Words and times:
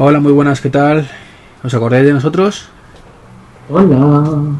Hola, 0.00 0.20
muy 0.20 0.30
buenas, 0.30 0.60
¿qué 0.60 0.70
tal? 0.70 1.08
¿Os 1.64 1.74
acordáis 1.74 2.06
de 2.06 2.12
nosotros? 2.12 2.68
Hola. 3.68 4.54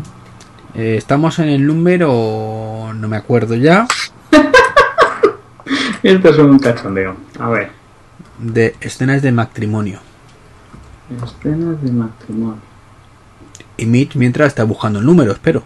Eh, 0.74 0.96
estamos 0.98 1.38
en 1.38 1.48
el 1.48 1.64
número... 1.64 2.57
no 2.98 3.08
me 3.08 3.16
acuerdo 3.16 3.54
ya, 3.54 3.86
Esto 6.02 6.28
es 6.28 6.38
un 6.38 6.58
cachondeo. 6.58 7.16
A 7.38 7.48
ver. 7.48 7.70
de 8.38 8.74
escenas 8.80 9.22
de 9.22 9.32
matrimonio. 9.32 9.98
Escenas 11.10 11.82
de 11.82 11.92
matrimonio. 11.92 12.60
Y 13.76 13.86
Mitch 13.86 14.14
mientras 14.16 14.48
está 14.48 14.64
buscando 14.64 14.98
el 15.00 15.06
número, 15.06 15.32
espero. 15.32 15.62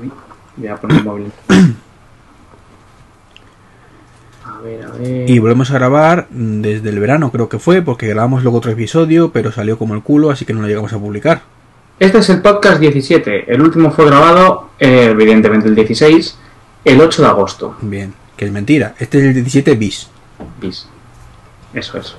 Uy, 0.00 0.10
voy 0.56 0.68
a 0.68 0.76
poner 0.76 0.98
el 0.98 1.04
móvil. 1.04 1.32
A 4.44 4.60
ver, 4.60 4.84
a 4.86 4.90
ver. 4.92 5.28
Y 5.28 5.38
volvemos 5.38 5.70
a 5.70 5.74
grabar 5.74 6.28
mm, 6.30 6.62
desde 6.62 6.88
el 6.88 6.98
verano, 6.98 7.30
creo 7.30 7.48
que 7.48 7.58
fue, 7.58 7.82
porque 7.82 8.06
grabamos 8.06 8.42
luego 8.42 8.58
otro 8.58 8.70
episodio, 8.70 9.30
pero 9.30 9.52
salió 9.52 9.76
como 9.76 9.94
el 9.94 10.02
culo, 10.02 10.30
así 10.30 10.44
que 10.44 10.54
no 10.54 10.62
lo 10.62 10.68
llegamos 10.68 10.92
a 10.92 10.98
publicar. 10.98 11.42
Este 11.98 12.18
es 12.18 12.30
el 12.30 12.40
podcast 12.40 12.80
17. 12.80 13.52
El 13.52 13.60
último 13.60 13.90
fue 13.90 14.06
grabado, 14.06 14.70
eh, 14.78 15.08
evidentemente 15.10 15.68
el 15.68 15.74
16, 15.74 16.38
el 16.86 17.00
8 17.00 17.22
de 17.22 17.28
agosto. 17.28 17.76
Bien, 17.82 18.14
que 18.36 18.46
es 18.46 18.52
mentira. 18.52 18.94
Este 18.98 19.18
es 19.18 19.24
el 19.24 19.34
17 19.34 19.74
bis. 19.74 20.08
Bis. 20.60 20.88
Eso 21.74 21.98
es. 21.98 22.16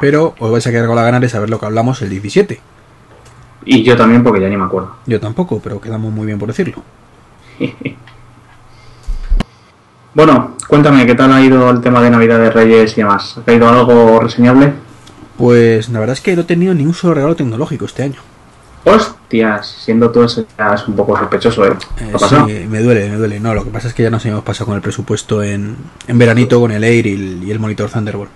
Pero 0.00 0.34
os 0.38 0.50
vais 0.50 0.66
a 0.66 0.70
quedar 0.70 0.86
con 0.88 0.96
la 0.96 1.04
gana 1.04 1.20
de 1.20 1.28
saber 1.28 1.48
lo 1.48 1.60
que 1.60 1.66
hablamos 1.66 2.02
el 2.02 2.10
17. 2.10 2.60
Y 3.64 3.82
yo 3.84 3.96
también, 3.96 4.24
porque 4.24 4.40
ya 4.40 4.48
ni 4.48 4.56
me 4.56 4.64
acuerdo. 4.64 4.96
Yo 5.06 5.20
tampoco, 5.20 5.60
pero 5.62 5.80
quedamos 5.80 6.12
muy 6.12 6.26
bien 6.26 6.38
por 6.38 6.48
decirlo. 6.48 6.82
Bueno, 10.12 10.56
cuéntame, 10.66 11.06
¿qué 11.06 11.14
tal 11.14 11.32
ha 11.32 11.40
ido 11.40 11.70
el 11.70 11.80
tema 11.80 12.02
de 12.02 12.10
Navidad 12.10 12.40
de 12.40 12.50
Reyes 12.50 12.94
y 12.94 12.96
demás? 12.96 13.38
¿Ha 13.38 13.44
caído 13.44 13.68
algo 13.68 14.18
reseñable? 14.18 14.72
Pues 15.38 15.88
la 15.88 16.00
verdad 16.00 16.14
es 16.14 16.20
que 16.20 16.34
no 16.34 16.42
he 16.42 16.44
tenido 16.44 16.74
ni 16.74 16.84
un 16.84 16.94
solo 16.94 17.14
regalo 17.14 17.36
tecnológico 17.36 17.84
este 17.84 18.02
año. 18.02 18.20
Hostias, 19.30 19.76
siendo 19.84 20.10
tú 20.10 20.24
eso 20.24 20.44
ya 20.58 20.74
es 20.74 20.88
un 20.88 20.96
poco 20.96 21.16
sospechoso, 21.16 21.64
¿eh? 21.64 21.72
Eh, 22.00 22.12
sí, 22.18 22.66
me 22.68 22.80
duele, 22.80 23.08
me 23.08 23.14
duele. 23.14 23.38
No, 23.38 23.54
lo 23.54 23.62
que 23.62 23.70
pasa 23.70 23.86
es 23.86 23.94
que 23.94 24.02
ya 24.02 24.10
nos 24.10 24.26
hemos 24.26 24.42
pasado 24.42 24.66
con 24.66 24.74
el 24.74 24.82
presupuesto 24.82 25.40
en, 25.40 25.76
en 26.08 26.18
veranito 26.18 26.58
con 26.60 26.72
el 26.72 26.82
Air 26.82 27.06
y 27.06 27.14
el, 27.14 27.44
y 27.44 27.50
el 27.52 27.60
monitor 27.60 27.88
Thunderbolt. 27.88 28.28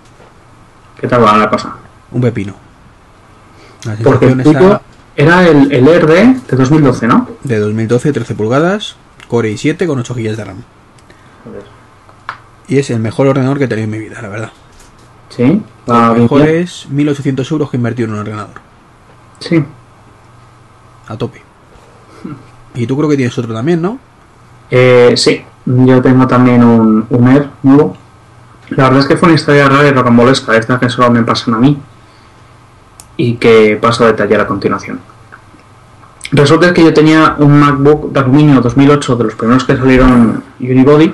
¿Qué 0.97 1.09
tal 1.09 1.21
va 1.21 1.37
la 1.37 1.49
cosa? 1.49 1.75
Un 2.11 2.21
pepino. 2.21 2.55
La 3.83 3.95
Porque 3.97 4.27
el 4.27 4.39
está 4.39 4.81
era 5.17 5.45
el, 5.45 5.69
el 5.69 5.85
Air 5.85 6.07
de, 6.07 6.25
de 6.49 6.55
2012, 6.55 7.07
¿no? 7.07 7.27
de 7.43 7.59
2012, 7.59 8.13
13 8.13 8.33
pulgadas, 8.35 8.95
Core 9.27 9.51
i7 9.51 9.85
con 9.87 9.99
8 9.99 10.13
GB 10.13 10.35
de 10.37 10.45
RAM. 10.45 10.63
Y 12.69 12.77
es 12.77 12.89
el 12.89 13.01
mejor 13.01 13.27
ordenador 13.27 13.57
que 13.57 13.65
he 13.65 13.67
tenido 13.67 13.83
en 13.83 13.91
mi 13.91 13.99
vida, 13.99 14.21
la 14.21 14.29
verdad. 14.29 14.51
Sí, 15.27 15.61
Lo 15.87 16.15
mejor 16.15 16.43
es 16.43 16.87
1800 16.89 17.51
euros 17.51 17.69
que 17.69 17.75
he 17.75 17.79
invertido 17.79 18.07
en 18.07 18.13
un 18.13 18.19
ordenador. 18.21 18.61
Sí, 19.39 19.61
A 21.07 21.17
tope. 21.17 21.41
Y 22.73 22.87
tú 22.87 22.97
creo 22.97 23.09
que 23.09 23.15
tienes 23.15 23.37
otro 23.37 23.53
también, 23.53 23.81
¿no? 23.81 23.99
Eh, 24.69 25.13
sí, 25.15 25.43
yo 25.65 26.01
tengo 26.01 26.27
también 26.27 26.63
un, 26.63 27.05
un 27.09 27.27
Air 27.27 27.49
nuevo. 27.63 27.95
La 28.69 28.85
verdad 28.85 28.99
es 28.99 29.07
que 29.07 29.17
fue 29.17 29.27
una 29.27 29.35
historia 29.35 29.69
rara 29.69 29.87
y 29.87 29.91
rocambolesca, 29.91 30.57
esta 30.57 30.79
que 30.79 30.89
solo 30.89 31.11
me 31.11 31.23
pasan 31.23 31.53
a 31.53 31.57
mí 31.57 31.79
y 33.17 33.35
que 33.35 33.77
paso 33.81 34.03
a 34.03 34.07
detallar 34.07 34.41
a 34.41 34.47
continuación. 34.47 34.99
Resulta 36.31 36.73
que 36.73 36.83
yo 36.83 36.93
tenía 36.93 37.35
un 37.37 37.59
MacBook 37.59 38.11
de 38.11 38.19
aluminio 38.19 38.59
2008 38.59 39.15
de 39.15 39.23
los 39.25 39.35
primeros 39.35 39.63
que 39.63 39.77
salieron 39.77 40.43
Unibody, 40.59 41.13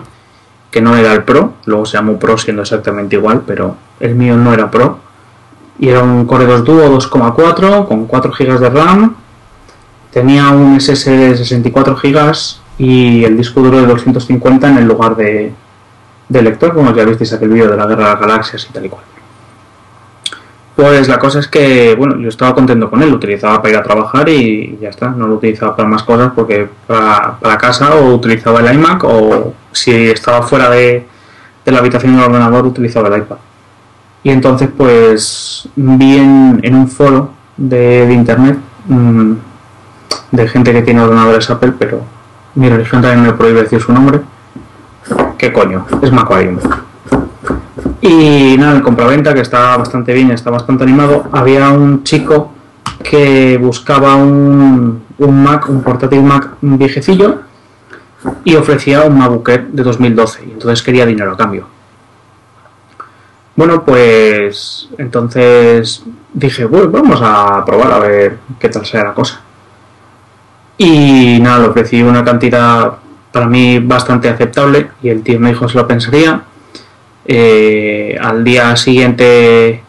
que 0.72 0.82
no 0.82 0.96
era 0.96 1.14
el 1.14 1.24
Pro, 1.24 1.56
luego 1.66 1.86
se 1.86 1.98
llamó 1.98 2.18
Pro 2.18 2.38
siendo 2.38 2.62
exactamente 2.62 3.18
igual, 3.18 3.44
pero 3.46 3.76
el 4.00 4.16
mío 4.16 4.38
no 4.38 4.54
era 4.54 4.72
Pro. 4.72 5.00
Y 5.78 5.90
era 5.90 6.02
un 6.02 6.26
Core 6.26 6.46
2 6.46 6.64
Duo 6.64 6.98
2,4 6.98 7.88
con 7.88 8.06
4 8.06 8.32
GB 8.32 8.60
de 8.60 8.70
RAM, 8.70 9.16
tenía 10.12 10.50
un 10.50 10.80
SSD 10.80 11.30
de 11.30 11.38
64 11.38 11.96
GB 11.96 12.34
y 12.78 13.24
el 13.24 13.38
disco 13.38 13.62
duro 13.62 13.82
de 13.82 13.88
250 13.88 14.70
en 14.70 14.78
el 14.78 14.86
lugar 14.86 15.16
de, 15.16 15.54
de 16.30 16.42
lector, 16.42 16.74
como 16.74 16.94
ya 16.94 17.06
visteis 17.06 17.34
aquel 17.34 17.50
vídeo 17.50 17.70
de 17.70 17.78
la 17.78 17.86
guerra 17.86 18.06
de 18.06 18.12
las 18.12 18.20
galaxias 18.20 18.68
y 18.70 18.74
tal 18.74 18.86
y 18.86 18.90
cual. 18.90 19.04
Pues 20.76 21.08
la 21.08 21.20
cosa 21.20 21.40
es 21.40 21.48
que, 21.48 21.96
bueno, 21.96 22.18
yo 22.20 22.30
estaba 22.30 22.56
contento 22.56 22.90
con 22.90 23.04
él, 23.04 23.10
lo 23.10 23.18
utilizaba 23.18 23.62
para 23.62 23.74
ir 23.74 23.78
a 23.78 23.84
trabajar 23.84 24.28
y 24.30 24.78
ya 24.82 24.90
está, 24.90 25.10
no 25.10 25.28
lo 25.28 25.36
utilizaba 25.36 25.76
para 25.76 25.88
más 25.88 26.04
cosas 26.04 26.32
porque 26.34 26.68
para, 26.88 27.38
para 27.40 27.58
casa 27.58 27.94
o 27.96 28.16
utilizaba 28.16 28.62
el 28.62 28.74
iMac 28.74 29.04
o 29.04 29.54
si 29.72 29.92
estaba 30.10 30.42
fuera 30.42 30.70
de, 30.70 31.06
de 31.66 31.72
la 31.72 31.80
habitación 31.80 32.16
del 32.16 32.26
ordenador 32.26 32.66
utilizaba 32.66 33.10
el 33.10 33.22
iPad. 33.22 33.38
Y 34.24 34.30
entonces 34.30 34.70
pues 34.76 35.68
vi 35.76 36.18
en, 36.18 36.76
un 36.76 36.88
foro 36.88 37.32
de, 37.58 38.08
de 38.08 38.14
internet 38.14 38.58
mm, 38.88 39.34
de 40.32 40.48
gente 40.48 40.74
que 40.74 40.82
tiene 40.82 41.02
ordenadores 41.02 41.50
Apple, 41.50 41.74
pero 41.78 42.02
mi 42.56 42.70
religión 42.70 43.02
también 43.02 43.24
me 43.24 43.34
prohíbe 43.34 43.64
decir 43.64 43.82
su 43.82 43.94
nombre. 43.94 44.22
¿Qué 45.38 45.52
coño? 45.52 45.86
Es 46.02 46.12
Macquarium. 46.12 46.60
Y 48.02 48.56
nada, 48.58 48.78
en 48.78 48.82
compraventa, 48.82 49.34
que 49.34 49.42
está 49.42 49.78
bastante 49.78 50.14
bien, 50.14 50.32
está 50.32 50.50
bastante 50.50 50.84
animado, 50.84 51.26
había 51.32 51.70
un 51.70 52.04
chico 52.04 52.52
que 53.04 53.58
buscaba 53.58 54.16
un, 54.16 55.04
un 55.18 55.44
Mac, 55.44 55.70
un 55.70 55.82
portátil 55.82 56.24
Mac 56.24 56.50
viejecillo, 56.62 57.42
y 58.44 58.56
ofrecía 58.56 59.04
un 59.04 59.18
MacBook 59.18 59.50
de 59.50 59.84
2012, 59.84 60.46
y 60.48 60.52
entonces 60.52 60.84
quería 60.84 61.06
dinero 61.06 61.32
a 61.34 61.38
cambio. 61.38 61.68
Bueno, 63.56 63.84
pues 63.84 64.90
entonces 64.98 66.04
dije, 66.34 66.66
bueno, 66.66 66.90
vamos 66.90 67.20
a 67.22 67.64
probar 67.66 67.92
a 67.92 68.00
ver 68.00 68.38
qué 68.60 68.70
tal 68.70 68.86
sea 68.86 69.04
la 69.04 69.14
cosa. 69.14 69.42
Y 70.78 71.40
nada, 71.40 71.60
le 71.60 71.68
ofrecí 71.68 72.02
una 72.02 72.24
cantidad 72.24 72.94
para 73.32 73.48
mí 73.48 73.80
bastante 73.80 74.30
aceptable 74.30 74.92
y 75.02 75.10
el 75.10 75.24
tío 75.24 75.40
me 75.40 75.50
dijo 75.50 75.68
se 75.68 75.78
lo 75.78 75.88
pensaría. 75.88 76.42
Eh, 77.26 78.18
al 78.20 78.44
día 78.44 78.76
siguiente 78.76 79.84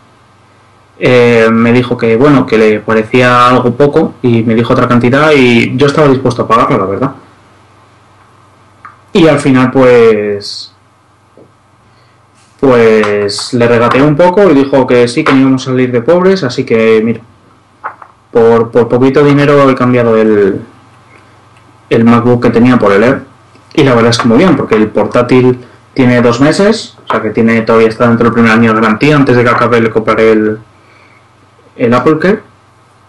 eh, 0.99 1.49
me 1.51 1.73
dijo 1.73 1.97
que 1.97 2.17
bueno, 2.17 2.47
que 2.47 2.59
le 2.59 2.81
parecía 2.81 3.49
algo 3.49 3.75
poco 3.75 4.15
y 4.23 4.43
me 4.43 4.55
dijo 4.55 4.73
otra 4.73 4.87
cantidad 4.87 5.33
y 5.33 5.77
yo 5.77 5.87
estaba 5.87 6.09
dispuesto 6.09 6.43
a 6.43 6.49
pagarlo, 6.49 6.79
la 6.79 6.85
verdad. 6.85 7.13
Y 9.13 9.27
al 9.27 9.39
final 9.39 9.71
pues 9.71 10.73
pues 12.61 13.53
le 13.55 13.67
regateé 13.67 14.03
un 14.03 14.15
poco 14.15 14.49
y 14.49 14.55
dijo 14.55 14.87
que 14.87 15.09
sí, 15.09 15.25
que 15.25 15.33
no 15.33 15.41
íbamos 15.41 15.63
a 15.63 15.71
salir 15.73 15.91
de 15.91 16.01
pobres, 16.01 16.45
así 16.45 16.65
que 16.65 17.01
mira, 17.05 17.21
por, 18.31 18.71
por 18.71 18.89
poquito 18.89 19.25
dinero 19.25 19.69
he 19.69 19.75
cambiado 19.75 20.17
el, 20.17 20.63
el 21.95 22.05
MacBook 22.05 22.43
que 22.43 22.51
tenía 22.51 22.79
por 22.79 22.93
el 22.93 23.03
Air. 23.03 23.23
Y 23.75 23.85
la 23.85 23.95
verdad 23.95 24.11
es 24.11 24.19
que 24.19 24.29
muy 24.29 24.39
bien, 24.39 24.57
porque 24.57 24.77
el 24.77 24.89
portátil 24.89 25.59
tiene 25.95 26.21
dos 26.23 26.41
meses, 26.41 26.97
o 27.05 27.11
sea 27.11 27.21
que 27.21 27.31
tiene 27.31 27.63
todavía 27.63 27.89
está 27.89 28.09
dentro 28.09 28.25
del 28.25 28.35
primer 28.35 28.53
año 28.53 28.73
de 28.73 28.81
garantía. 28.81 29.17
Antes 29.17 29.37
de 29.37 29.45
que 29.45 29.51
acabe 29.51 29.81
le 29.81 29.91
compraré 29.91 30.33
el, 30.33 30.59
el 31.77 31.95
Apple 31.95 32.19
Care. 32.19 32.41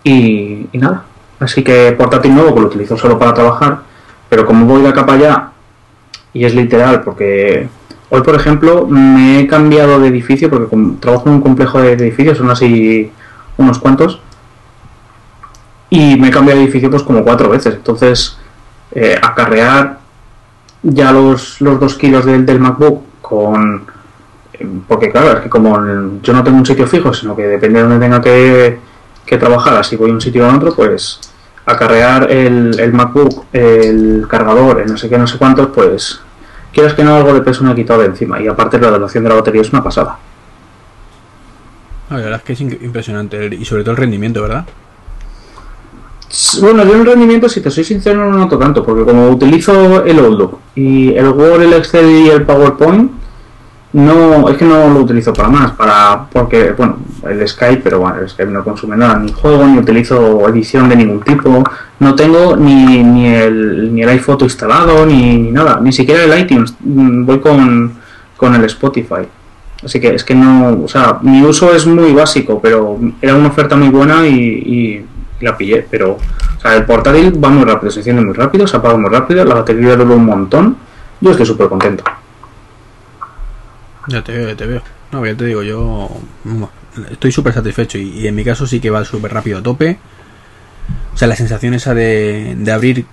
Y, 0.03 0.67
nada, 0.73 1.05
así 1.39 1.63
que 1.63 1.93
portátil 1.93 2.35
nuevo 2.35 2.53
que 2.53 2.61
lo 2.61 2.67
utilizo 2.67 2.97
solo 2.97 3.17
para 3.17 3.33
trabajar, 3.33 3.79
pero 4.27 4.45
como 4.45 4.65
voy 4.65 4.81
de 4.81 4.89
acá 4.89 5.05
para 5.05 5.17
allá, 5.17 5.51
y 6.33 6.43
es 6.43 6.53
literal, 6.53 7.03
porque 7.03 7.69
hoy 8.09 8.21
por 8.21 8.35
ejemplo 8.35 8.85
me 8.85 9.39
he 9.39 9.47
cambiado 9.47 9.99
de 9.99 10.09
edificio, 10.09 10.49
porque 10.49 10.75
trabajo 10.99 11.29
en 11.29 11.35
un 11.35 11.41
complejo 11.41 11.81
de 11.81 11.93
edificios, 11.93 12.37
son 12.37 12.49
así 12.49 13.11
unos 13.55 13.79
cuantos, 13.79 14.19
y 15.89 16.17
me 16.17 16.27
he 16.27 16.31
cambiado 16.31 16.59
de 16.59 16.65
edificio 16.65 16.89
pues 16.89 17.03
como 17.03 17.23
cuatro 17.23 17.49
veces, 17.49 17.75
entonces 17.75 18.37
eh, 18.95 19.19
acarrear 19.21 19.99
ya 20.83 21.11
los, 21.11 21.61
los 21.61 21.79
dos 21.79 21.95
kilos 21.95 22.25
del, 22.25 22.45
del 22.45 22.59
MacBook 22.59 23.03
con 23.21 23.85
eh, 24.53 24.67
porque 24.87 25.11
claro, 25.11 25.37
es 25.37 25.43
que 25.43 25.49
como 25.49 25.77
yo 26.21 26.33
no 26.33 26.43
tengo 26.43 26.57
un 26.57 26.65
sitio 26.65 26.87
fijo, 26.87 27.13
sino 27.13 27.35
que 27.35 27.43
depende 27.43 27.79
de 27.79 27.87
donde 27.87 28.05
tenga 28.05 28.21
que, 28.21 28.79
que 29.25 29.37
trabajar, 29.37 29.77
así 29.77 29.95
voy 29.95 30.09
de 30.09 30.15
un 30.15 30.21
sitio 30.21 30.45
a 30.45 30.55
otro, 30.55 30.75
pues 30.75 31.19
acarrear 31.65 32.29
el, 32.31 32.77
el 32.79 32.93
MacBook, 32.93 33.45
el 33.53 34.25
cargador, 34.29 34.81
el 34.81 34.91
no 34.91 34.97
sé 34.97 35.09
qué, 35.09 35.17
no 35.17 35.27
sé 35.27 35.37
cuántos, 35.37 35.67
pues 35.67 36.19
quieras 36.73 36.93
que 36.93 37.03
no, 37.03 37.15
algo 37.15 37.33
de 37.33 37.41
peso 37.41 37.63
me 37.63 37.71
ha 37.71 37.75
quitado 37.75 38.01
de 38.01 38.07
encima. 38.07 38.41
Y 38.41 38.47
aparte 38.47 38.79
la 38.79 38.91
duración 38.91 39.23
de 39.23 39.29
la 39.29 39.35
batería 39.35 39.61
es 39.61 39.71
una 39.71 39.83
pasada. 39.83 40.17
La 42.09 42.17
verdad 42.17 42.35
es 42.35 42.43
que 42.43 42.53
es 42.53 42.61
impresionante 42.61 43.47
y 43.55 43.65
sobre 43.65 43.83
todo 43.83 43.91
el 43.91 43.97
rendimiento, 43.97 44.41
¿verdad? 44.41 44.65
Bueno, 46.61 46.83
yo 46.83 46.95
en 46.95 47.05
rendimiento, 47.05 47.47
si 47.47 47.61
te 47.61 47.69
soy 47.69 47.83
sincero, 47.83 48.27
no 48.27 48.35
noto 48.35 48.57
tanto, 48.57 48.83
porque 48.83 49.03
como 49.03 49.29
utilizo 49.29 50.03
el 50.03 50.17
Outlook 50.17 50.57
y 50.73 51.13
el 51.13 51.27
Word, 51.27 51.61
el 51.61 51.73
Excel 51.73 52.09
y 52.09 52.29
el 52.29 52.41
PowerPoint, 52.41 53.11
no, 53.93 54.49
es 54.49 54.57
que 54.57 54.65
no 54.65 54.89
lo 54.89 55.01
utilizo 55.01 55.31
para 55.31 55.49
más, 55.49 55.71
para, 55.73 56.25
porque, 56.31 56.73
bueno, 56.75 56.97
el 57.29 57.47
Skype, 57.47 57.81
pero 57.83 57.99
bueno, 57.99 58.17
el 58.19 58.27
Skype 58.27 58.51
no 58.51 58.63
consume 58.63 58.97
nada, 58.97 59.19
ni 59.19 59.31
juego, 59.31 59.67
ni 59.67 59.77
utilizo 59.77 60.49
edición 60.49 60.89
de 60.89 60.95
ningún 60.95 61.21
tipo, 61.21 61.63
no 61.99 62.15
tengo 62.15 62.55
ni, 62.55 63.03
ni 63.03 63.27
el, 63.27 63.93
ni 63.93 64.01
el 64.01 64.09
iPhoto 64.09 64.45
instalado, 64.45 65.05
ni, 65.05 65.37
ni 65.37 65.51
nada, 65.51 65.79
ni 65.81 65.91
siquiera 65.91 66.23
el 66.23 66.39
iTunes, 66.39 66.73
mm, 66.79 67.25
voy 67.25 67.39
con, 67.41 67.93
con 68.37 68.55
el 68.55 68.63
Spotify. 68.65 69.27
Así 69.85 69.99
que 69.99 70.15
es 70.15 70.23
que 70.23 70.33
no, 70.33 70.81
o 70.83 70.87
sea, 70.87 71.19
mi 71.21 71.43
uso 71.43 71.75
es 71.75 71.85
muy 71.85 72.13
básico, 72.13 72.59
pero 72.59 72.97
era 73.21 73.35
una 73.35 73.49
oferta 73.49 73.75
muy 73.75 73.89
buena 73.89 74.25
y 74.25 75.05
la 75.41 75.57
pillé. 75.57 75.85
Pero, 75.89 76.13
o 76.13 76.61
sea, 76.61 76.75
el 76.75 76.85
portátil 76.85 77.43
va 77.43 77.49
muy 77.49 77.65
rápido, 77.65 77.91
se 77.91 77.99
enciende 77.99 78.23
muy 78.23 78.33
rápido, 78.33 78.67
se 78.67 78.77
apaga 78.77 78.97
muy 78.97 79.09
rápido, 79.09 79.43
la 79.45 79.55
batería 79.55 79.95
dura 79.95 80.15
un 80.15 80.25
montón. 80.25 80.77
Yo 81.21 81.31
estoy 81.31 81.45
súper 81.45 81.69
contento. 81.69 82.03
Ya 84.07 84.23
te 84.23 84.33
veo, 84.33 84.49
ya 84.49 84.55
te 84.55 84.65
veo. 84.65 84.81
No, 85.11 85.25
ya 85.25 85.35
te 85.35 85.45
digo, 85.45 85.63
yo 85.63 86.09
mm, 86.43 86.63
estoy 87.11 87.31
súper 87.31 87.53
satisfecho 87.53 87.97
y, 87.97 88.27
en 88.27 88.35
mi 88.35 88.43
caso 88.43 88.67
sí 88.67 88.79
que 88.79 88.89
va 88.89 89.05
súper 89.05 89.33
rápido 89.33 89.59
a 89.59 89.63
tope. 89.63 89.99
O 91.13 91.17
sea, 91.17 91.27
la 91.27 91.35
sensación 91.35 91.73
esa 91.73 91.93
de, 91.93 92.55
de 92.57 92.71
abrir, 92.71 93.05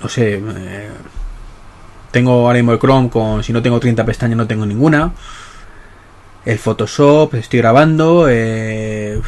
no 0.00 0.08
sé, 0.08 0.34
eh, 0.36 0.88
tengo 2.10 2.46
ahora 2.46 2.54
mismo 2.54 2.72
el 2.72 2.78
Chrome 2.78 3.10
con, 3.10 3.42
si 3.42 3.52
no 3.52 3.62
tengo 3.62 3.78
30 3.78 4.04
pestañas 4.04 4.36
no 4.36 4.46
tengo 4.46 4.64
ninguna. 4.64 5.12
El 6.44 6.58
Photoshop, 6.58 7.34
estoy 7.34 7.58
grabando, 7.58 8.26
eh, 8.28 9.20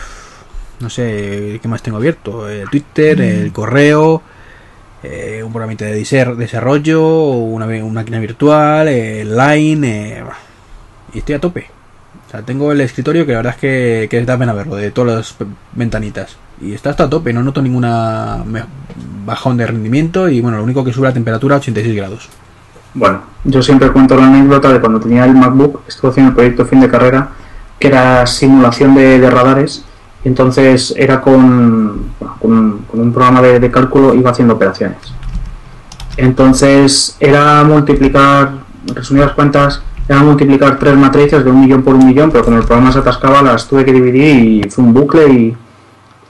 no 0.81 0.91
sé, 0.91 1.59
¿qué 1.63 1.69
más 1.69 1.83
tengo 1.83 1.99
abierto? 1.99 2.49
El 2.49 2.69
Twitter, 2.69 3.21
el 3.21 3.53
correo, 3.53 4.23
eh, 5.03 5.43
un 5.45 5.53
programa 5.53 5.75
de 5.75 5.95
desarrollo, 5.95 7.03
una, 7.03 7.67
una 7.67 8.01
máquina 8.01 8.19
virtual, 8.19 8.89
el 8.89 9.37
Line, 9.37 10.19
eh, 10.19 10.25
y 11.15 11.19
estoy 11.19 11.35
a 11.35 11.41
tope. 11.41 11.67
O 12.27 12.31
sea, 12.31 12.43
tengo 12.43 12.71
el 12.73 12.81
escritorio 12.81 13.27
que 13.27 13.33
la 13.33 13.39
verdad 13.39 13.55
es 13.55 13.61
que, 13.61 14.09
que 14.11 14.25
da 14.25 14.39
pena 14.39 14.53
verlo, 14.53 14.77
de 14.77 14.91
todas 14.91 15.17
las 15.17 15.49
ventanitas. 15.73 16.37
Y 16.61 16.75
está 16.75 16.91
hasta 16.91 17.05
a 17.05 17.11
tope, 17.11 17.33
no 17.33 17.43
noto 17.43 17.63
ninguna 17.63 18.45
bajón 19.25 19.57
de 19.57 19.67
rendimiento 19.67 20.29
y 20.29 20.41
bueno, 20.41 20.59
lo 20.59 20.65
único 20.65 20.85
que 20.85 20.93
sube 20.93 21.09
la 21.09 21.15
temperatura 21.15 21.57
a 21.57 21.59
86 21.59 21.97
grados. 21.97 22.29
Bueno, 22.95 23.23
yo 23.45 23.63
siempre 23.63 23.91
cuento 23.91 24.17
la 24.17 24.27
anécdota 24.27 24.73
de 24.73 24.81
cuando 24.81 25.01
tenía 25.01 25.25
el 25.25 25.35
MacBook, 25.35 25.83
estuve 25.89 26.11
haciendo 26.11 26.31
el 26.31 26.35
proyecto 26.37 26.67
fin 26.67 26.81
de 26.81 26.89
carrera, 26.89 27.31
que 27.79 27.89
era 27.89 28.27
simulación 28.27 28.95
de, 28.95 29.19
de 29.19 29.31
radares, 29.31 29.85
entonces 30.25 30.95
era 30.97 31.21
con, 31.21 32.11
un, 32.41 33.13
programa 33.13 33.41
de, 33.43 33.61
de 33.61 33.71
cálculo, 33.71 34.15
iba 34.15 34.31
haciendo 34.31 34.55
operaciones. 34.55 34.99
Entonces 36.17 37.17
era 37.21 37.65
multiplicar, 37.65 38.53
resumidas 38.95 39.33
cuentas, 39.33 39.83
era 40.09 40.23
multiplicar 40.23 40.79
tres 40.79 40.97
matrices 40.97 41.45
de 41.45 41.51
un 41.51 41.61
millón 41.61 41.83
por 41.83 41.95
un 41.95 42.07
millón, 42.07 42.31
pero 42.31 42.45
como 42.45 42.59
el 42.59 42.65
programa 42.65 42.93
se 42.93 42.99
atascaba, 42.99 43.43
las 43.43 43.69
tuve 43.69 43.85
que 43.85 43.93
dividir 43.93 44.67
y 44.67 44.69
fue 44.69 44.85
un 44.85 44.93
bucle 44.93 45.29
y, 45.29 45.57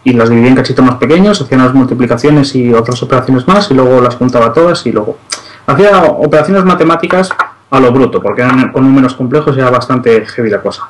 y 0.04 0.12
las 0.12 0.28
dividí 0.28 0.48
en 0.48 0.54
cachitos 0.54 0.84
más 0.84 0.96
pequeños, 0.96 1.40
hacía 1.40 1.56
unas 1.58 1.74
multiplicaciones 1.74 2.54
y 2.54 2.72
otras 2.72 3.02
operaciones 3.02 3.48
más, 3.48 3.70
y 3.70 3.74
luego 3.74 4.00
las 4.00 4.16
juntaba 4.16 4.52
todas 4.52 4.84
y 4.86 4.92
luego 4.92 5.18
hacía 5.66 6.02
operaciones 6.02 6.64
matemáticas 6.64 7.30
a 7.70 7.80
lo 7.80 7.92
bruto, 7.92 8.20
porque 8.20 8.42
eran 8.42 8.72
con 8.72 8.84
números 8.84 9.14
complejos 9.14 9.56
y 9.56 9.60
era 9.60 9.70
bastante 9.70 10.26
heavy 10.26 10.50
la 10.50 10.60
cosa. 10.60 10.88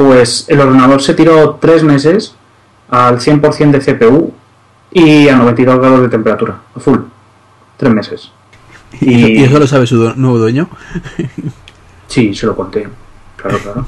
Pues 0.00 0.46
el 0.48 0.58
ordenador 0.58 1.02
se 1.02 1.12
tiró 1.12 1.56
tres 1.60 1.84
meses 1.84 2.34
al 2.88 3.18
100% 3.20 3.70
de 3.70 3.80
CPU 3.80 4.32
y 4.90 5.28
a 5.28 5.36
92 5.36 5.78
grados 5.78 6.00
de 6.00 6.08
temperatura, 6.08 6.56
a 6.74 6.80
full. 6.80 7.00
Tres 7.76 7.92
meses. 7.92 8.32
Y, 8.98 9.40
y 9.40 9.44
eso 9.44 9.58
lo 9.58 9.66
sabe 9.66 9.86
su 9.86 9.98
du- 9.98 10.14
nuevo 10.16 10.38
dueño. 10.38 10.68
Sí, 12.08 12.34
se 12.34 12.46
lo 12.46 12.56
conté. 12.56 12.88
Claro, 13.36 13.58
claro. 13.62 13.86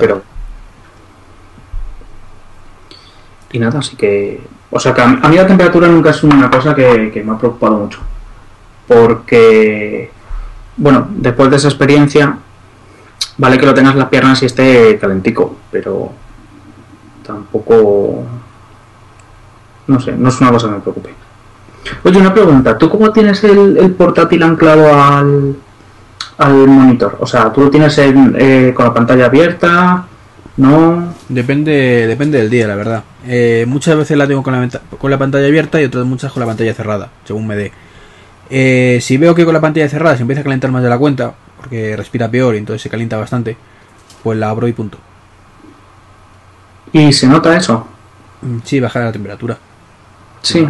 Pero. 0.00 0.22
Y 3.52 3.58
nada, 3.58 3.80
así 3.80 3.96
que. 3.96 4.40
O 4.70 4.78
sea, 4.80 4.94
que 4.94 5.02
a 5.02 5.06
mí 5.08 5.18
a 5.22 5.28
mí 5.28 5.36
la 5.36 5.46
temperatura 5.46 5.86
nunca 5.88 6.10
es 6.10 6.22
una 6.22 6.50
cosa 6.50 6.74
que, 6.74 7.10
que 7.12 7.22
me 7.22 7.32
ha 7.32 7.38
preocupado 7.38 7.74
mucho. 7.78 7.98
Porque. 8.86 10.10
Bueno, 10.78 11.08
después 11.10 11.50
de 11.50 11.56
esa 11.56 11.68
experiencia. 11.68 12.38
Vale 13.36 13.58
que 13.58 13.66
lo 13.66 13.74
tengas 13.74 13.92
en 13.92 14.00
las 14.00 14.08
piernas 14.08 14.42
y 14.42 14.46
esté 14.46 14.98
calentico, 14.98 15.56
pero. 15.70 16.12
Tampoco. 17.24 18.24
No 19.86 20.00
sé, 20.00 20.12
no 20.12 20.28
es 20.28 20.40
una 20.40 20.50
cosa 20.50 20.66
que 20.66 20.74
me 20.74 20.80
preocupe. 20.80 21.14
Oye, 22.04 22.18
una 22.18 22.34
pregunta. 22.34 22.76
¿Tú 22.76 22.90
cómo 22.90 23.12
tienes 23.12 23.42
el, 23.44 23.94
portátil 23.96 24.42
anclado 24.42 24.92
al, 24.92 25.56
al 26.38 26.68
monitor? 26.68 27.16
O 27.20 27.26
sea, 27.26 27.52
¿tú 27.52 27.62
lo 27.62 27.70
tienes 27.70 27.96
en, 27.98 28.34
eh, 28.38 28.72
con 28.74 28.86
la 28.86 28.94
pantalla 28.94 29.26
abierta? 29.26 30.06
¿No? 30.56 31.14
Depende, 31.28 32.06
depende 32.06 32.38
del 32.38 32.50
día, 32.50 32.66
la 32.66 32.74
verdad. 32.74 33.04
Eh, 33.26 33.64
muchas 33.68 33.96
veces 33.96 34.16
la 34.16 34.26
tengo 34.26 34.42
con 34.42 34.52
la, 34.52 34.68
con 34.98 35.10
la 35.10 35.18
pantalla 35.18 35.46
abierta 35.46 35.80
y 35.80 35.84
otras 35.84 36.04
muchas 36.04 36.32
con 36.32 36.40
la 36.40 36.46
pantalla 36.46 36.74
cerrada, 36.74 37.10
según 37.24 37.46
me 37.46 37.56
dé. 37.56 37.72
Eh, 38.50 38.98
si 39.00 39.18
veo 39.18 39.34
que 39.34 39.44
con 39.44 39.54
la 39.54 39.60
pantalla 39.60 39.88
cerrada 39.88 40.16
se 40.16 40.22
empieza 40.22 40.40
a 40.40 40.44
calentar 40.44 40.70
más 40.70 40.82
de 40.82 40.88
la 40.88 40.98
cuenta, 40.98 41.34
porque 41.60 41.96
respira 41.96 42.30
peor 42.30 42.54
y 42.54 42.58
entonces 42.58 42.82
se 42.82 42.90
calienta 42.90 43.16
bastante, 43.18 43.56
pues 44.22 44.38
la 44.38 44.50
abro 44.50 44.66
y 44.68 44.72
punto. 44.72 44.98
¿Y 46.92 47.12
se 47.12 47.26
nota 47.26 47.56
eso? 47.56 47.86
Mm, 48.42 48.58
Sí, 48.64 48.80
baja 48.80 49.00
la 49.00 49.12
temperatura. 49.12 49.58
Sí. 50.42 50.68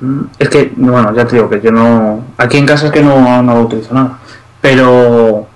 Mm, 0.00 0.22
Es 0.38 0.48
que, 0.48 0.72
bueno, 0.76 1.14
ya 1.14 1.26
te 1.26 1.36
digo 1.36 1.48
que 1.48 1.60
yo 1.60 1.70
no... 1.72 2.24
Aquí 2.36 2.58
en 2.58 2.66
casa 2.66 2.86
es 2.86 2.92
que 2.92 3.02
no, 3.02 3.42
no 3.42 3.54
lo 3.54 3.60
utilizo 3.62 3.94
nada. 3.94 4.18
Pero 4.60 5.46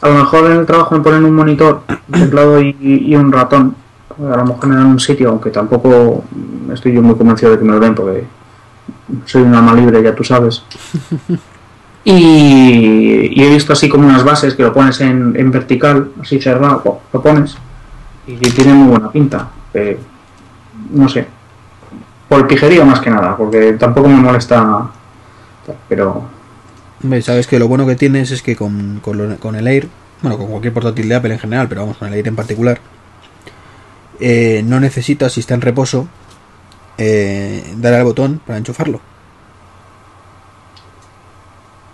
a 0.00 0.08
lo 0.08 0.14
mejor 0.14 0.50
en 0.50 0.58
el 0.58 0.66
trabajo 0.66 0.94
me 0.96 1.02
ponen 1.02 1.24
un 1.24 1.34
monitor, 1.34 1.82
un 2.08 2.20
teclado 2.20 2.60
y, 2.60 2.76
y 2.80 3.14
un 3.16 3.30
ratón. 3.32 3.76
A 4.18 4.36
lo 4.36 4.44
mejor 4.44 4.66
me 4.66 4.74
dan 4.76 4.86
un 4.86 5.00
sitio, 5.00 5.30
aunque 5.30 5.50
tampoco 5.50 6.24
estoy 6.72 6.92
yo 6.92 7.02
muy 7.02 7.14
convencido 7.16 7.52
de 7.52 7.58
que 7.58 7.64
me 7.64 7.72
lo 7.72 7.80
den 7.80 7.94
porque 7.94 8.24
soy 9.26 9.42
un 9.42 9.54
alma 9.54 9.74
libre, 9.74 10.02
ya 10.02 10.14
tú 10.14 10.24
sabes. 10.24 10.62
Y, 12.04 13.40
he 13.42 13.48
visto 13.54 13.72
así 13.72 13.88
como 13.88 14.06
unas 14.08 14.24
bases 14.24 14.54
que 14.54 14.62
lo 14.62 14.72
pones 14.72 15.00
en, 15.00 15.34
en 15.36 15.50
vertical, 15.50 16.10
así 16.20 16.40
cerrado, 16.40 17.00
lo 17.12 17.22
pones 17.22 17.56
y 18.26 18.36
tiene 18.36 18.74
muy 18.74 18.88
buena 18.88 19.10
pinta. 19.10 19.48
Eh, 19.74 19.98
no 20.90 21.08
sé, 21.08 21.26
por 22.28 22.46
pijerío 22.48 22.84
más 22.84 23.00
que 23.00 23.10
nada, 23.10 23.36
porque 23.36 23.72
tampoco 23.74 24.08
me 24.08 24.16
molesta. 24.16 24.90
Pero 25.88 26.24
Sabes 27.22 27.46
que 27.46 27.58
lo 27.58 27.68
bueno 27.68 27.86
que 27.86 27.94
tienes 27.96 28.30
es 28.32 28.42
que 28.42 28.56
con, 28.56 28.98
con, 29.00 29.16
lo- 29.18 29.36
con 29.38 29.54
el 29.54 29.66
Air, 29.68 29.88
bueno, 30.22 30.38
con 30.38 30.48
cualquier 30.48 30.72
portátil 30.72 31.08
de 31.08 31.14
Apple 31.14 31.32
en 31.34 31.38
general, 31.40 31.68
pero 31.68 31.82
vamos, 31.82 31.96
con 31.98 32.08
el 32.08 32.14
Air 32.14 32.28
en 32.28 32.36
particular, 32.36 32.80
eh, 34.20 34.62
no 34.64 34.80
necesitas, 34.80 35.32
si 35.32 35.40
está 35.40 35.54
en 35.54 35.60
reposo, 35.60 36.08
eh, 36.98 37.64
dar 37.76 37.94
al 37.94 38.04
botón 38.04 38.40
para 38.46 38.58
enchufarlo. 38.58 39.00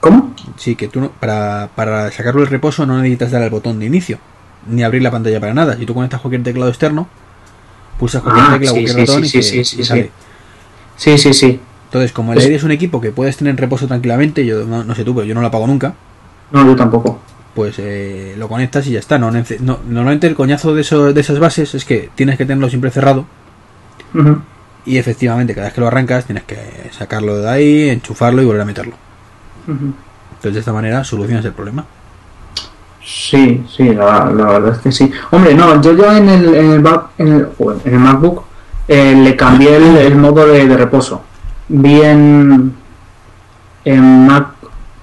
¿Cómo? 0.00 0.34
Sí, 0.56 0.76
que 0.76 0.88
tú 0.88 1.00
no- 1.00 1.10
para, 1.10 1.70
para 1.74 2.10
sacarlo 2.10 2.40
del 2.40 2.50
reposo 2.50 2.86
no 2.86 2.98
necesitas 2.98 3.30
dar 3.30 3.42
al 3.42 3.50
botón 3.50 3.78
de 3.78 3.86
inicio, 3.86 4.18
ni 4.68 4.82
abrir 4.82 5.02
la 5.02 5.10
pantalla 5.10 5.40
para 5.40 5.54
nada. 5.54 5.76
Si 5.76 5.86
tú 5.86 5.94
conectas 5.94 6.20
cualquier 6.20 6.42
teclado 6.42 6.68
externo, 6.70 7.08
pulsas 7.98 8.22
cualquier 8.22 8.46
Ah, 8.46 8.52
tecla, 8.52 8.68
sí, 8.68 8.72
cualquier 8.74 8.94
sí, 8.94 9.00
botón 9.00 9.24
sí, 9.26 9.38
y, 9.38 9.84
sale. 9.84 10.10
sí. 10.96 11.16
Sí, 11.18 11.32
sí. 11.34 11.60
Entonces, 11.86 12.12
como 12.12 12.32
el 12.32 12.36
Pues- 12.36 12.46
Air 12.46 12.54
es 12.54 12.62
un 12.64 12.70
equipo 12.72 13.00
que 13.00 13.12
puedes 13.12 13.36
tener 13.36 13.52
en 13.52 13.56
reposo 13.56 13.86
tranquilamente, 13.86 14.44
yo 14.44 14.64
no, 14.66 14.84
no 14.84 14.94
sé 14.94 15.04
tú, 15.04 15.14
pero 15.14 15.26
yo 15.26 15.34
no 15.34 15.40
lo 15.40 15.46
apago 15.46 15.66
nunca, 15.66 15.94
No, 16.52 16.66
yo 16.66 16.76
tampoco. 16.76 17.18
pues 17.54 17.76
eh, 17.78 18.34
lo 18.36 18.46
conectas 18.48 18.86
y 18.86 18.90
ya 18.92 18.98
está. 18.98 19.18
No, 19.18 19.30
normalmente 19.88 20.26
el 20.26 20.34
coñazo 20.34 20.74
de, 20.74 20.82
eso, 20.82 21.12
de 21.12 21.20
esas 21.20 21.38
bases 21.38 21.74
es 21.74 21.84
que 21.84 22.10
tienes 22.14 22.36
que 22.36 22.44
tenerlo 22.44 22.68
siempre 22.68 22.90
cerrado 22.90 23.26
y 24.84 24.96
efectivamente 24.98 25.54
cada 25.54 25.66
vez 25.68 25.74
que 25.74 25.80
lo 25.80 25.86
arrancas 25.88 26.24
tienes 26.24 26.44
que 26.44 26.56
sacarlo 26.92 27.38
de 27.38 27.48
ahí, 27.50 27.88
enchufarlo 27.90 28.42
y 28.42 28.44
volver 28.44 28.62
a 28.62 28.64
meterlo. 28.64 28.96
Entonces 29.68 30.54
de 30.54 30.60
esta 30.60 30.72
manera 30.72 31.04
solucionas 31.04 31.44
el 31.44 31.52
problema. 31.52 31.84
Sí, 33.04 33.64
sí, 33.74 33.94
la, 33.94 34.30
la 34.30 34.46
verdad 34.46 34.72
es 34.72 34.78
que 34.78 34.92
sí. 34.92 35.10
Hombre, 35.30 35.54
no, 35.54 35.80
yo 35.80 35.94
ya 35.94 36.18
en 36.18 36.28
el, 36.28 36.54
en 36.54 36.70
el, 36.72 36.86
en 37.18 37.28
el, 37.28 37.48
en 37.84 37.94
el 37.94 38.00
MacBook 38.00 38.44
eh, 38.86 39.14
le 39.14 39.36
cambié 39.36 39.76
el, 39.76 39.96
el 39.96 40.16
modo 40.16 40.46
de, 40.46 40.66
de 40.66 40.76
reposo. 40.76 41.22
Vi 41.68 42.00
en, 42.02 42.74
en 43.84 44.26
Mac, 44.26 44.48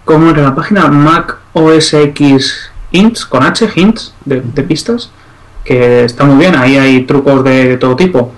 ¿cómo 0.03 0.29
era 0.31 0.43
la 0.43 0.55
página? 0.55 0.88
Mac 0.88 1.38
OS 1.53 1.93
X 1.93 2.72
Hints, 2.91 3.25
con 3.25 3.43
H, 3.43 3.69
Hints, 3.75 4.13
de, 4.25 4.41
de 4.41 4.63
pistas, 4.63 5.12
que 5.63 6.05
está 6.05 6.25
muy 6.25 6.38
bien, 6.38 6.55
ahí 6.55 6.77
hay 6.77 7.03
trucos 7.05 7.43
de, 7.43 7.69
de 7.69 7.77
todo 7.77 7.95
tipo. 7.95 8.31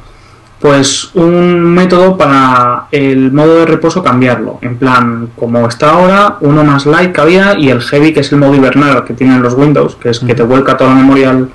Pues 0.59 1.11
un 1.13 1.61
método 1.61 2.17
para 2.17 2.87
el 2.91 3.31
modo 3.31 3.59
de 3.59 3.65
reposo 3.67 4.03
cambiarlo. 4.03 4.57
En 4.61 4.77
plan, 4.77 5.29
como 5.35 5.67
está 5.67 5.91
ahora, 5.91 6.37
uno 6.41 6.63
más 6.63 6.87
light 6.87 7.11
que 7.11 7.21
había 7.21 7.57
y 7.57 7.69
el 7.69 7.81
heavy, 7.81 8.11
que 8.11 8.21
es 8.21 8.31
el 8.31 8.39
modo 8.39 8.55
hibernal 8.55 9.03
que 9.05 9.13
tienen 9.13 9.41
los 9.41 9.53
Windows, 9.53 9.95
que 9.95 10.09
es 10.09 10.19
que 10.19 10.33
te 10.33 10.41
vuelca 10.41 10.75
toda 10.75 10.91
la 10.91 10.95
memoria 10.95 11.29
al, 11.29 11.49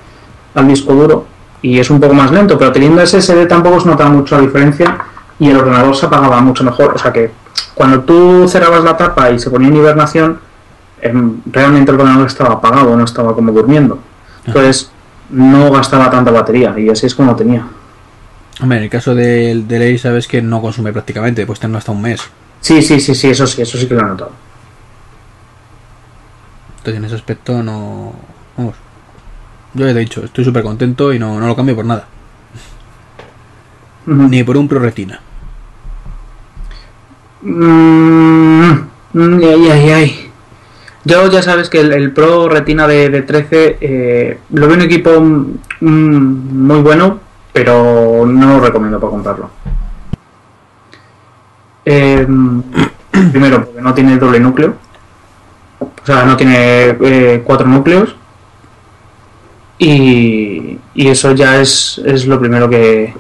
al 0.55 0.69
disco 0.69 0.95
duro. 0.95 1.27
y 1.63 1.79
es 1.79 1.91
un 1.91 2.01
poco 2.01 2.15
más 2.15 2.33
lento, 2.33 2.59
pero 2.59 2.73
teniendo 2.73 3.05
SSD 3.07 3.47
tampoco 3.47 3.81
se 3.81 3.89
notaba 3.89 4.11
mucho 4.11 4.37
la 4.37 4.43
diferencia 4.43 4.99
y 5.39 5.49
el 5.49 5.57
ordenador 5.57 5.95
se 5.95 6.07
apagaba 6.07 6.41
mucho 6.41 6.65
mejor. 6.65 6.93
O 6.95 6.99
sea 6.99 7.13
que 7.13 7.31
cuando 7.75 8.01
tú 8.01 8.47
cerrabas 8.49 8.85
la 8.85 8.97
tapa 8.97 9.31
y 9.31 9.39
se 9.39 9.51
ponía 9.51 9.69
en 9.69 9.77
hibernación, 9.77 10.39
em, 11.01 11.41
realmente 11.47 11.91
el 11.91 12.01
ordenador 12.01 12.27
estaba 12.27 12.55
apagado, 12.55 12.97
no 12.97 13.05
estaba 13.05 13.35
como 13.35 13.53
durmiendo. 13.53 13.99
Entonces 14.45 14.91
no 15.31 15.71
gastaba 15.71 16.11
tanta 16.11 16.31
batería 16.31 16.75
y 16.77 16.89
así 16.91 17.07
es 17.07 17.15
como 17.15 17.33
lo 17.33 17.37
tenía. 17.37 17.65
Hombre, 18.61 18.79
en 18.79 18.85
el 18.85 18.91
caso 18.91 19.15
del 19.15 19.67
de 19.67 19.79
Ley 19.79 19.99
sabes 19.99 20.29
que 20.29 20.43
no 20.43 20.61
consume 20.61 20.93
prácticamente, 20.93 21.47
pues 21.47 21.59
tenerlo 21.59 21.79
hasta 21.79 21.93
un 21.93 22.03
mes. 22.03 22.21
Sí, 22.61 22.83
sí, 22.83 23.01
sí, 23.01 23.15
sí, 23.15 23.31
eso 23.31 23.47
sí, 23.47 23.63
eso 23.63 23.79
sí 23.79 23.87
que 23.87 23.95
lo 23.95 24.01
he 24.01 24.05
notado. 24.05 24.33
Entonces 26.79 26.99
en 26.99 27.05
ese 27.05 27.15
aspecto 27.15 27.63
no... 27.63 28.13
Vamos. 28.57 28.75
Yo 29.75 29.87
ya 29.87 29.93
te 29.93 29.99
he 29.99 30.05
dicho, 30.05 30.25
estoy 30.25 30.45
súper 30.45 30.63
contento 30.63 31.13
y 31.13 31.19
no, 31.19 31.41
no 31.41 31.47
lo 31.47 31.57
cambio 31.57 31.75
por 31.75 31.85
nada. 31.85 32.07
Ni 34.07 34.43
por 34.43 34.57
un 34.57 34.69
Pro 34.69 34.81
Retina. 34.81 35.21
Mm, 37.43 38.71
mm, 39.13 39.43
ay, 39.43 39.71
ay, 39.71 39.91
ay. 39.91 40.31
Yo 41.05 41.29
ya 41.31 41.43
sabes 41.43 41.69
que 41.69 41.81
el, 41.81 41.93
el 41.93 42.13
Pro 42.13 42.49
Retina 42.49 42.87
de, 42.87 43.09
de 43.09 43.23
13 43.23 43.79
eh, 43.81 44.39
lo 44.53 44.67
veo 44.67 44.77
un 44.77 44.83
equipo 44.83 45.21
mm, 45.21 45.59
mm, 45.81 46.67
muy 46.67 46.81
bueno, 46.81 47.21
pero 47.53 48.25
no 48.27 48.47
lo 48.55 48.61
recomiendo 48.61 48.99
para 48.99 49.11
comprarlo. 49.11 49.51
Eh, 51.85 52.27
primero, 53.33 53.65
porque 53.65 53.81
no 53.81 53.95
tiene 53.95 54.17
doble 54.17 54.41
núcleo. 54.41 54.75
O 55.81 56.07
sea, 56.07 56.25
no 56.25 56.37
tiene 56.37 56.97
eh, 57.01 57.43
cuatro 57.45 57.67
núcleos. 57.67 58.17
Y, 59.79 60.79
y 60.95 61.09
eso 61.09 61.33
ya 61.33 61.61
es, 61.61 62.01
es 62.05 62.27
lo 62.27 62.39
primero 62.39 62.69
que, 62.71 63.15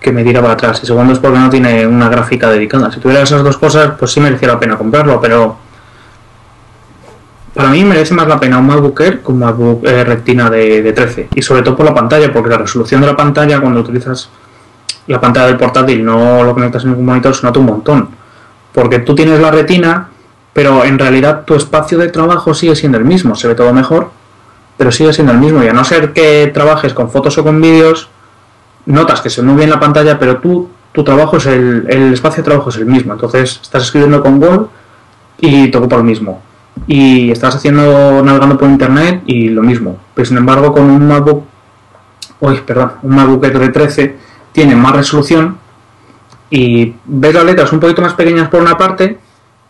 que 0.00 0.12
me 0.12 0.24
tira 0.24 0.40
para 0.40 0.54
atrás. 0.54 0.80
Y 0.82 0.86
segundo 0.86 1.12
es 1.12 1.18
porque 1.18 1.38
no 1.38 1.50
tiene 1.50 1.86
una 1.86 2.08
gráfica 2.08 2.48
dedicada. 2.48 2.90
Si 2.92 3.00
tuviera 3.00 3.22
esas 3.22 3.42
dos 3.42 3.56
cosas, 3.56 3.92
pues 3.98 4.12
sí 4.12 4.20
merecía 4.20 4.48
la 4.48 4.60
pena 4.60 4.78
comprarlo, 4.78 5.20
pero 5.20 5.65
para 7.56 7.70
mí 7.70 7.82
merece 7.84 8.12
más 8.12 8.28
la 8.28 8.38
pena 8.38 8.58
un 8.58 8.66
MacBook 8.66 9.00
Air 9.00 9.22
que 9.22 9.32
un 9.32 9.38
MacBook 9.38 9.86
eh, 9.86 10.04
Retina 10.04 10.50
de, 10.50 10.82
de 10.82 10.92
13. 10.92 11.28
Y 11.34 11.40
sobre 11.40 11.62
todo 11.62 11.74
por 11.74 11.86
la 11.86 11.94
pantalla, 11.94 12.30
porque 12.30 12.50
la 12.50 12.58
resolución 12.58 13.00
de 13.00 13.06
la 13.06 13.16
pantalla 13.16 13.60
cuando 13.60 13.80
utilizas 13.80 14.28
la 15.06 15.20
pantalla 15.20 15.46
del 15.46 15.56
portátil 15.56 16.04
no 16.04 16.42
lo 16.42 16.52
conectas 16.52 16.84
en 16.84 16.90
ningún 16.90 17.06
monitor 17.06 17.34
se 17.34 17.46
nota 17.46 17.58
un 17.58 17.66
montón. 17.66 18.08
Porque 18.72 18.98
tú 18.98 19.14
tienes 19.14 19.40
la 19.40 19.50
retina, 19.50 20.08
pero 20.52 20.84
en 20.84 20.98
realidad 20.98 21.44
tu 21.46 21.54
espacio 21.54 21.96
de 21.96 22.08
trabajo 22.08 22.52
sigue 22.52 22.76
siendo 22.76 22.98
el 22.98 23.04
mismo. 23.04 23.34
Se 23.34 23.48
ve 23.48 23.54
todo 23.54 23.72
mejor, 23.72 24.10
pero 24.76 24.92
sigue 24.92 25.14
siendo 25.14 25.32
el 25.32 25.38
mismo. 25.38 25.62
Y 25.62 25.68
a 25.68 25.72
no 25.72 25.82
ser 25.82 26.12
que 26.12 26.50
trabajes 26.52 26.92
con 26.92 27.10
fotos 27.10 27.38
o 27.38 27.44
con 27.44 27.60
vídeos, 27.60 28.10
notas 28.84 29.22
que 29.22 29.30
se 29.30 29.40
ve 29.40 29.46
muy 29.46 29.56
bien 29.56 29.70
la 29.70 29.80
pantalla, 29.80 30.18
pero 30.18 30.38
tú, 30.38 30.68
tu 30.92 31.02
trabajo 31.04 31.38
es 31.38 31.46
el, 31.46 31.86
el 31.88 32.12
espacio 32.12 32.42
de 32.42 32.50
trabajo 32.50 32.68
es 32.68 32.76
el 32.76 32.86
mismo. 32.86 33.14
Entonces 33.14 33.60
estás 33.62 33.84
escribiendo 33.84 34.20
con 34.20 34.42
Word 34.42 34.66
y 35.38 35.70
te 35.70 35.78
ocupa 35.78 35.96
lo 35.96 36.04
mismo. 36.04 36.42
Y 36.86 37.30
estás 37.30 37.56
haciendo, 37.56 38.22
navegando 38.22 38.58
por 38.58 38.68
internet 38.68 39.22
y 39.26 39.48
lo 39.48 39.62
mismo. 39.62 39.98
Pero 40.14 40.26
sin 40.26 40.36
embargo, 40.36 40.72
con 40.72 40.84
un 40.84 41.08
MacBook, 41.08 41.44
uy, 42.40 42.60
perdón, 42.66 42.92
un 43.02 43.14
MacBook 43.16 43.40
de 43.40 43.68
13 43.70 44.16
tiene 44.52 44.76
más 44.76 44.94
resolución 44.94 45.58
y 46.50 46.94
ves 47.04 47.34
las 47.34 47.44
letras 47.44 47.72
un 47.72 47.80
poquito 47.80 48.02
más 48.02 48.14
pequeñas 48.14 48.48
por 48.48 48.60
una 48.60 48.76
parte, 48.76 49.18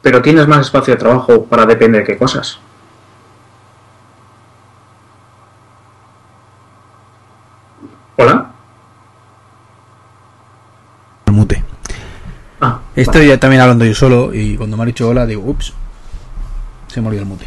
pero 0.02 0.22
tienes 0.22 0.46
más 0.46 0.66
espacio 0.66 0.94
de 0.94 1.00
trabajo 1.00 1.44
para 1.44 1.66
depende 1.66 1.98
de 1.98 2.04
qué 2.04 2.16
cosas. 2.16 2.58
¿Hola? 8.16 8.50
Mute. 11.30 11.62
Ah, 12.60 12.80
Estoy 12.94 13.28
ya 13.28 13.38
también 13.38 13.60
hablando 13.60 13.84
yo 13.84 13.94
solo 13.94 14.32
y 14.32 14.56
cuando 14.56 14.76
me 14.76 14.84
ha 14.84 14.86
dicho 14.86 15.08
hola 15.08 15.26
digo, 15.26 15.42
ups, 15.44 15.74
se 16.96 17.02
me 17.02 17.14
el 17.14 17.26
mute. 17.26 17.44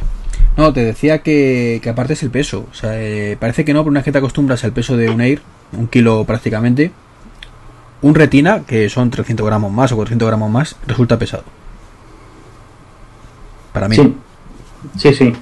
No, 0.58 0.72
te 0.74 0.84
decía 0.84 1.24
que, 1.24 1.80
que 1.82 1.90
aparte 1.90 2.14
es 2.14 2.22
el 2.22 2.30
peso. 2.30 2.68
O 2.72 2.76
sea, 2.76 3.02
eh, 3.02 3.36
parece 3.40 3.66
que 3.66 3.74
no, 3.74 3.80
pero 3.80 3.90
una 3.90 4.00
vez 4.02 4.06
que 4.06 4.12
te 4.12 4.20
acostumbras 4.20 4.64
al 4.64 4.74
peso 4.74 4.96
de 4.96 5.10
un 5.10 5.22
Air, 5.22 5.42
un 5.72 5.88
kilo 5.88 6.24
prácticamente, 6.24 6.92
un 8.04 8.14
retina, 8.14 8.62
que 8.68 8.90
son 8.90 9.10
300 9.10 9.44
gramos 9.44 9.72
más 9.72 9.92
o 9.92 9.96
400 9.96 10.28
gramos 10.28 10.52
más, 10.52 10.76
resulta 10.86 11.18
pesado. 11.18 11.44
Para 13.74 13.88
mí. 13.88 13.96
Sí, 13.96 14.16
sí, 14.98 15.14
sí. 15.16 15.34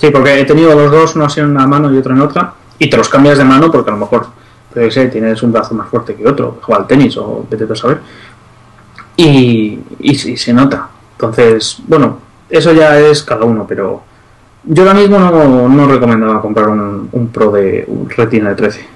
Sí, 0.00 0.10
porque 0.12 0.40
he 0.40 0.44
tenido 0.44 0.76
los 0.76 0.92
dos, 0.92 1.16
uno 1.16 1.24
así 1.24 1.40
en 1.40 1.46
una 1.46 1.66
mano 1.66 1.92
y 1.92 1.98
otro 1.98 2.14
en 2.14 2.20
otra, 2.20 2.54
y 2.78 2.88
te 2.88 2.96
los 2.96 3.08
cambias 3.08 3.38
de 3.38 3.44
mano 3.44 3.72
porque 3.72 3.90
a 3.90 3.94
lo 3.94 3.98
mejor, 3.98 4.28
yo 4.76 4.90
sé, 4.90 5.08
tienes 5.08 5.42
un 5.42 5.50
brazo 5.50 5.74
más 5.74 5.88
fuerte 5.88 6.14
que 6.14 6.28
otro, 6.28 6.60
juega 6.62 6.82
al 6.82 6.86
tenis 6.86 7.16
o 7.16 7.44
vete 7.50 7.70
a 7.70 7.74
saber. 7.74 8.00
Y, 9.16 9.80
y 9.98 10.14
sí, 10.14 10.36
se 10.36 10.52
nota. 10.52 10.88
Entonces, 11.16 11.78
bueno, 11.88 12.27
eso 12.48 12.72
ya 12.72 12.98
es 12.98 13.22
cada 13.22 13.44
uno, 13.44 13.66
pero 13.66 14.02
yo 14.64 14.82
ahora 14.82 14.94
mismo 14.94 15.18
no, 15.18 15.68
no 15.68 15.86
recomendaba 15.86 16.40
comprar 16.40 16.68
un, 16.68 17.08
un 17.10 17.28
Pro 17.28 17.50
de 17.52 17.84
un 17.86 18.08
Retina 18.08 18.50
de 18.50 18.54
13. 18.54 18.86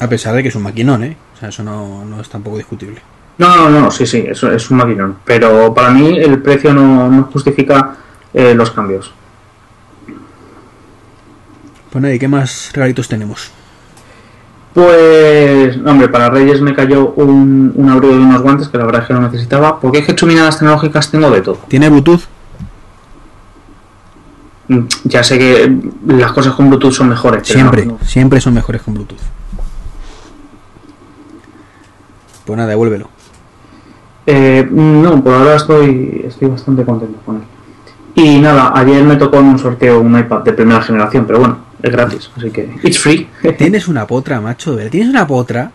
A 0.00 0.08
pesar 0.08 0.34
de 0.34 0.42
que 0.42 0.48
es 0.48 0.54
un 0.54 0.62
maquinón, 0.62 1.04
¿eh? 1.04 1.16
O 1.34 1.38
sea, 1.38 1.50
eso 1.50 1.62
no, 1.62 2.04
no 2.04 2.20
es 2.20 2.28
tampoco 2.28 2.56
discutible. 2.56 3.00
No, 3.38 3.56
no, 3.56 3.80
no, 3.80 3.90
sí, 3.90 4.06
sí, 4.06 4.24
eso 4.28 4.50
es 4.52 4.70
un 4.70 4.78
maquinón. 4.78 5.16
Pero 5.24 5.72
para 5.74 5.90
mí 5.90 6.18
el 6.18 6.40
precio 6.42 6.72
no, 6.72 7.08
no 7.08 7.24
justifica 7.24 7.96
eh, 8.32 8.54
los 8.54 8.70
cambios. 8.70 9.12
Pues 11.90 12.02
nada, 12.02 12.14
¿y 12.14 12.18
qué 12.18 12.28
más 12.28 12.70
regalitos 12.72 13.08
tenemos? 13.08 13.50
Pues, 14.72 15.76
hombre, 15.84 16.08
para 16.08 16.30
Reyes 16.30 16.60
me 16.60 16.74
cayó 16.74 17.12
un, 17.16 17.72
un 17.74 17.88
abrigo 17.90 18.14
de 18.14 18.20
unos 18.20 18.40
guantes 18.42 18.68
que 18.68 18.78
la 18.78 18.84
verdad 18.84 19.02
es 19.02 19.08
que 19.08 19.14
no 19.14 19.20
necesitaba. 19.22 19.80
Porque 19.80 19.98
es 19.98 20.06
que 20.06 20.14
chuminadas 20.14 20.58
tecnológicas 20.58 21.10
tengo 21.10 21.30
de 21.30 21.40
todo. 21.42 21.58
¿Tiene 21.68 21.88
Bluetooth? 21.88 22.20
Mm, 24.68 24.80
Ya 25.04 25.24
sé 25.24 25.38
que 25.38 25.76
las 26.06 26.32
cosas 26.32 26.54
con 26.54 26.68
Bluetooth 26.68 26.92
son 26.92 27.08
mejores. 27.08 27.42
pero 27.46 27.54
Siempre, 27.58 27.86
no, 27.86 27.92
no. 28.00 28.04
siempre 28.06 28.40
son 28.40 28.54
mejores 28.54 28.82
con 28.82 28.94
Bluetooth. 28.94 29.18
Pues 32.44 32.56
nada, 32.56 32.68
devuélvelo. 32.70 33.08
Eh, 34.26 34.68
no, 34.70 35.22
por 35.22 35.34
ahora 35.34 35.56
estoy, 35.56 36.22
estoy 36.26 36.48
bastante 36.48 36.84
contento 36.84 37.18
con 37.24 37.36
él. 37.36 37.42
Y 38.14 38.38
nada, 38.38 38.72
ayer 38.74 39.02
me 39.04 39.16
tocó 39.16 39.38
en 39.38 39.46
un 39.46 39.58
sorteo 39.58 40.00
un 40.00 40.18
iPad 40.18 40.40
de 40.42 40.52
primera 40.52 40.82
generación, 40.82 41.24
pero 41.26 41.38
bueno, 41.40 41.58
es 41.82 41.90
gratis, 41.92 42.30
así 42.36 42.50
que 42.50 42.78
it's 42.82 42.98
free. 42.98 43.28
Tienes 43.58 43.88
una 43.88 44.06
potra, 44.06 44.40
macho. 44.40 44.76
Tienes 44.90 45.08
una 45.10 45.26
potra. 45.26 45.70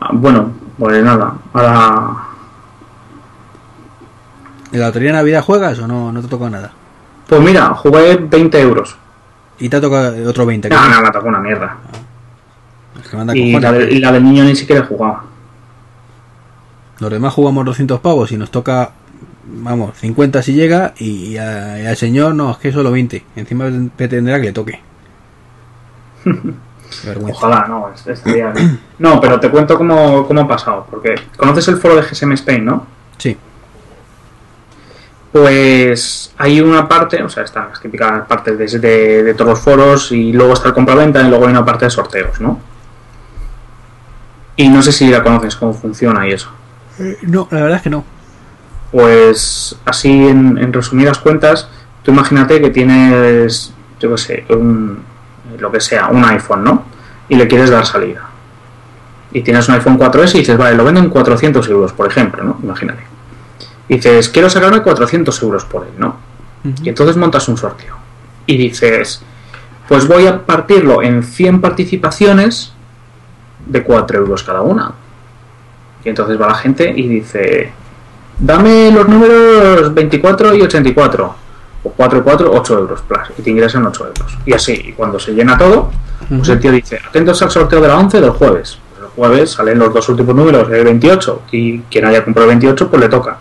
Ah, 0.00 0.10
bueno, 0.12 0.50
pues 0.78 1.02
nada, 1.04 1.34
ahora 1.52 2.16
¿En 4.72 4.80
la 4.80 4.86
lotería 4.86 5.10
de 5.10 5.16
Navidad 5.18 5.42
juegas 5.44 5.78
o 5.78 5.86
no, 5.86 6.10
no 6.10 6.20
te 6.20 6.26
toca 6.28 6.50
nada? 6.50 6.72
Pues 7.28 7.40
mira, 7.40 7.68
jugué 7.74 8.16
20 8.16 8.60
euros. 8.60 8.96
Y 9.58 9.68
te 9.68 9.76
ha 9.76 9.80
tocado 9.80 10.28
otro 10.28 10.44
20. 10.46 10.68
que 10.68 10.74
No, 10.74 10.88
no, 10.88 11.00
me 11.00 11.10
tocó 11.12 11.28
una 11.28 11.38
mierda. 11.38 11.76
es 13.00 13.08
que 13.08 13.16
manda 13.16 13.36
Y 13.36 13.52
la, 13.60 13.70
de- 13.72 13.94
y 13.94 14.00
la 14.00 14.10
del 14.12 14.24
niño 14.24 14.42
ni 14.44 14.56
siquiera 14.56 14.82
he 14.82 14.86
jugado. 14.86 15.20
Los 16.98 17.10
demás 17.10 17.32
jugamos 17.32 17.64
200 17.64 18.00
pavos 18.00 18.32
y 18.32 18.36
nos 18.36 18.50
toca, 18.50 18.90
vamos, 19.46 19.96
50 19.98 20.42
si 20.42 20.52
llega 20.54 20.94
y, 20.98 21.32
y 21.32 21.38
a- 21.38 21.80
y 21.82 21.86
al 21.86 21.96
señor 21.96 22.34
no, 22.34 22.50
es 22.52 22.56
que 22.58 22.72
solo 22.72 22.90
20. 22.90 23.24
Encima 23.36 23.66
pretenderá 23.96 24.38
que 24.40 24.46
le 24.46 24.52
toque. 24.52 24.80
Ojalá, 27.30 27.66
no, 27.68 27.90
es- 27.94 28.06
estaría 28.06 28.50
bien. 28.50 28.80
No, 28.98 29.20
pero 29.20 29.40
te 29.40 29.50
cuento 29.50 29.76
cómo, 29.76 30.26
cómo 30.26 30.42
ha 30.42 30.48
pasado. 30.48 30.86
Porque 30.90 31.14
conoces 31.36 31.66
el 31.68 31.76
foro 31.76 31.96
de 31.96 32.02
GSM 32.02 32.32
Spain, 32.32 32.64
¿no? 32.64 32.86
Sí, 33.18 33.36
Pues 35.32 36.32
hay 36.38 36.60
una 36.60 36.88
parte, 36.88 37.22
o 37.22 37.28
sea, 37.28 37.42
están 37.42 37.68
las 37.70 37.80
típicas 37.80 38.26
partes 38.26 38.56
de, 38.56 38.78
de, 38.78 39.22
de 39.24 39.34
todos 39.34 39.50
los 39.50 39.60
foros 39.60 40.12
y 40.12 40.32
luego 40.32 40.52
está 40.54 40.68
el 40.68 40.74
compraventa 40.74 41.20
y 41.22 41.28
luego 41.28 41.46
hay 41.46 41.50
una 41.50 41.64
parte 41.64 41.86
de 41.86 41.90
sorteos, 41.90 42.40
¿no? 42.40 42.60
Y 44.56 44.68
no 44.68 44.80
sé 44.82 44.92
si 44.92 45.08
la 45.08 45.22
conoces, 45.24 45.56
cómo 45.56 45.74
funciona 45.74 46.28
y 46.28 46.32
eso. 46.32 46.48
Eh, 47.00 47.18
no, 47.22 47.48
la 47.50 47.62
verdad 47.62 47.76
es 47.78 47.82
que 47.82 47.90
no. 47.90 48.04
Pues 48.94 49.74
así 49.84 50.28
en, 50.28 50.56
en 50.56 50.72
resumidas 50.72 51.18
cuentas, 51.18 51.68
tú 52.04 52.12
imagínate 52.12 52.60
que 52.60 52.70
tienes, 52.70 53.72
yo 53.98 54.10
qué 54.12 54.18
sé, 54.18 54.44
un, 54.50 55.02
lo 55.58 55.72
que 55.72 55.80
sea, 55.80 56.06
un 56.06 56.24
iPhone, 56.24 56.62
¿no? 56.62 56.84
Y 57.28 57.34
le 57.34 57.48
quieres 57.48 57.70
dar 57.70 57.84
salida. 57.86 58.28
Y 59.32 59.42
tienes 59.42 59.68
un 59.68 59.74
iPhone 59.74 59.98
4S 59.98 60.36
y 60.36 60.38
dices, 60.38 60.56
vale, 60.56 60.76
lo 60.76 60.84
vendo 60.84 61.00
en 61.00 61.08
400 61.08 61.68
euros, 61.70 61.92
por 61.92 62.06
ejemplo, 62.06 62.44
¿no? 62.44 62.60
Imagínate. 62.62 63.02
Y 63.88 63.96
dices, 63.96 64.28
quiero 64.28 64.48
sacarme 64.48 64.80
400 64.80 65.42
euros 65.42 65.64
por 65.64 65.84
él, 65.84 65.94
¿no? 65.98 66.16
Y 66.84 66.88
entonces 66.88 67.16
montas 67.16 67.48
un 67.48 67.56
sorteo. 67.56 67.96
Y 68.46 68.56
dices, 68.56 69.22
pues 69.88 70.06
voy 70.06 70.28
a 70.28 70.46
partirlo 70.46 71.02
en 71.02 71.24
100 71.24 71.60
participaciones 71.60 72.72
de 73.66 73.82
4 73.82 74.18
euros 74.18 74.44
cada 74.44 74.60
una. 74.60 74.92
Y 76.04 76.10
entonces 76.10 76.40
va 76.40 76.46
la 76.46 76.54
gente 76.54 76.94
y 76.94 77.08
dice, 77.08 77.72
dame 78.38 78.90
los 78.90 79.08
números 79.08 79.92
24 79.94 80.54
y 80.54 80.62
84. 80.62 81.34
o 81.86 81.90
4 81.90 82.18
y 82.18 82.22
4, 82.22 82.50
8 82.52 82.78
euros 82.78 83.02
plus, 83.02 83.20
y 83.38 83.42
te 83.42 83.50
ingresan 83.50 83.84
8 83.86 84.06
euros. 84.06 84.38
Y 84.46 84.54
así, 84.54 84.72
y 84.72 84.92
cuando 84.92 85.18
se 85.18 85.32
llena 85.32 85.58
todo, 85.58 85.90
pues 86.28 86.48
el 86.48 86.58
tío 86.58 86.72
dice, 86.72 86.98
atentos 87.06 87.42
al 87.42 87.50
sorteo 87.50 87.80
de 87.80 87.88
la 87.88 87.98
11 87.98 88.20
del 88.22 88.30
jueves. 88.30 88.78
Pues 88.90 89.02
el 89.02 89.08
jueves 89.14 89.50
salen 89.50 89.78
los 89.78 89.92
dos 89.92 90.08
últimos 90.08 90.34
números, 90.34 90.66
el 90.72 90.82
28, 90.84 91.42
y 91.52 91.80
quien 91.80 92.06
haya 92.06 92.24
comprado 92.24 92.48
el 92.50 92.56
28, 92.58 92.88
pues 92.90 93.02
le 93.02 93.08
toca. 93.10 93.36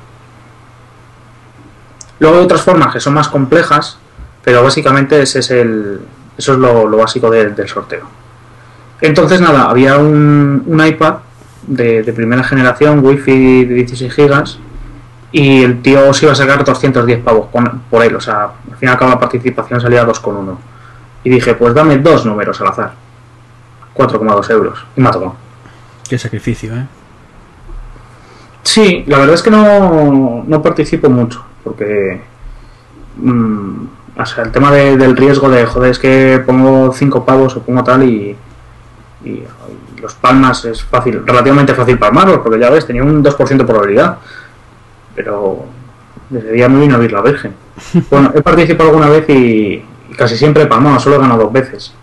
Luego 2.20 2.38
hay 2.38 2.44
otras 2.44 2.62
formas 2.62 2.94
que 2.94 3.00
son 3.00 3.14
más 3.14 3.28
complejas, 3.30 3.98
pero 4.44 4.64
básicamente 4.64 5.22
ese 5.22 5.40
es 5.40 5.52
el, 5.52 6.02
eso 6.38 6.54
es 6.54 6.60
lo, 6.60 6.88
lo 6.88 6.98
básico 6.98 7.30
de- 7.30 7.52
del 7.52 7.68
sorteo. 7.68 8.04
Entonces, 9.02 9.42
nada, 9.42 9.70
había 9.70 9.98
un, 9.98 10.64
un 10.66 10.86
iPad 10.86 11.16
de, 11.68 12.04
de 12.04 12.14
primera 12.14 12.44
generación, 12.44 13.00
Wi-Fi 13.04 13.66
de 13.66 13.74
16 13.76 14.14
gigas, 14.14 14.60
y 15.34 15.64
el 15.64 15.82
tío 15.82 16.14
se 16.14 16.26
iba 16.26 16.32
a 16.32 16.36
sacar 16.36 16.64
210 16.64 17.20
pavos 17.22 17.48
con- 17.52 17.82
por 17.90 18.02
él. 18.06 18.16
O 18.16 18.22
sea, 18.22 18.44
al 18.44 18.78
fin 18.78 18.88
y 18.88 18.92
al 18.92 18.98
cabo 18.98 19.12
la 19.12 19.20
participación 19.20 19.82
salía 19.82 20.06
2,1. 20.06 20.58
Y 21.26 21.30
dije, 21.32 21.54
pues 21.56 21.74
dame 21.74 21.98
dos 21.98 22.26
números 22.26 22.62
al 22.62 22.68
azar. 22.68 22.94
4,2 23.94 24.50
euros. 24.52 24.86
Y 24.96 25.02
me 25.02 25.10
ha 25.10 25.12
tocado. 25.12 25.36
Qué 26.08 26.18
sacrificio, 26.18 26.74
¿eh? 26.76 26.86
Sí, 28.64 29.04
la 29.08 29.18
verdad 29.20 29.36
es 29.36 29.44
que 29.44 29.52
no, 29.52 30.44
no 30.48 30.62
participo 30.62 31.10
mucho, 31.10 31.44
porque 31.64 32.22
mm, 33.18 33.86
o 34.18 34.26
sea, 34.26 34.44
el 34.46 34.52
tema 34.52 34.72
de- 34.72 34.96
del 34.98 35.18
riesgo 35.18 35.50
de, 35.50 35.66
joder, 35.66 35.92
es 35.92 36.00
que 36.00 36.42
pongo 36.46 36.92
5 36.94 37.26
pavos 37.26 37.56
o 37.58 37.62
pongo 37.62 37.84
tal 37.84 38.04
y, 38.04 38.36
y- 39.26 39.30
y 39.30 39.48
los 40.02 40.14
palmas 40.16 40.64
es 40.66 40.84
fácil, 40.84 41.24
relativamente 41.26 41.74
fácil 41.74 41.98
palmarlos, 42.00 42.40
porque 42.40 42.60
ya 42.60 42.70
ves, 42.70 42.86
tenía 42.88 43.04
un 43.04 43.22
2% 43.24 43.64
de 43.64 43.66
probabilidad, 43.66 44.18
pero 45.16 45.66
desde 46.30 46.52
día 46.52 46.70
me 46.70 46.80
vino 46.80 46.96
a 46.96 47.00
vir 47.00 47.12
la 47.12 47.22
Virgen. 47.22 47.54
Bueno, 48.10 48.32
he 48.34 48.42
participado 48.42 48.90
alguna 48.90 49.10
vez 49.10 49.28
y, 49.30 49.84
y 50.10 50.14
casi 50.18 50.38
siempre 50.38 50.64
he 50.64 50.68
palmado, 50.68 51.00
solo 51.00 51.16
he 51.16 51.20
ganado 51.20 51.44
dos 51.44 51.54
veces. 51.54 51.94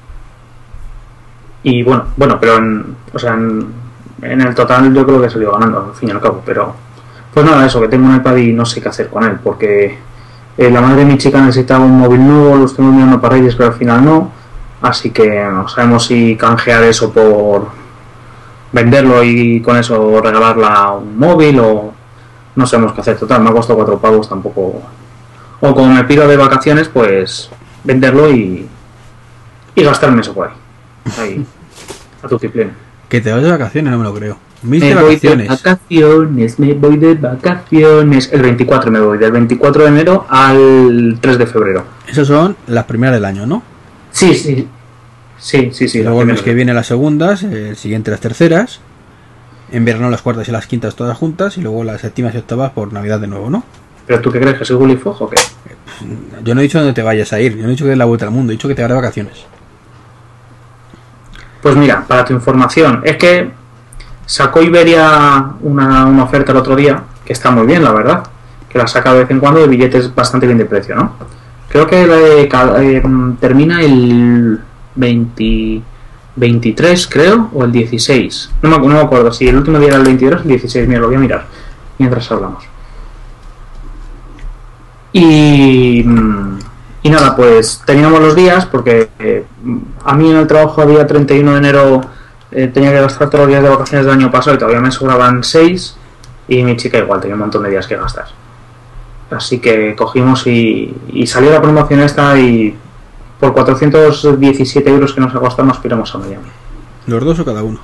Y 1.63 1.83
bueno, 1.83 2.07
bueno, 2.17 2.39
pero 2.41 2.57
en, 2.57 2.97
o 3.13 3.19
sea, 3.19 3.35
en, 3.35 3.67
en 4.23 4.41
el 4.41 4.55
total 4.55 4.93
yo 4.95 5.05
creo 5.05 5.21
que 5.21 5.27
he 5.27 5.31
salido 5.31 5.53
ganando, 5.53 5.91
al 5.91 5.95
fin 5.95 6.09
y 6.09 6.13
al 6.13 6.21
cabo, 6.21 6.43
pero 6.45 6.75
pues 7.33 7.47
nada, 7.47 7.65
eso, 7.67 7.81
que 7.81 7.89
tengo 7.89 8.09
un 8.09 8.17
iPad 8.17 8.37
y 8.37 8.53
no 8.53 8.65
sé 8.65 8.81
qué 8.81 8.89
hacer 8.89 9.09
con 9.09 9.25
él, 9.25 9.39
porque 9.43 9.99
eh, 10.57 10.71
la 10.71 10.81
madre 10.81 11.05
de 11.05 11.05
mi 11.07 11.19
chica 11.19 11.41
necesitaba 11.41 11.85
un 11.85 11.99
móvil 11.99 12.27
nuevo, 12.27 12.57
lo 12.57 12.65
estoy 12.65 12.85
mirando 12.85 13.21
para 13.21 13.37
Reyes, 13.37 13.55
pero 13.55 13.71
al 13.71 13.77
final 13.77 14.05
no, 14.05 14.31
así 14.83 15.11
que 15.11 15.45
no 15.45 15.69
sabemos 15.69 16.07
si 16.07 16.37
canjear 16.37 16.83
eso 16.85 17.13
por 17.13 17.69
venderlo 18.73 19.23
y 19.23 19.61
con 19.61 19.77
eso 19.77 20.21
regalarla 20.21 20.93
un 20.93 21.19
móvil 21.19 21.61
o 21.61 21.93
no 22.57 22.67
sabemos 22.67 22.93
qué 22.93 23.01
hacer, 23.01 23.17
total, 23.19 23.43
me 23.43 23.51
ha 23.51 23.53
costado 23.53 23.77
cuatro 23.77 23.99
pavos 23.99 24.29
tampoco. 24.29 24.83
O 25.61 25.75
como 25.75 25.93
me 25.93 26.05
pido 26.05 26.27
de 26.27 26.37
vacaciones, 26.37 26.89
pues 26.89 27.51
venderlo 27.85 28.31
y, 28.31 28.67
y 29.75 29.83
gastarme 29.83 30.21
eso 30.23 30.35
por 30.35 30.49
ahí. 30.49 30.55
Ahí, 31.19 31.47
a 32.23 32.29
tu 32.29 32.39
pleno. 32.39 32.73
Que 33.09 33.21
te 33.21 33.33
vas 33.33 33.43
de 33.43 33.51
vacaciones, 33.51 33.91
no 33.91 33.99
me 33.99 34.05
lo 34.05 34.15
creo. 34.15 34.39
Mis 34.63 34.83
Me 34.83 34.89
de 34.89 34.95
voy 34.95 35.17
de 35.17 35.29
vacaciones. 35.29 35.49
vacaciones, 35.49 36.59
me 36.59 36.75
voy 36.75 36.97
de 36.99 37.15
vacaciones. 37.15 38.31
El 38.33 38.43
24 38.43 38.91
me 38.91 39.01
voy, 39.01 39.19
del 39.19 39.33
24 39.33 39.83
de 39.85 39.89
enero 39.89 40.27
al 40.29 41.19
3 41.21 41.39
de 41.39 41.47
febrero. 41.47 41.85
Esas 42.07 42.27
son 42.27 42.57
las 42.67 42.85
primeras 42.85 43.15
del 43.15 43.25
año, 43.25 43.47
¿no? 43.47 43.63
Sí, 44.13 44.35
sí. 44.35 44.69
Sí, 45.39 45.71
sí, 45.73 45.89
sí. 45.89 46.03
Luego 46.03 46.21
el 46.21 46.27
mes 46.29 46.43
que 46.43 46.53
viene 46.53 46.75
las 46.75 46.87
segundas, 46.89 47.43
el 47.43 47.75
siguiente 47.77 48.11
las 48.11 48.21
terceras. 48.21 48.81
En 49.73 49.85
verano 49.85 50.11
las 50.11 50.23
cuartas 50.23 50.49
y 50.49 50.53
las 50.53 50.67
quintas 50.67 50.95
todas 50.95 51.17
juntas. 51.17 51.57
Y 51.59 51.61
luego 51.61 51.85
las 51.85 52.01
séptimas 52.01 52.35
y 52.35 52.39
octavas 52.39 52.73
por 52.73 52.93
Navidad 52.93 53.21
de 53.21 53.27
nuevo, 53.27 53.51
¿no? 53.51 53.65
¿Pero 54.07 54.21
tú 54.21 54.33
qué 54.33 54.41
crees? 54.41 54.59
¿Que 54.59 54.65
soy 54.65 54.77
Willy 54.77 54.97
Fogg 54.97 55.23
o 55.23 55.31
qué? 55.31 55.37
Yo 56.43 56.55
no 56.55 56.61
he 56.61 56.65
dicho 56.65 56.79
dónde 56.79 56.93
te 56.93 57.03
vayas 57.03 57.33
a 57.33 57.41
ir. 57.41 57.57
Yo 57.57 57.63
no 57.63 57.69
he 57.69 57.71
dicho 57.73 57.85
que 57.85 57.91
des 57.91 57.99
la 57.99 58.07
vuelta 58.07 58.27
al 58.27 58.33
mundo. 58.33 58.53
He 58.53 58.57
dicho 58.57 58.69
que 58.69 58.75
te 58.75 58.83
vas 58.83 58.89
de 58.89 58.95
vacaciones. 58.97 59.45
Pues 61.63 61.77
mira, 61.77 62.05
para 62.07 62.25
tu 62.25 62.33
información, 62.33 63.03
es 63.05 63.17
que 63.17 63.51
sacó 64.25 64.63
Iberia 64.63 65.53
una, 65.61 66.07
una 66.07 66.25
oferta 66.25 66.53
el 66.53 66.59
otro 66.59 66.75
día, 66.75 67.03
que 67.25 67.33
está 67.33 67.51
muy 67.51 67.67
bien, 67.67 67.85
la 67.85 67.93
verdad, 67.93 68.23
que 68.69 68.79
la 68.79 68.87
saca 68.87 69.13
de 69.13 69.21
vez 69.21 69.31
en 69.31 69.41
cuando 69.41 69.61
de 69.61 69.69
billetes 69.69 70.15
bastante 70.15 70.47
bien 70.47 70.59
de 70.59 70.65
precio, 70.65 70.95
¿no? 70.95 71.17
Creo 71.69 71.87
que 71.87 72.03
eh, 72.03 73.03
termina 73.39 73.81
el 73.81 74.61
20 74.97 75.83
23, 76.37 77.07
creo, 77.09 77.51
o 77.53 77.65
el 77.65 77.73
16. 77.73 78.51
No 78.63 78.71
me, 78.71 78.79
no 78.79 78.95
me 78.95 79.01
acuerdo 79.01 79.33
si 79.33 79.49
el 79.49 79.57
último 79.57 79.79
día 79.79 79.89
era 79.89 79.97
el 79.99 80.05
22 80.05 80.41
o 80.41 80.43
el 80.43 80.49
16, 80.49 80.89
mira, 80.89 81.01
lo 81.01 81.09
voy 81.09 81.17
a 81.17 81.21
mirar 81.21 81.47
mientras 81.99 82.31
hablamos. 82.33 82.65
Y, 85.13 86.03
mm, 86.05 86.59
y 87.03 87.11
nada, 87.11 87.37
pues 87.37 87.83
teníamos 87.85 88.21
los 88.21 88.35
días 88.35 88.67
porque 88.67 89.11
eh, 89.19 89.45
a 90.05 90.15
mí 90.15 90.31
en 90.31 90.37
el 90.37 90.47
trabajo 90.47 90.83
había 90.83 91.07
31 91.07 91.53
de 91.53 91.59
enero, 91.59 92.01
eh, 92.51 92.69
tenía 92.69 92.91
que 92.91 93.01
gastar 93.01 93.29
todos 93.29 93.43
los 93.43 93.49
días 93.49 93.63
de 93.63 93.69
vacaciones 93.69 94.07
del 94.07 94.15
año 94.15 94.31
pasado 94.31 94.57
y 94.57 94.59
todavía 94.59 94.81
me 94.81 94.91
sobraban 94.91 95.43
6 95.43 95.97
y 96.49 96.63
mi 96.63 96.77
chica 96.77 96.99
igual 96.99 97.21
tenía 97.21 97.35
un 97.35 97.41
montón 97.41 97.63
de 97.63 97.71
días 97.71 97.87
que 97.87 97.97
gastar. 97.97 98.27
Así 99.31 99.61
que 99.61 99.95
cogimos 99.95 100.47
y, 100.47 100.95
y 101.13 101.27
salió 101.27 101.51
la 101.51 101.63
promoción 101.63 102.01
esta 102.01 102.39
y 102.39 102.77
por 103.41 103.55
417 103.55 104.91
euros 104.91 105.15
que 105.15 105.21
nos 105.21 105.35
ha 105.35 105.41
costado 105.41 105.67
nos 105.67 105.79
piramos 105.79 106.15
a 106.15 106.19
Miami. 106.19 106.49
¿Los 107.07 107.25
dos 107.25 107.39
o 107.41 107.45
cada 107.45 107.63
uno? 107.63 107.81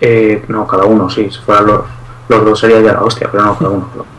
Eh, 0.00 0.44
no, 0.48 0.66
cada 0.66 0.84
uno, 0.84 1.10
sí, 1.10 1.30
si 1.30 1.38
fueran 1.38 1.66
los, 1.66 1.80
los 2.28 2.44
dos 2.44 2.58
sería 2.58 2.80
ya 2.80 2.94
la 2.94 3.02
hostia, 3.02 3.28
pero 3.30 3.44
no, 3.44 3.56
cada 3.56 3.70
uno. 3.70 3.86
cada 3.88 4.02
uno. 4.02 4.18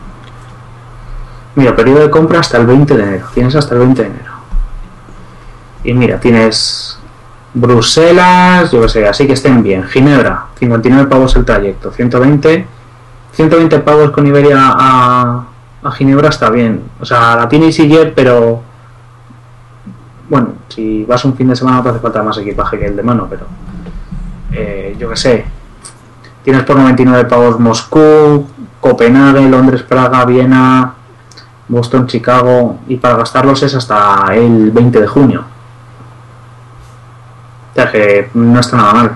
Mira, 1.56 1.74
periodo 1.74 2.00
de 2.00 2.10
compra 2.10 2.40
hasta 2.40 2.58
el 2.58 2.66
20 2.66 2.96
de 2.96 3.02
enero. 3.02 3.26
Tienes 3.34 3.56
hasta 3.56 3.74
el 3.74 3.80
20 3.80 4.02
de 4.02 4.08
enero. 4.08 4.32
Y 5.82 5.92
mira, 5.94 6.20
tienes 6.20 6.98
Bruselas, 7.52 8.70
yo 8.70 8.82
qué 8.82 8.88
sé, 8.88 9.08
así 9.08 9.26
que 9.26 9.32
estén 9.32 9.62
bien. 9.62 9.82
Ginebra, 9.84 10.46
59 10.58 11.08
pavos 11.08 11.34
el 11.34 11.44
trayecto. 11.44 11.90
120, 11.90 12.66
120 13.32 13.78
pavos 13.80 14.10
con 14.12 14.26
Iberia 14.26 14.56
a, 14.58 15.44
a 15.82 15.90
Ginebra 15.90 16.28
está 16.28 16.50
bien. 16.50 16.82
O 17.00 17.04
sea, 17.04 17.34
la 17.34 17.48
tiene 17.48 17.66
EasyJet, 17.66 18.14
pero 18.14 18.62
bueno, 20.30 20.52
si 20.68 21.04
vas 21.04 21.24
un 21.24 21.34
fin 21.34 21.48
de 21.48 21.56
semana 21.56 21.78
no 21.78 21.82
te 21.82 21.88
hace 21.90 21.98
falta 21.98 22.22
más 22.22 22.38
equipaje 22.38 22.78
que 22.78 22.86
el 22.86 22.96
de 22.96 23.02
mano, 23.02 23.26
pero 23.28 23.46
eh, 24.52 24.96
yo 24.98 25.10
qué 25.10 25.16
sé, 25.16 25.44
tienes 26.44 26.62
por 26.62 26.76
99 26.76 27.24
pavos 27.24 27.58
Moscú, 27.58 28.46
Copenhague, 28.80 29.48
Londres, 29.48 29.82
Praga, 29.82 30.24
Viena, 30.24 30.94
Boston, 31.68 32.06
Chicago, 32.06 32.78
y 32.88 32.96
para 32.96 33.16
gastarlos 33.16 33.62
es 33.64 33.74
hasta 33.74 34.26
el 34.34 34.70
20 34.70 35.00
de 35.00 35.06
junio. 35.06 35.44
O 37.70 37.74
sea 37.74 37.90
que 37.90 38.30
no 38.34 38.60
está 38.60 38.76
nada 38.76 38.94
mal. 38.94 39.12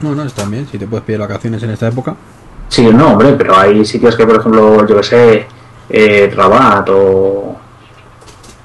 No, 0.00 0.14
no, 0.14 0.22
están 0.24 0.50
bien. 0.50 0.66
Si 0.66 0.78
te 0.78 0.86
puedes 0.86 1.04
pedir 1.04 1.20
vacaciones 1.20 1.62
en 1.62 1.70
esta 1.70 1.88
época. 1.88 2.14
Sí, 2.68 2.88
no, 2.92 3.12
hombre, 3.12 3.34
pero 3.34 3.56
hay 3.56 3.84
sitios 3.84 4.16
que, 4.16 4.26
por 4.26 4.36
ejemplo, 4.36 4.86
yo 4.86 4.96
que 4.96 5.02
sé, 5.02 5.46
eh, 5.88 6.32
Rabat 6.34 6.88
o, 6.90 7.56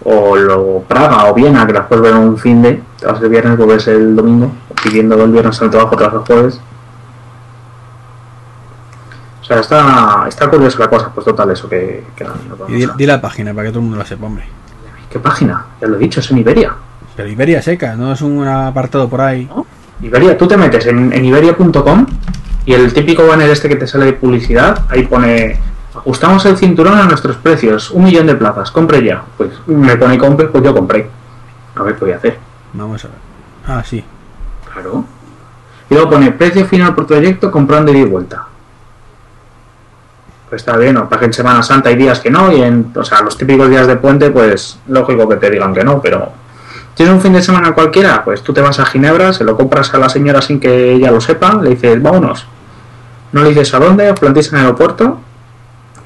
o 0.09 0.35
lo- 0.37 0.79
Praga 0.87 1.25
o 1.29 1.33
Viena, 1.33 1.67
que 1.67 1.73
las 1.73 1.85
puedes 1.87 2.01
ver 2.03 2.15
un 2.15 2.37
fin 2.37 2.61
de, 2.61 2.81
te 2.99 3.05
vas 3.05 3.21
el 3.21 3.29
viernes, 3.29 3.57
vuelves 3.57 3.87
el 3.87 4.15
domingo, 4.15 4.51
pidiendo 4.81 5.21
el 5.23 5.31
viernes 5.31 5.61
al 5.61 5.69
trabajo 5.69 5.95
tras 5.97 6.13
el 6.13 6.19
jueves. 6.19 6.61
O 9.41 9.45
sea, 9.45 9.59
está, 9.59 10.25
está 10.27 10.49
curiosa 10.49 10.79
la 10.79 10.89
cosa, 10.89 11.09
pues 11.13 11.25
total, 11.25 11.51
eso 11.51 11.69
que... 11.69 12.03
que 12.15 12.23
no, 12.23 12.31
no 12.59 12.69
Y 12.75 12.85
di, 12.97 13.05
la 13.05 13.21
página 13.21 13.53
para 13.53 13.67
que 13.67 13.69
todo 13.71 13.79
el 13.79 13.85
mundo 13.85 13.97
la 13.97 14.05
sepa, 14.05 14.25
hombre. 14.25 14.45
¿Qué 15.09 15.19
página? 15.19 15.65
Ya 15.81 15.87
lo 15.87 15.95
he 15.95 15.99
dicho, 15.99 16.19
es 16.19 16.29
en 16.31 16.37
Iberia. 16.39 16.73
Pero 17.15 17.29
Iberia 17.29 17.61
seca, 17.61 17.95
no 17.95 18.11
es 18.11 18.21
un 18.21 18.45
apartado 18.45 19.07
por 19.07 19.21
ahí. 19.21 19.45
¿no? 19.45 19.65
Iberia, 20.01 20.37
tú 20.37 20.47
te 20.47 20.57
metes 20.57 20.85
en, 20.87 21.11
en 21.13 21.25
iberia.com 21.25 22.05
y 22.65 22.73
el 22.73 22.93
típico 22.93 23.25
banner 23.25 23.49
este 23.49 23.69
que 23.69 23.77
te 23.77 23.87
sale 23.87 24.05
de 24.05 24.13
publicidad, 24.13 24.83
ahí 24.89 25.03
pone 25.07 25.57
ajustamos 25.97 26.45
el 26.45 26.57
cinturón 26.57 26.97
a 26.97 27.05
nuestros 27.05 27.37
precios, 27.37 27.91
un 27.91 28.03
millón 28.03 28.27
de 28.27 28.35
plazas, 28.35 28.71
compre 28.71 29.03
ya. 29.03 29.23
Pues 29.37 29.51
me 29.67 29.95
pone 29.97 30.17
compre, 30.17 30.47
pues 30.47 30.63
yo 30.63 30.73
compré. 30.73 31.09
A 31.75 31.83
ver 31.83 31.95
qué 31.95 32.05
voy 32.05 32.13
a 32.13 32.17
hacer. 32.17 32.37
Vamos 32.73 33.03
a 33.05 33.07
ver. 33.07 33.17
Ah, 33.67 33.83
sí. 33.83 34.03
Claro. 34.71 35.05
Y 35.89 35.93
luego 35.93 36.09
pone 36.09 36.31
precio 36.31 36.65
final 36.65 36.93
por 36.95 37.07
trayecto 37.07 37.51
comprando 37.51 37.91
ida 37.91 37.99
y 37.99 38.05
vuelta. 38.05 38.47
Pues 40.49 40.61
está 40.61 40.77
bien, 40.77 40.95
o 40.95 41.09
para 41.09 41.19
que 41.19 41.25
en 41.25 41.33
Semana 41.33 41.61
Santa 41.61 41.89
hay 41.89 41.95
días 41.95 42.19
que 42.21 42.29
no, 42.29 42.51
y 42.51 42.61
en, 42.61 42.93
o 42.95 43.03
sea, 43.03 43.21
los 43.21 43.37
típicos 43.37 43.69
días 43.69 43.85
de 43.85 43.97
puente, 43.97 44.29
pues 44.31 44.79
lógico 44.87 45.27
que 45.27 45.35
te 45.35 45.49
digan 45.49 45.73
que 45.73 45.83
no, 45.83 46.01
pero 46.01 46.31
tienes 46.93 47.13
un 47.13 47.21
fin 47.21 47.33
de 47.33 47.41
semana 47.41 47.73
cualquiera, 47.73 48.23
pues 48.23 48.41
tú 48.41 48.53
te 48.53 48.61
vas 48.61 48.79
a 48.79 48.85
Ginebra, 48.85 49.33
se 49.33 49.43
lo 49.43 49.57
compras 49.57 49.93
a 49.93 49.97
la 49.97 50.07
señora 50.07 50.41
sin 50.41 50.59
que 50.59 50.93
ella 50.93 51.11
lo 51.11 51.19
sepa, 51.19 51.55
le 51.55 51.71
dices, 51.71 52.01
vámonos. 52.01 52.47
No 53.33 53.43
le 53.43 53.49
dices 53.49 53.73
a 53.73 53.79
dónde, 53.79 54.09
os 54.09 54.19
plantéis 54.19 54.47
en 54.53 54.59
el 54.59 54.65
aeropuerto, 54.65 55.19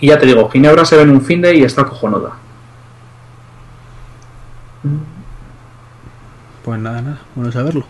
y 0.01 0.07
ya 0.07 0.19
te 0.19 0.25
digo, 0.25 0.49
Ginebra 0.49 0.83
se 0.83 0.97
ve 0.97 1.03
en 1.03 1.11
un 1.11 1.21
fin 1.21 1.41
de 1.41 1.55
y 1.55 1.63
está 1.63 1.85
cojonuda. 1.85 2.31
Pues 6.65 6.79
nada, 6.79 7.01
nada. 7.01 7.19
Bueno 7.35 7.51
saberlo. 7.51 7.85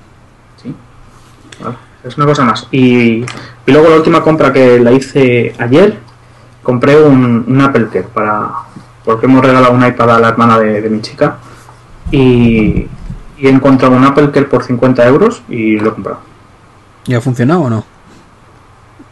Sí. 0.61 0.75
Vale, 1.63 1.77
Es 2.03 2.17
una 2.17 2.25
cosa 2.25 2.43
más. 2.43 2.67
Y, 2.71 3.21
y 3.21 3.71
luego 3.71 3.89
la 3.89 3.95
última 3.95 4.21
compra 4.21 4.51
que 4.51 4.79
la 4.79 4.91
hice 4.91 5.55
ayer, 5.57 5.99
compré 6.63 7.01
un, 7.01 7.45
un 7.47 7.61
Apple 7.61 7.87
Care 7.91 8.07
para, 8.13 8.51
porque 9.03 9.25
hemos 9.25 9.43
regalado 9.43 9.73
un 9.73 9.85
iPad 9.85 10.15
a 10.15 10.19
la 10.19 10.29
hermana 10.29 10.59
de, 10.59 10.81
de 10.81 10.89
mi 10.89 11.01
chica 11.01 11.37
y, 12.11 12.87
y 13.37 13.47
he 13.47 13.49
encontrado 13.49 13.95
un 13.95 14.03
Apple 14.03 14.31
Care 14.31 14.47
por 14.47 14.63
50 14.63 15.05
euros 15.07 15.43
y 15.49 15.77
lo 15.77 15.89
he 15.89 15.93
comprado. 15.93 16.19
¿Y 17.05 17.13
ha 17.13 17.21
funcionado 17.21 17.61
o 17.61 17.69
no? 17.69 17.85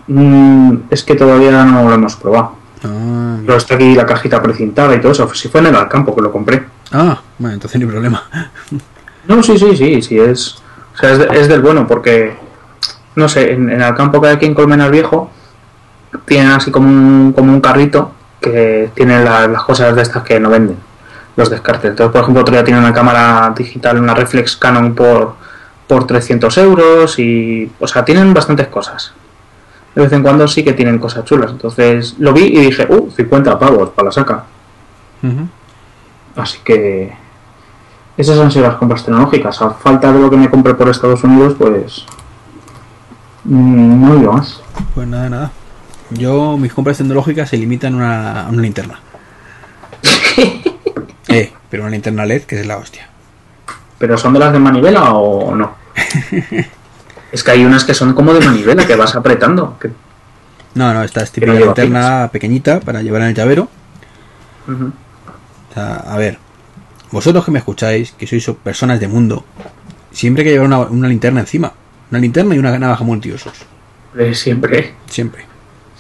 Mm, 0.08 0.76
es 0.90 1.04
que 1.04 1.16
todavía 1.16 1.64
no 1.64 1.88
lo 1.88 1.94
hemos 1.94 2.16
probado. 2.16 2.59
Ah, 2.84 3.38
Pero 3.46 3.58
está 3.58 3.76
aquí 3.76 3.94
la 3.96 4.06
cajita 4.06 4.42
precintada 4.42 4.96
y 4.96 5.02
todo 5.02 5.12
eso. 5.12 5.34
Si 5.34 5.48
fue 5.50 5.60
en 5.62 5.68
el 5.68 5.76
Alcampo 5.76 6.16
que 6.16 6.22
lo 6.22 6.32
compré. 6.32 6.66
ah, 6.92 7.20
bueno, 7.38 7.54
entonces 7.56 7.80
ni 7.80 7.86
problema. 7.86 8.24
No, 9.28 9.44
sí, 9.44 9.60
sí, 9.60 9.76
sí, 9.76 10.02
sí, 10.02 10.18
es, 10.18 10.56
o 10.96 10.98
sea, 10.98 11.12
es, 11.12 11.20
de- 11.20 11.28
es 11.40 11.48
del 11.48 11.62
bueno 11.62 11.86
porque, 11.86 12.36
no 13.16 13.30
sé, 13.30 13.52
en, 13.52 13.70
en 13.70 13.80
el 13.82 13.94
campo 13.94 14.20
que 14.20 14.30
hay 14.30 14.36
aquí 14.38 14.46
en 14.48 14.56
Colmenar 14.56 14.90
Viejo 14.90 15.30
tienen 16.26 16.52
así 16.52 16.72
como 16.72 16.88
un, 16.88 17.34
como 17.34 17.52
un 17.54 17.62
carrito 17.62 18.12
que 18.42 18.90
tiene 18.96 19.24
la- 19.24 19.48
las 19.48 19.62
cosas 19.64 19.96
de 19.96 20.02
estas 20.02 20.24
que 20.24 20.40
no 20.40 20.50
venden, 20.50 20.78
los 21.36 21.50
descartes. 21.52 21.92
Entonces, 21.92 22.12
por 22.12 22.22
ejemplo, 22.22 22.42
otro 22.42 22.54
día 22.54 22.64
tiene 22.64 22.80
una 22.80 22.94
cámara 22.94 23.54
digital, 23.56 24.00
una 24.00 24.16
reflex 24.16 24.56
Canon 24.56 24.96
por, 24.96 25.36
por 25.86 26.08
300 26.08 26.58
euros 26.58 27.20
y, 27.20 27.72
o 27.80 27.88
sea, 27.88 28.04
tienen 28.04 28.34
bastantes 28.34 28.68
cosas. 28.68 29.14
De 29.96 30.02
vez 30.02 30.12
en 30.14 30.22
cuando 30.22 30.48
sí 30.48 30.64
que 30.64 30.74
tienen 30.74 31.00
cosas 31.00 31.26
chulas. 31.26 31.52
Entonces 31.52 32.16
lo 32.20 32.34
vi 32.34 32.44
y 32.44 32.60
dije, 32.60 32.88
uh, 32.90 33.10
50 33.12 33.60
pavos 33.60 33.90
para 33.90 34.08
la 34.08 34.12
saca. 34.12 34.46
Así 36.36 36.60
que 36.64 37.14
esas 38.18 38.40
han 38.40 38.52
sido 38.52 38.68
las 38.68 38.76
compras 38.76 39.04
tecnológicas. 39.04 39.62
A 39.62 39.72
falta 39.72 40.12
de 40.12 40.20
lo 40.20 40.30
que 40.30 40.38
me 40.38 40.50
compré 40.50 40.74
por 40.74 40.90
Estados 40.90 41.24
Unidos, 41.24 41.56
pues 41.58 42.06
no 43.44 44.16
digo 44.16 44.34
más. 44.34 44.62
Pues 44.94 45.08
nada, 45.08 45.30
nada. 45.30 45.52
Yo, 46.12 46.58
mis 46.58 46.74
compras 46.74 46.98
tecnológicas 46.98 47.50
se 47.50 47.58
limitan 47.58 47.94
a 47.94 47.98
una, 47.98 48.46
a 48.46 48.50
una 48.50 48.62
linterna. 48.62 49.00
eh, 51.28 51.52
pero 51.70 51.84
una 51.84 51.92
linterna 51.92 52.26
LED 52.26 52.44
que 52.44 52.60
es 52.60 52.66
la 52.66 52.78
hostia. 52.78 53.10
¿Pero 53.98 54.18
son 54.18 54.34
de 54.34 54.40
las 54.40 54.54
de 54.54 54.60
manivela 54.60 55.14
o 55.14 55.56
no? 55.56 55.72
es 57.32 57.44
que 57.44 57.52
hay 57.52 57.66
unas 57.66 57.84
que 57.84 57.94
son 57.94 58.14
como 58.14 58.34
de 58.34 58.46
manivela 58.46 58.86
que 58.88 58.96
vas 58.96 59.16
apretando. 59.16 59.78
que- 59.80 59.92
No, 60.76 60.94
no, 60.94 61.04
esta 61.04 61.22
es 61.24 61.32
típica 61.32 61.54
linterna 61.54 62.30
pequeñita 62.32 62.80
para 62.80 63.02
llevar 63.02 63.22
en 63.22 63.28
el 63.30 63.34
llavero. 63.36 63.68
O 64.68 65.74
sea, 65.74 65.96
a 65.96 66.18
ver, 66.18 66.38
vosotros 67.12 67.44
que 67.46 67.52
me 67.52 67.60
escucháis, 67.60 68.12
que 68.12 68.28
sois 68.28 68.46
personas 68.64 69.00
de 69.00 69.08
mundo, 69.08 69.44
siempre 70.12 70.42
hay 70.44 70.48
que 70.48 70.52
llevar 70.54 70.68
una, 70.68 70.80
una 70.80 71.08
linterna 71.08 71.40
encima. 71.42 71.74
Una 72.12 72.20
linterna 72.20 72.56
y 72.56 72.60
una 72.60 72.78
navaja 72.78 73.04
multiusos. 73.04 73.54
Eh, 74.18 74.34
Siempre, 74.34 74.96
Siempre. 75.08 75.46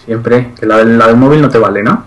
siempre. 0.05 0.53
Que 0.59 0.65
la, 0.65 0.77
del- 0.77 0.97
la 0.97 1.05
del 1.07 1.17
móvil 1.17 1.41
no 1.41 1.49
te 1.49 1.59
vale, 1.59 1.83
¿no? 1.83 2.03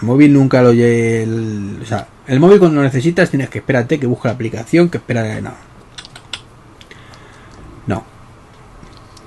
El 0.00 0.06
móvil 0.06 0.32
nunca 0.34 0.60
lo 0.62 0.70
el 0.70 1.78
O 1.82 1.86
sea, 1.86 2.06
el 2.26 2.40
móvil 2.40 2.58
cuando 2.58 2.76
lo 2.78 2.82
necesitas 2.82 3.30
tienes 3.30 3.48
que 3.48 3.58
espérate, 3.58 3.98
que 3.98 4.06
busca 4.06 4.28
la 4.28 4.34
aplicación, 4.34 4.88
que 4.90 4.98
espera. 4.98 5.40
No. 5.40 5.52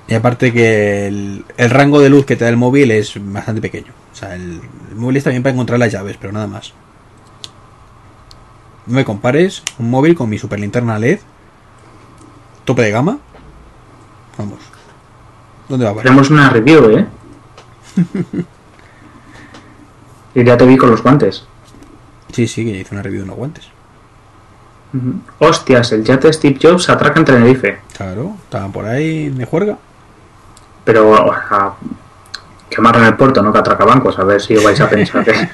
Y 0.06 0.14
aparte 0.14 0.52
que 0.52 1.06
el, 1.06 1.44
el 1.56 1.70
rango 1.70 2.00
de 2.00 2.10
luz 2.10 2.26
que 2.26 2.36
te 2.36 2.44
da 2.44 2.50
el 2.50 2.56
móvil 2.56 2.90
es 2.90 3.14
bastante 3.16 3.60
pequeño. 3.60 3.92
O 4.12 4.16
sea, 4.16 4.34
el, 4.34 4.60
el 4.90 4.96
móvil 4.96 5.16
está 5.16 5.30
bien 5.30 5.42
para 5.42 5.54
encontrar 5.54 5.78
las 5.78 5.92
llaves, 5.92 6.16
pero 6.20 6.32
nada 6.32 6.46
más. 6.46 6.74
No 8.86 8.96
me 8.96 9.04
compares 9.04 9.62
un 9.78 9.90
móvil 9.90 10.14
con 10.14 10.28
mi 10.28 10.38
super 10.38 10.60
linterna 10.60 10.98
LED. 10.98 11.20
Tope 12.64 12.82
de 12.82 12.90
gama. 12.90 13.18
Vamos. 14.36 14.58
¿Dónde 15.68 15.84
va 15.86 15.92
a 15.92 15.94
parar? 15.94 16.08
Haremos 16.08 16.30
una 16.30 16.50
review, 16.50 16.98
¿eh? 16.98 17.06
y 20.34 20.44
ya 20.44 20.56
te 20.56 20.66
vi 20.66 20.76
con 20.76 20.90
los 20.90 21.02
guantes. 21.02 21.46
Sí, 22.32 22.46
sí, 22.46 22.64
que 22.64 22.80
hice 22.80 22.94
una 22.94 23.02
review 23.02 23.20
de 23.20 23.24
unos 23.24 23.36
guantes. 23.36 23.68
Hostias, 25.38 25.92
el 25.92 26.04
yate 26.04 26.32
Steve 26.32 26.58
Jobs 26.60 26.88
atraca 26.88 27.18
en 27.18 27.24
Tenerife. 27.24 27.78
Claro, 27.96 28.36
estaban 28.44 28.70
por 28.70 28.84
ahí 28.84 29.28
de 29.30 29.44
juerga. 29.44 29.78
Pero 30.84 31.10
o 31.10 31.32
sea, 31.48 31.72
que 32.68 32.76
amarran 32.78 33.04
el 33.06 33.16
puerto, 33.16 33.42
no 33.42 33.52
que 33.52 33.58
atraca 33.58 33.84
bancos. 33.84 34.18
A 34.18 34.24
ver 34.24 34.40
si 34.40 34.54
vais 34.56 34.80
a 34.80 34.88
pensar 34.88 35.24
que, 35.24 35.32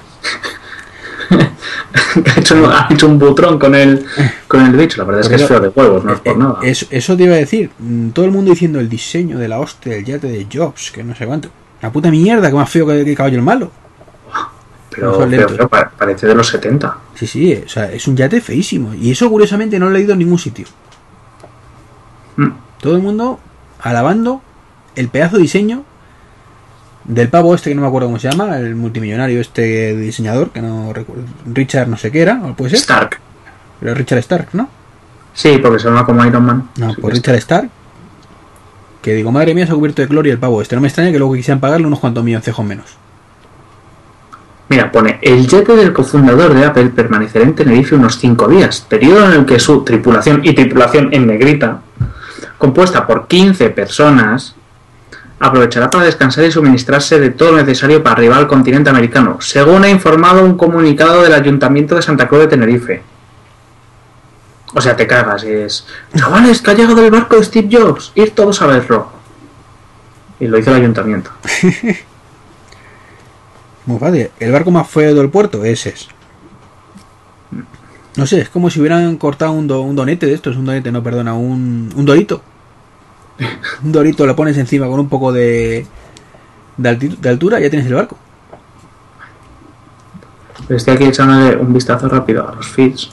que 2.24 2.30
ha, 2.30 2.38
hecho, 2.40 2.70
ha 2.70 2.88
hecho 2.90 3.06
un 3.06 3.18
butrón 3.18 3.58
con 3.58 3.74
el, 3.74 4.04
con 4.48 4.64
el 4.64 4.72
bicho. 4.72 4.98
La 4.98 5.04
verdad 5.04 5.20
es 5.22 5.28
que 5.28 5.36
es 5.36 5.46
feo 5.46 5.60
de 5.60 5.68
huevos, 5.68 6.04
no 6.04 6.12
es 6.14 6.20
por 6.20 6.32
Eh, 6.32 6.36
nada. 6.38 6.58
Eso, 6.62 6.86
eso 6.90 7.16
te 7.16 7.24
iba 7.24 7.34
a 7.34 7.38
decir. 7.38 7.70
Mm, 7.78 8.10
Todo 8.10 8.24
el 8.24 8.30
mundo 8.32 8.50
diciendo 8.50 8.80
el 8.80 8.88
diseño 8.88 9.38
de 9.38 9.48
la 9.48 9.58
hostia 9.60 9.92
del 9.92 10.04
yate 10.04 10.28
de 10.28 10.46
Jobs, 10.52 10.90
que 10.90 11.02
no 11.04 11.14
sé 11.14 11.26
cuánto. 11.26 11.48
La 11.80 11.90
puta 11.90 12.10
mierda, 12.10 12.48
que 12.48 12.54
más 12.56 12.68
feo 12.68 12.86
que 12.86 13.00
el 13.00 13.16
caballo 13.16 13.36
el 13.36 13.42
malo. 13.42 13.70
Pero 14.90 15.68
parece 15.96 16.26
de 16.26 16.34
los 16.34 16.48
70. 16.48 16.98
Sí, 17.14 17.26
sí, 17.26 17.62
o 17.64 17.68
sea, 17.68 17.90
es 17.92 18.08
un 18.08 18.16
yate 18.16 18.40
feísimo. 18.40 18.92
Y 18.92 19.12
eso 19.12 19.30
curiosamente 19.30 19.78
no 19.78 19.86
lo 19.86 19.92
he 19.92 19.98
leído 19.98 20.12
en 20.14 20.18
ningún 20.18 20.38
sitio. 20.38 20.66
Mm. 22.36 22.48
Todo 22.80 22.96
el 22.96 23.02
mundo 23.02 23.38
alabando 23.80 24.42
el 24.96 25.08
pedazo 25.08 25.36
de 25.36 25.42
diseño 25.42 25.84
del 27.04 27.28
pavo 27.28 27.54
este 27.54 27.70
que 27.70 27.74
no 27.74 27.82
me 27.82 27.88
acuerdo 27.88 28.08
cómo 28.08 28.18
se 28.18 28.30
llama, 28.30 28.56
el 28.58 28.74
multimillonario 28.74 29.40
este 29.40 29.96
diseñador, 29.96 30.50
que 30.50 30.60
no 30.60 30.92
recuerdo. 30.92 31.24
Richard 31.46 31.88
no 31.88 31.96
sé 31.96 32.10
qué 32.10 32.22
era, 32.22 32.40
¿o 32.44 32.54
puede 32.54 32.70
ser? 32.70 32.80
Stark. 32.80 33.18
Pero 33.80 33.94
Richard 33.94 34.18
Stark, 34.18 34.48
¿no? 34.52 34.68
Sí, 35.32 35.58
porque 35.62 35.78
se 35.78 35.88
llama 35.88 36.04
como 36.04 36.24
Iron 36.24 36.44
Man. 36.44 36.70
No, 36.76 36.94
por 36.94 37.10
que 37.10 37.16
Richard 37.16 37.36
Stark. 37.36 37.70
Que 39.02 39.14
digo, 39.14 39.32
madre 39.32 39.54
mía, 39.54 39.66
se 39.66 39.72
ha 39.72 39.74
cubierto 39.74 40.02
de 40.02 40.08
gloria 40.08 40.32
el 40.32 40.38
pavo 40.38 40.60
este. 40.60 40.74
No 40.74 40.82
me 40.82 40.88
extraña 40.88 41.10
que 41.10 41.18
luego 41.18 41.34
quisieran 41.34 41.60
pagarle 41.60 41.86
unos 41.86 42.00
cuantos 42.00 42.22
milloncejos 42.22 42.64
menos. 42.66 42.96
Mira, 44.68 44.92
pone, 44.92 45.18
el 45.22 45.48
yate 45.48 45.74
del 45.74 45.92
cofundador 45.92 46.54
de 46.54 46.64
Apple 46.64 46.90
permanecerá 46.90 47.44
en 47.44 47.56
Tenerife 47.56 47.96
unos 47.96 48.18
5 48.18 48.46
días, 48.46 48.86
periodo 48.88 49.26
en 49.26 49.40
el 49.40 49.44
que 49.44 49.58
su 49.58 49.82
tripulación 49.82 50.42
y 50.44 50.54
tripulación 50.54 51.08
en 51.12 51.26
negrita, 51.26 51.80
compuesta 52.56 53.04
por 53.04 53.26
15 53.26 53.70
personas, 53.70 54.54
aprovechará 55.40 55.90
para 55.90 56.04
descansar 56.04 56.44
y 56.44 56.52
suministrarse 56.52 57.18
de 57.18 57.30
todo 57.30 57.52
lo 57.52 57.56
necesario 57.56 58.02
para 58.02 58.16
arribar 58.16 58.38
al 58.38 58.46
continente 58.46 58.90
americano, 58.90 59.38
según 59.40 59.82
ha 59.84 59.88
informado 59.88 60.44
un 60.44 60.56
comunicado 60.56 61.22
del 61.22 61.32
Ayuntamiento 61.34 61.96
de 61.96 62.02
Santa 62.02 62.28
Cruz 62.28 62.42
de 62.42 62.48
Tenerife. 62.48 63.02
O 64.74 64.80
sea, 64.80 64.94
te 64.94 65.06
cagas, 65.06 65.42
es... 65.42 65.86
Chavales, 66.14 66.60
que 66.62 66.70
ha 66.70 66.74
llegado 66.74 67.02
el 67.04 67.10
barco 67.10 67.36
de 67.36 67.42
Steve 67.44 67.68
Jobs, 67.72 68.12
ir 68.14 68.30
todos 68.34 68.62
a 68.62 68.66
verlo. 68.66 69.08
Y 70.38 70.46
lo 70.46 70.58
hizo 70.58 70.70
el 70.70 70.76
ayuntamiento. 70.76 71.30
Muy 73.86 73.98
fácil. 73.98 74.30
El 74.38 74.52
barco 74.52 74.70
más 74.70 74.88
feo 74.88 75.14
del 75.14 75.28
puerto, 75.30 75.64
ese 75.64 75.88
es. 75.90 76.08
No 78.16 78.26
sé, 78.26 78.42
es 78.42 78.48
como 78.48 78.70
si 78.70 78.78
hubieran 78.80 79.16
cortado 79.16 79.52
un, 79.52 79.66
do- 79.66 79.80
un 79.82 79.96
donete 79.96 80.26
de 80.26 80.34
estos. 80.34 80.56
Un 80.56 80.66
donete, 80.66 80.92
no, 80.92 81.02
perdona, 81.02 81.34
un, 81.34 81.92
un 81.94 82.04
dorito. 82.04 82.42
Un 83.82 83.92
dorito 83.92 84.26
lo 84.26 84.36
pones 84.36 84.56
encima 84.58 84.86
con 84.86 85.00
un 85.00 85.08
poco 85.08 85.32
de, 85.32 85.86
de, 86.76 87.28
altura 87.28 87.60
y 87.60 87.64
ya 87.64 87.70
tienes 87.70 87.88
el 87.88 87.94
barco. 87.94 88.16
Estoy 90.68 90.94
aquí 90.94 91.04
echándole 91.04 91.56
un 91.56 91.72
vistazo 91.72 92.08
rápido 92.08 92.48
a 92.48 92.54
los 92.54 92.68
feeds. 92.68 93.10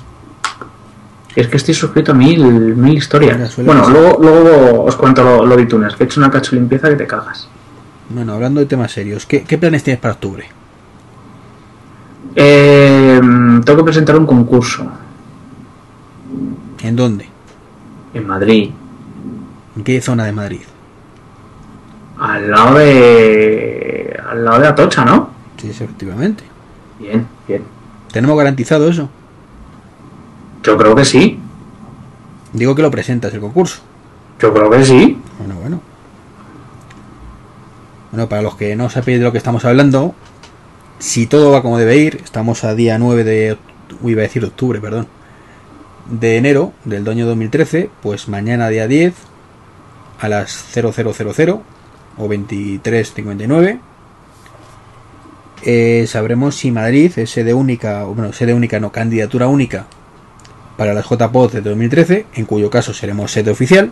Es 1.36 1.48
que 1.48 1.58
estoy 1.58 1.74
suscrito 1.74 2.12
a 2.12 2.16
mil, 2.16 2.44
mil 2.76 2.98
historias. 2.98 3.56
Bueno, 3.58 3.82
pasar. 3.82 3.94
luego, 3.94 4.18
luego 4.22 4.84
os 4.84 4.96
cuento 4.96 5.24
lo, 5.24 5.46
lo 5.46 5.56
de 5.56 5.68
que 5.68 5.76
he 5.76 6.04
hecho 6.04 6.20
una 6.20 6.32
cacho 6.32 6.56
limpieza 6.56 6.90
que 6.90 6.96
te 6.96 7.08
cagas. 7.08 7.48
Bueno, 8.10 8.34
hablando 8.34 8.60
de 8.60 8.66
temas 8.66 8.92
serios, 8.92 9.26
¿qué, 9.26 9.44
qué 9.44 9.58
planes 9.58 9.84
tienes 9.84 10.00
para 10.00 10.14
octubre? 10.14 10.48
Eh, 12.36 13.20
tengo 13.66 13.78
que 13.80 13.84
presentar 13.84 14.16
un 14.16 14.28
concurso 14.28 14.88
¿En 16.84 16.96
dónde? 16.96 17.28
en 18.14 18.28
Madrid, 18.28 18.72
¿En 19.78 19.84
qué 19.84 20.02
zona 20.02 20.26
de 20.26 20.32
Madrid? 20.32 20.62
al 22.20 22.50
lado 22.50 22.80
de. 22.80 24.20
al 24.28 24.44
lado 24.44 24.60
de 24.60 24.68
Atocha, 24.68 25.06
¿no? 25.06 25.30
Sí, 25.58 25.70
efectivamente. 25.70 26.44
Bien, 27.00 27.28
bien. 27.48 27.64
¿Tenemos 28.12 28.36
garantizado 28.36 28.90
eso? 28.90 29.08
Yo 30.64 30.78
creo 30.78 30.96
que 30.96 31.06
sí. 31.06 31.40
Digo 32.54 32.74
que 32.74 32.82
lo 32.82 32.90
presentas 32.90 33.32
el 33.36 33.40
concurso. 33.40 33.82
Yo 34.40 34.52
creo 34.52 34.70
que 34.72 34.84
sí. 34.84 35.22
Bueno, 35.38 35.56
bueno. 35.62 35.82
Bueno, 38.12 38.30
para 38.30 38.42
los 38.42 38.56
que 38.56 38.76
no 38.76 38.90
sabéis 38.90 39.20
de 39.20 39.26
lo 39.26 39.32
que 39.32 39.38
estamos 39.38 39.64
hablando, 39.64 40.16
si 40.98 41.28
todo 41.28 41.52
va 41.52 41.62
como 41.62 41.78
debe 41.78 41.98
ir, 41.98 42.22
estamos 42.24 42.64
a 42.64 42.74
día 42.74 42.98
9 42.98 43.24
de... 43.24 43.58
Uy, 44.02 44.14
iba 44.14 44.22
a 44.22 44.24
decir 44.24 44.44
octubre, 44.44 44.80
perdón. 44.80 45.08
De 46.10 46.38
enero 46.38 46.74
del 46.86 47.08
año 47.08 47.28
2013, 47.28 47.92
pues 48.02 48.28
mañana 48.28 48.70
día 48.70 48.88
10 48.88 49.14
a 50.20 50.30
las 50.30 50.66
0000 50.74 51.62
o 52.18 52.28
23.59 52.28 53.80
eh, 55.64 56.06
sabremos 56.08 56.56
si 56.56 56.72
Madrid 56.72 57.12
es 57.18 57.32
sede 57.32 57.54
única, 57.54 58.04
bueno, 58.04 58.32
sede 58.32 58.54
única 58.54 58.80
no, 58.80 58.92
candidatura 58.92 59.48
única 59.48 59.88
para 60.78 60.94
las 60.94 61.06
JPOD 61.10 61.54
de 61.54 61.62
2013, 61.62 62.26
en 62.36 62.46
cuyo 62.46 62.70
caso 62.70 62.94
seremos 62.94 63.32
sede 63.32 63.50
oficial. 63.50 63.92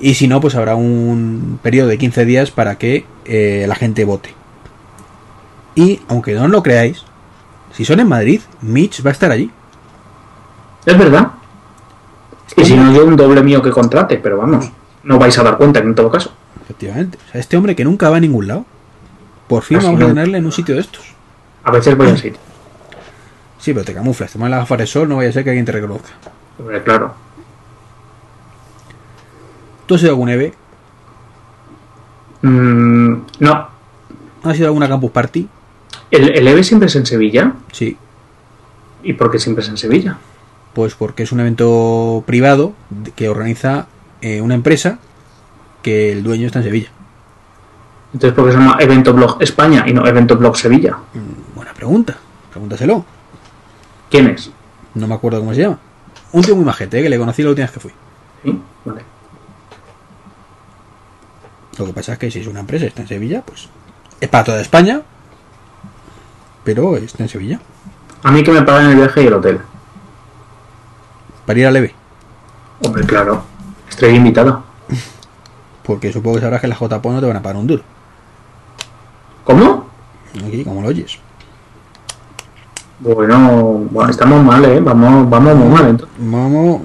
Y 0.00 0.14
si 0.14 0.26
no, 0.26 0.40
pues 0.40 0.54
habrá 0.54 0.74
un 0.74 1.58
periodo 1.62 1.88
de 1.88 1.98
15 1.98 2.24
días 2.24 2.50
para 2.50 2.78
que 2.78 3.04
eh, 3.26 3.66
la 3.68 3.74
gente 3.74 4.04
vote. 4.04 4.34
Y 5.74 6.00
aunque 6.08 6.34
no 6.34 6.48
lo 6.48 6.62
creáis, 6.62 7.04
Si 7.72 7.84
son 7.84 8.00
en 8.00 8.08
Madrid, 8.08 8.40
Mitch 8.62 9.04
va 9.04 9.10
a 9.10 9.12
estar 9.12 9.30
allí. 9.30 9.50
Es 10.86 10.98
verdad. 10.98 11.32
Y 12.58 12.64
si 12.64 12.76
no, 12.76 12.92
yo 12.92 13.04
un 13.04 13.16
doble 13.16 13.42
mío 13.42 13.62
que 13.62 13.70
contrate, 13.70 14.18
pero 14.18 14.36
vamos, 14.38 14.70
no 15.04 15.18
vais 15.18 15.38
a 15.38 15.42
dar 15.42 15.56
cuenta 15.56 15.78
en 15.80 15.94
todo 15.94 16.10
caso. 16.10 16.32
Efectivamente. 16.62 17.18
O 17.28 17.32
sea, 17.32 17.40
este 17.40 17.56
hombre 17.56 17.76
que 17.76 17.84
nunca 17.84 18.10
va 18.10 18.16
a 18.16 18.20
ningún 18.20 18.46
lado. 18.46 18.66
Por 19.46 19.62
fin 19.62 19.78
Así 19.78 19.86
vamos 19.86 20.02
a 20.02 20.06
tenerle 20.06 20.38
en 20.38 20.44
un 20.44 20.52
sitio 20.52 20.74
de 20.74 20.82
estos. 20.82 21.04
A 21.64 21.70
veces 21.70 21.96
voy 21.96 22.08
al 22.08 22.18
sitio. 22.18 22.40
Sí, 23.58 23.72
pero 23.72 23.84
te 23.84 23.94
camuflas, 23.94 24.32
te 24.32 24.38
las 24.38 24.50
gafas 24.50 24.78
de 24.78 24.86
sol, 24.86 25.08
no 25.08 25.16
vaya 25.16 25.30
a 25.30 25.32
ser 25.32 25.44
que 25.44 25.50
alguien 25.50 25.64
te 25.64 25.72
reconozca. 25.72 26.10
Hombre, 26.58 26.82
claro. 26.82 27.14
¿Tú 29.86 29.94
has 29.94 30.02
ido 30.02 30.10
a 30.10 30.12
algún 30.12 30.28
EVE? 30.28 30.54
Mm, 32.42 33.14
no. 33.40 33.68
¿Has 34.44 34.56
ido 34.56 34.66
a 34.66 34.68
alguna 34.68 34.88
campus 34.88 35.10
party? 35.10 35.48
¿El, 36.10 36.36
¿El 36.36 36.48
EVE 36.48 36.62
siempre 36.62 36.88
es 36.88 36.96
en 36.96 37.06
Sevilla? 37.06 37.52
Sí. 37.72 37.96
¿Y 39.02 39.14
por 39.14 39.30
qué 39.30 39.38
siempre 39.38 39.64
es 39.64 39.70
en 39.70 39.76
Sevilla? 39.76 40.18
Pues 40.74 40.94
porque 40.94 41.24
es 41.24 41.32
un 41.32 41.40
evento 41.40 42.22
privado 42.26 42.72
que 43.16 43.28
organiza 43.28 43.86
eh, 44.20 44.40
una 44.40 44.54
empresa 44.54 44.98
que 45.82 46.12
el 46.12 46.22
dueño 46.22 46.46
está 46.46 46.60
en 46.60 46.66
Sevilla. 46.66 46.88
Entonces, 48.12 48.34
¿por 48.34 48.46
qué 48.46 48.52
se 48.52 48.58
llama 48.58 48.76
Evento 48.80 49.12
Blog 49.12 49.36
España 49.40 49.84
y 49.86 49.92
no 49.92 50.06
Evento 50.06 50.36
Blog 50.36 50.56
Sevilla? 50.56 50.96
Mm, 51.14 51.54
Buena 51.56 51.74
pregunta. 51.74 52.16
Pregúntaselo. 52.50 53.04
¿Quién 54.10 54.28
es? 54.28 54.50
No 54.94 55.06
me 55.06 55.14
acuerdo 55.14 55.40
cómo 55.40 55.52
se 55.54 55.62
llama. 55.62 55.78
Un 56.32 56.42
tío 56.42 56.56
muy 56.56 56.64
majete, 56.64 56.98
eh, 56.98 57.02
que 57.02 57.10
le 57.10 57.18
conocí 57.18 57.42
la 57.42 57.50
última 57.50 57.66
vez 57.66 57.72
que 57.72 57.80
fui. 57.80 57.92
¿Sí? 58.42 58.60
Vale. 58.84 59.02
Lo 61.78 61.86
que 61.86 61.92
pasa 61.92 62.14
es 62.14 62.18
que 62.18 62.30
si 62.30 62.40
es 62.40 62.46
una 62.46 62.60
empresa 62.60 62.84
y 62.84 62.88
está 62.88 63.02
en 63.02 63.08
Sevilla, 63.08 63.42
pues 63.42 63.68
es 64.20 64.28
para 64.28 64.44
toda 64.44 64.60
España, 64.60 65.02
pero 66.64 66.96
está 66.96 67.22
en 67.22 67.28
Sevilla. 67.28 67.60
A 68.22 68.32
mí 68.32 68.42
que 68.42 68.50
me 68.50 68.62
pagan 68.62 68.90
el 68.90 68.96
viaje 68.96 69.22
y 69.22 69.26
el 69.26 69.34
hotel. 69.34 69.60
Para 71.48 71.60
ir 71.60 71.66
a 71.66 71.70
Leve. 71.70 71.94
Hombre, 72.84 73.06
claro. 73.06 73.42
Estoy 73.88 74.14
invitada. 74.14 74.62
Porque 75.82 76.12
supongo 76.12 76.36
que 76.36 76.42
sabrás 76.42 76.60
que 76.60 76.68
las 76.68 76.78
JPO 76.78 77.10
no 77.10 77.20
te 77.20 77.26
van 77.26 77.38
a 77.38 77.42
pagar 77.42 77.56
un 77.56 77.66
duro. 77.66 77.82
¿Cómo? 79.44 79.86
Aquí, 80.46 80.62
como 80.62 80.82
lo 80.82 80.88
oyes. 80.88 81.18
Bueno, 83.00 83.86
bueno, 83.90 84.10
estamos 84.10 84.44
mal, 84.44 84.62
¿eh? 84.62 84.78
Vamos, 84.78 85.30
vamos 85.30 85.56
muy 85.56 85.68
mal. 85.68 85.88
entonces. 85.88 86.14
Vamos. 86.18 86.82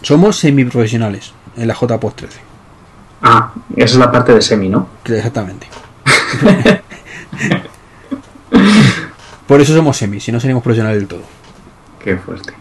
Somos 0.00 0.36
semiprofesionales 0.36 1.32
en 1.56 1.66
la 1.66 1.74
JPO 1.74 2.12
13. 2.14 2.40
Ah, 3.22 3.52
esa 3.74 3.94
es 3.94 3.96
la 3.96 4.12
parte 4.12 4.32
de 4.32 4.42
semi, 4.42 4.68
¿no? 4.68 4.86
Exactamente. 5.06 5.66
Por 9.48 9.60
eso 9.60 9.74
somos 9.74 9.96
semi, 9.96 10.20
si 10.20 10.30
no 10.30 10.38
seríamos 10.38 10.62
profesionales 10.62 11.00
del 11.00 11.08
todo. 11.08 11.22
Qué 11.98 12.16
fuerte. 12.16 12.54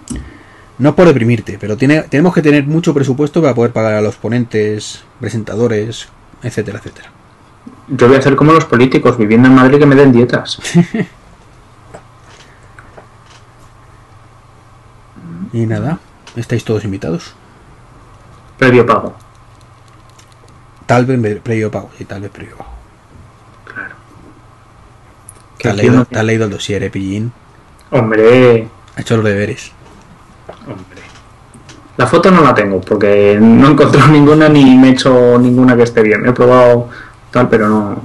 No 0.79 0.95
por 0.95 1.07
deprimirte, 1.07 1.57
pero 1.59 1.75
tiene, 1.75 2.03
tenemos 2.03 2.33
que 2.33 2.41
tener 2.41 2.65
mucho 2.67 2.93
presupuesto 2.93 3.41
para 3.41 3.55
poder 3.55 3.71
pagar 3.73 3.93
a 3.95 4.01
los 4.01 4.15
ponentes, 4.15 5.03
presentadores, 5.19 6.07
etcétera, 6.43 6.77
etcétera. 6.79 7.09
Yo 7.87 8.07
voy 8.07 8.15
a 8.17 8.19
hacer 8.19 8.35
como 8.35 8.53
los 8.53 8.65
políticos, 8.65 9.17
viviendo 9.17 9.47
en 9.47 9.55
Madrid 9.55 9.79
que 9.79 9.85
me 9.85 9.95
den 9.95 10.11
dietas. 10.11 10.59
Y 15.53 15.65
nada, 15.65 15.99
estáis 16.35 16.63
todos 16.65 16.83
invitados. 16.83 17.33
Previo 18.57 18.85
pago. 18.85 19.15
Tal 20.85 21.05
vez 21.05 21.19
pre- 21.19 21.35
previo 21.37 21.71
pago, 21.71 21.89
sí, 21.97 22.05
tal 22.05 22.21
vez 22.21 22.31
previo 22.31 22.57
pago. 22.57 22.71
Claro. 23.65 23.95
Te 25.57 25.69
has 25.69 25.75
leído, 25.75 25.93
no- 25.95 26.05
te 26.05 26.19
has 26.19 26.25
leído 26.25 26.45
el 26.45 26.51
dossier, 26.51 26.83
eh, 26.83 26.89
pillín. 26.89 27.31
Hombre, 27.91 28.67
Ha 28.95 29.01
hecho 29.01 29.15
los 29.15 29.25
deberes. 29.25 29.71
Hombre. 30.67 31.01
La 31.97 32.05
foto 32.05 32.29
no 32.29 32.41
la 32.41 32.53
tengo 32.53 32.79
porque 32.79 33.37
no 33.41 33.67
he 33.67 33.71
encontrado 33.71 34.07
ninguna 34.11 34.47
ni 34.47 34.77
me 34.77 34.89
he 34.89 34.91
hecho 34.91 35.37
ninguna 35.39 35.75
que 35.75 35.83
esté 35.83 36.01
bien. 36.01 36.25
He 36.25 36.31
probado 36.31 36.89
tal, 37.31 37.49
pero 37.49 37.67
no. 37.67 38.01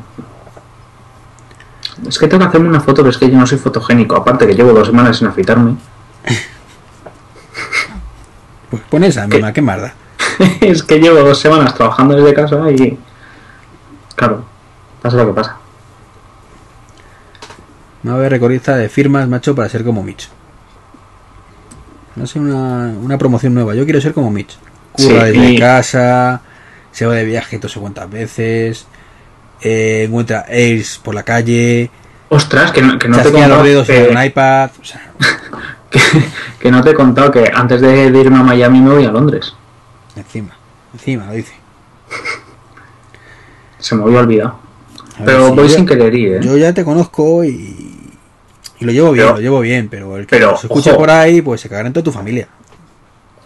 Es 2.08 2.18
que 2.18 2.26
tengo 2.26 2.42
que 2.42 2.48
hacerme 2.48 2.68
una 2.68 2.80
foto, 2.80 3.02
pero 3.02 3.10
es 3.10 3.18
que 3.18 3.30
yo 3.30 3.36
no 3.36 3.46
soy 3.46 3.58
fotogénico. 3.58 4.16
Aparte 4.16 4.46
que 4.46 4.54
llevo 4.54 4.72
dos 4.72 4.88
semanas 4.88 5.16
sin 5.16 5.28
afeitarme. 5.28 5.76
Pues 8.70 8.82
pon 8.88 9.04
esa 9.04 9.26
misma, 9.26 9.52
qué 9.52 9.60
marda. 9.60 9.92
es 10.62 10.82
que 10.82 10.98
llevo 10.98 11.18
dos 11.18 11.38
semanas 11.38 11.74
trabajando 11.74 12.16
desde 12.16 12.32
casa 12.32 12.70
y. 12.70 12.98
Claro, 14.16 14.46
pasa 15.02 15.18
lo 15.18 15.26
que 15.26 15.34
pasa. 15.34 15.56
Me 18.02 18.12
voy 18.12 18.24
a 18.24 18.28
recorrista 18.30 18.74
de 18.76 18.88
firmas, 18.88 19.28
macho, 19.28 19.54
para 19.54 19.68
ser 19.68 19.84
como 19.84 20.02
Mitch. 20.02 20.30
A 22.20 22.26
ser 22.26 22.42
una, 22.42 22.92
una 23.00 23.16
promoción 23.18 23.54
nueva. 23.54 23.74
Yo 23.74 23.84
quiero 23.84 24.00
ser 24.00 24.12
como 24.12 24.30
Mitch. 24.30 24.56
Curra 24.92 25.06
Sí, 25.26 25.32
desde 25.32 25.50
y- 25.52 25.58
casa, 25.58 26.40
se 26.90 27.06
va 27.06 27.14
de 27.14 27.24
viaje 27.24 27.58
no 27.62 27.68
sé 27.68 27.80
cuántas 27.80 28.10
veces, 28.10 28.86
eh, 29.62 30.04
encuentra 30.06 30.44
Airs 30.48 30.98
por 31.02 31.14
la 31.14 31.22
calle, 31.22 31.90
Ostras, 32.28 32.72
que 32.72 32.80
no, 32.82 32.98
que 32.98 33.08
no 33.08 33.16
te 33.16 33.28
he 33.28 33.30
los 33.30 33.32
contado 33.32 33.84
que, 33.84 34.08
un 34.10 34.24
iPad. 34.24 34.70
O 34.80 34.84
sea, 34.84 35.10
que, 35.90 36.00
que 36.60 36.70
no 36.70 36.82
te 36.82 36.90
he 36.90 36.94
contado 36.94 37.30
que 37.30 37.50
antes 37.54 37.80
de, 37.82 38.10
de 38.10 38.18
irme 38.20 38.38
a 38.38 38.42
Miami 38.42 38.80
me 38.80 38.90
voy 38.90 39.04
a 39.04 39.10
Londres. 39.10 39.54
encima, 40.16 40.50
encima 40.94 41.26
lo 41.26 41.32
dice. 41.32 41.52
Se 43.78 43.94
me 43.94 44.04
había 44.04 44.20
olvidado. 44.20 44.58
Pero 45.24 45.54
voy 45.54 45.68
sin 45.68 45.84
querer 45.86 46.14
ir, 46.14 46.34
¿eh? 46.36 46.40
Yo 46.42 46.56
ya 46.56 46.72
te 46.72 46.84
conozco 46.84 47.44
y, 47.44 48.01
y 48.82 48.84
lo 48.84 48.92
llevo 48.92 49.12
bien, 49.12 49.24
Pero- 49.26 49.36
lo 49.36 49.40
llevo 49.42 49.60
bien, 49.60 49.88
pero 49.88 50.16
el 50.16 50.26
que 50.26 50.36
pero, 50.36 50.56
se 50.56 50.66
escuche 50.66 50.90
ojo. 50.90 50.98
por 50.98 51.10
ahí, 51.10 51.40
pues 51.42 51.60
se 51.60 51.68
cagará 51.68 51.86
en 51.86 51.92
toda 51.92 52.04
tu 52.04 52.12
familia. 52.12 52.48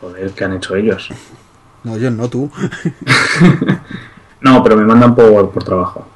Joder, 0.00 0.30
¿qué 0.32 0.44
han 0.44 0.54
hecho 0.54 0.74
ellos? 0.76 1.08
No, 1.84 1.96
yo 1.96 2.10
no, 2.10 2.28
tú. 2.28 2.50
No, 4.40 4.62
pero 4.62 4.76
me 4.76 4.84
mandan 4.84 5.14
por, 5.14 5.50
por 5.50 5.62
trabajo. 5.64 6.06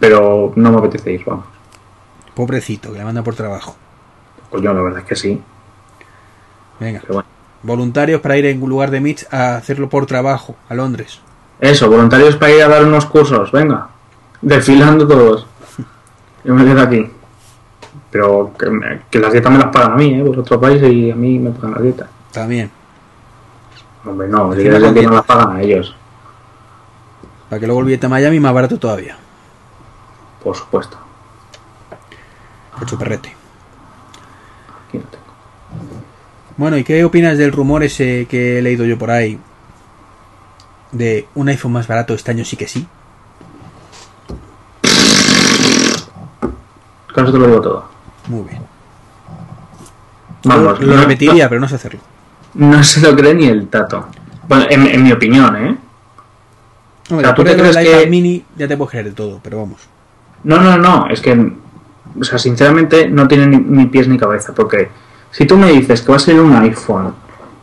Pero 0.00 0.52
no 0.56 0.70
me 0.70 0.78
apetece 0.78 1.12
ir, 1.12 1.24
vamos. 1.24 1.44
Pobrecito, 2.34 2.92
que 2.92 2.98
le 2.98 3.04
manda 3.04 3.22
por 3.22 3.34
trabajo. 3.34 3.76
Pues 4.50 4.62
yo 4.62 4.72
la 4.72 4.80
verdad 4.80 5.00
es 5.00 5.06
que 5.06 5.16
sí. 5.16 5.42
Venga, 6.80 7.02
bueno. 7.08 7.24
voluntarios 7.62 8.20
para 8.20 8.36
ir 8.36 8.46
en 8.46 8.60
lugar 8.60 8.90
de 8.90 9.00
Mitch 9.00 9.26
a 9.32 9.56
hacerlo 9.56 9.88
por 9.88 10.06
trabajo 10.06 10.56
a 10.68 10.74
Londres. 10.74 11.20
Eso, 11.60 11.88
voluntarios 11.90 12.36
para 12.36 12.52
ir 12.52 12.62
a 12.62 12.68
dar 12.68 12.84
unos 12.84 13.06
cursos, 13.06 13.52
venga. 13.52 13.88
Desfilando 14.40 15.06
todos. 15.06 15.46
Yo 16.44 16.54
me 16.54 16.64
quedo 16.64 16.80
aquí. 16.80 17.10
Pero 18.14 18.52
que, 18.56 18.70
me- 18.70 19.00
que 19.10 19.18
las 19.18 19.32
dietas 19.32 19.50
me 19.50 19.58
las 19.58 19.72
pagan 19.72 19.92
a 19.94 19.96
mí, 19.96 20.14
¿eh? 20.14 20.22
Vosotros 20.22 20.60
vais 20.60 20.80
y 20.84 21.10
a 21.10 21.16
mí 21.16 21.36
me 21.40 21.50
pagan 21.50 21.72
las 21.72 21.82
dietas. 21.82 22.08
También, 22.30 22.70
Hombre, 24.04 24.28
no, 24.28 24.52
si 24.54 24.60
quieres 24.60 24.80
decir, 24.82 25.08
no 25.08 25.14
las 25.16 25.24
pagan 25.24 25.56
a 25.56 25.60
ellos. 25.62 25.96
para 27.50 27.58
que 27.58 27.66
luego 27.66 27.80
el 27.80 27.86
billete 27.86 28.06
a 28.06 28.08
Miami 28.08 28.38
más 28.38 28.54
barato 28.54 28.78
todavía. 28.78 29.16
Por 30.44 30.54
supuesto. 30.54 30.96
Por 32.78 32.86
chuperrete. 32.86 33.34
Aquí 34.88 34.98
no 34.98 35.04
tengo. 35.04 35.24
Bueno, 36.56 36.76
¿y 36.78 36.84
qué 36.84 37.04
opinas 37.04 37.36
del 37.36 37.50
rumor 37.50 37.82
ese 37.82 38.26
que 38.30 38.58
he 38.58 38.62
leído 38.62 38.84
yo 38.84 38.96
por 38.96 39.10
ahí? 39.10 39.40
De 40.92 41.26
un 41.34 41.48
iPhone 41.48 41.72
más 41.72 41.88
barato 41.88 42.14
este 42.14 42.30
año 42.30 42.44
sí 42.44 42.56
que 42.56 42.68
sí. 42.68 42.86
Con 47.12 47.24
eso 47.24 47.32
te 47.32 47.38
lo 47.40 47.46
digo 47.48 47.60
todo. 47.60 47.93
Muy 48.28 48.42
bien. 48.48 48.62
Vamos, 50.44 50.80
lo 50.80 50.94
no- 50.94 51.00
repetiría, 51.02 51.48
pero 51.48 51.60
no 51.60 51.68
sé 51.68 51.76
hacerlo. 51.76 52.00
No, 52.54 52.76
no 52.76 52.84
se 52.84 53.00
lo 53.00 53.16
cree 53.16 53.34
ni 53.34 53.46
el 53.46 53.68
tato. 53.68 54.06
Bueno, 54.48 54.66
en, 54.68 54.86
en 54.86 55.02
mi 55.02 55.12
opinión, 55.12 55.56
¿eh? 55.56 55.76
Hombre, 57.10 57.26
sea, 57.26 57.34
¿tú 57.34 57.42
después 57.42 57.44
te 57.44 57.50
de 57.50 57.56
lo 57.56 57.62
del 57.64 57.72
crees 57.74 57.86
iPad 57.88 58.00
que- 58.04 58.10
mini 58.10 58.44
ya 58.56 58.68
te 58.68 58.76
puedes 58.76 58.90
creer 58.90 59.06
de 59.06 59.12
todo, 59.12 59.40
pero 59.42 59.58
vamos. 59.58 59.80
No, 60.44 60.58
no, 60.60 60.76
no, 60.76 61.06
es 61.08 61.20
que, 61.20 61.32
o 62.20 62.24
sea, 62.24 62.38
sinceramente 62.38 63.08
no 63.08 63.26
tiene 63.26 63.46
ni, 63.46 63.56
ni 63.56 63.86
pies 63.86 64.06
ni 64.08 64.18
cabeza, 64.18 64.54
porque 64.54 64.90
si 65.30 65.46
tú 65.46 65.56
me 65.56 65.70
dices 65.72 66.02
que 66.02 66.10
va 66.10 66.16
a 66.16 66.20
ser 66.20 66.38
un 66.40 66.54
iPhone, 66.56 67.14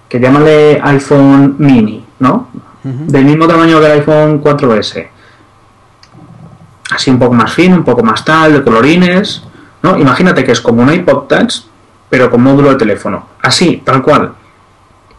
que 0.10 0.20
llámale 0.20 0.80
iPhone 0.84 1.56
mini, 1.60 2.06
¿no? 2.20 2.50
Del 2.84 3.26
mismo 3.26 3.48
tamaño 3.48 3.80
que 3.80 3.86
el 3.86 3.92
iPhone 4.00 4.42
4S, 4.44 5.08
así 6.92 7.12
un 7.12 7.20
poco 7.20 7.34
más 7.36 7.54
fino, 7.54 7.76
un 7.76 7.84
poco 7.84 8.04
más 8.04 8.26
tal, 8.26 8.54
de 8.54 8.64
colorines, 8.64 9.44
¿no? 9.84 9.98
Imagínate 9.98 10.44
que 10.44 10.52
es 10.52 10.62
como 10.62 10.82
un 10.82 10.94
iPod 10.94 11.28
Touch, 11.28 11.64
pero 12.10 12.30
con 12.30 12.42
módulo 12.42 12.70
de 12.70 12.76
teléfono, 12.76 13.28
así, 13.42 13.82
tal 13.86 14.02
cual, 14.02 14.34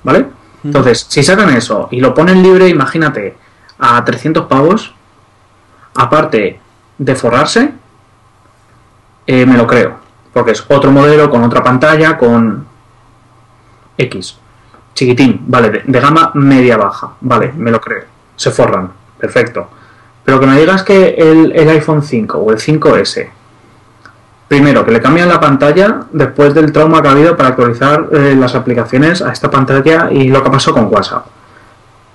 ¿vale? 0.02 0.26
Entonces, 0.64 1.06
si 1.08 1.22
sacan 1.22 1.50
eso 1.50 1.88
y 1.90 2.00
lo 2.00 2.14
ponen 2.14 2.42
libre, 2.42 2.68
imagínate, 2.68 3.36
a 3.78 4.04
300 4.04 4.46
pavos, 4.46 4.94
aparte 5.94 6.60
de 6.98 7.14
forrarse, 7.16 7.72
eh, 9.26 9.46
me 9.46 9.56
lo 9.56 9.66
creo. 9.66 9.96
Porque 10.32 10.52
es 10.52 10.64
otro 10.68 10.90
modelo 10.92 11.28
con 11.28 11.42
otra 11.42 11.62
pantalla, 11.62 12.16
con 12.16 12.66
X. 13.98 14.38
Chiquitín, 14.94 15.42
vale, 15.46 15.70
de, 15.70 15.82
de 15.84 16.00
gama 16.00 16.30
media-baja, 16.34 17.14
vale, 17.20 17.52
me 17.56 17.70
lo 17.70 17.80
creo. 17.80 18.04
Se 18.36 18.50
forran, 18.50 18.92
perfecto. 19.18 19.68
Pero 20.24 20.38
que 20.38 20.46
me 20.46 20.58
digas 20.58 20.82
que 20.84 21.14
el, 21.18 21.52
el 21.56 21.68
iPhone 21.70 22.02
5 22.02 22.38
o 22.38 22.52
el 22.52 22.58
5S 22.58 23.28
primero, 24.52 24.84
que 24.84 24.90
le 24.92 25.00
cambian 25.00 25.30
la 25.30 25.40
pantalla 25.40 26.02
después 26.12 26.52
del 26.52 26.72
trauma 26.72 27.00
que 27.00 27.08
ha 27.08 27.12
habido 27.12 27.34
para 27.38 27.48
actualizar 27.48 28.06
eh, 28.12 28.36
las 28.38 28.54
aplicaciones 28.54 29.22
a 29.22 29.32
esta 29.32 29.50
pantalla 29.50 30.10
y 30.12 30.28
lo 30.28 30.42
que 30.44 30.50
pasó 30.50 30.74
con 30.74 30.92
WhatsApp. 30.92 31.24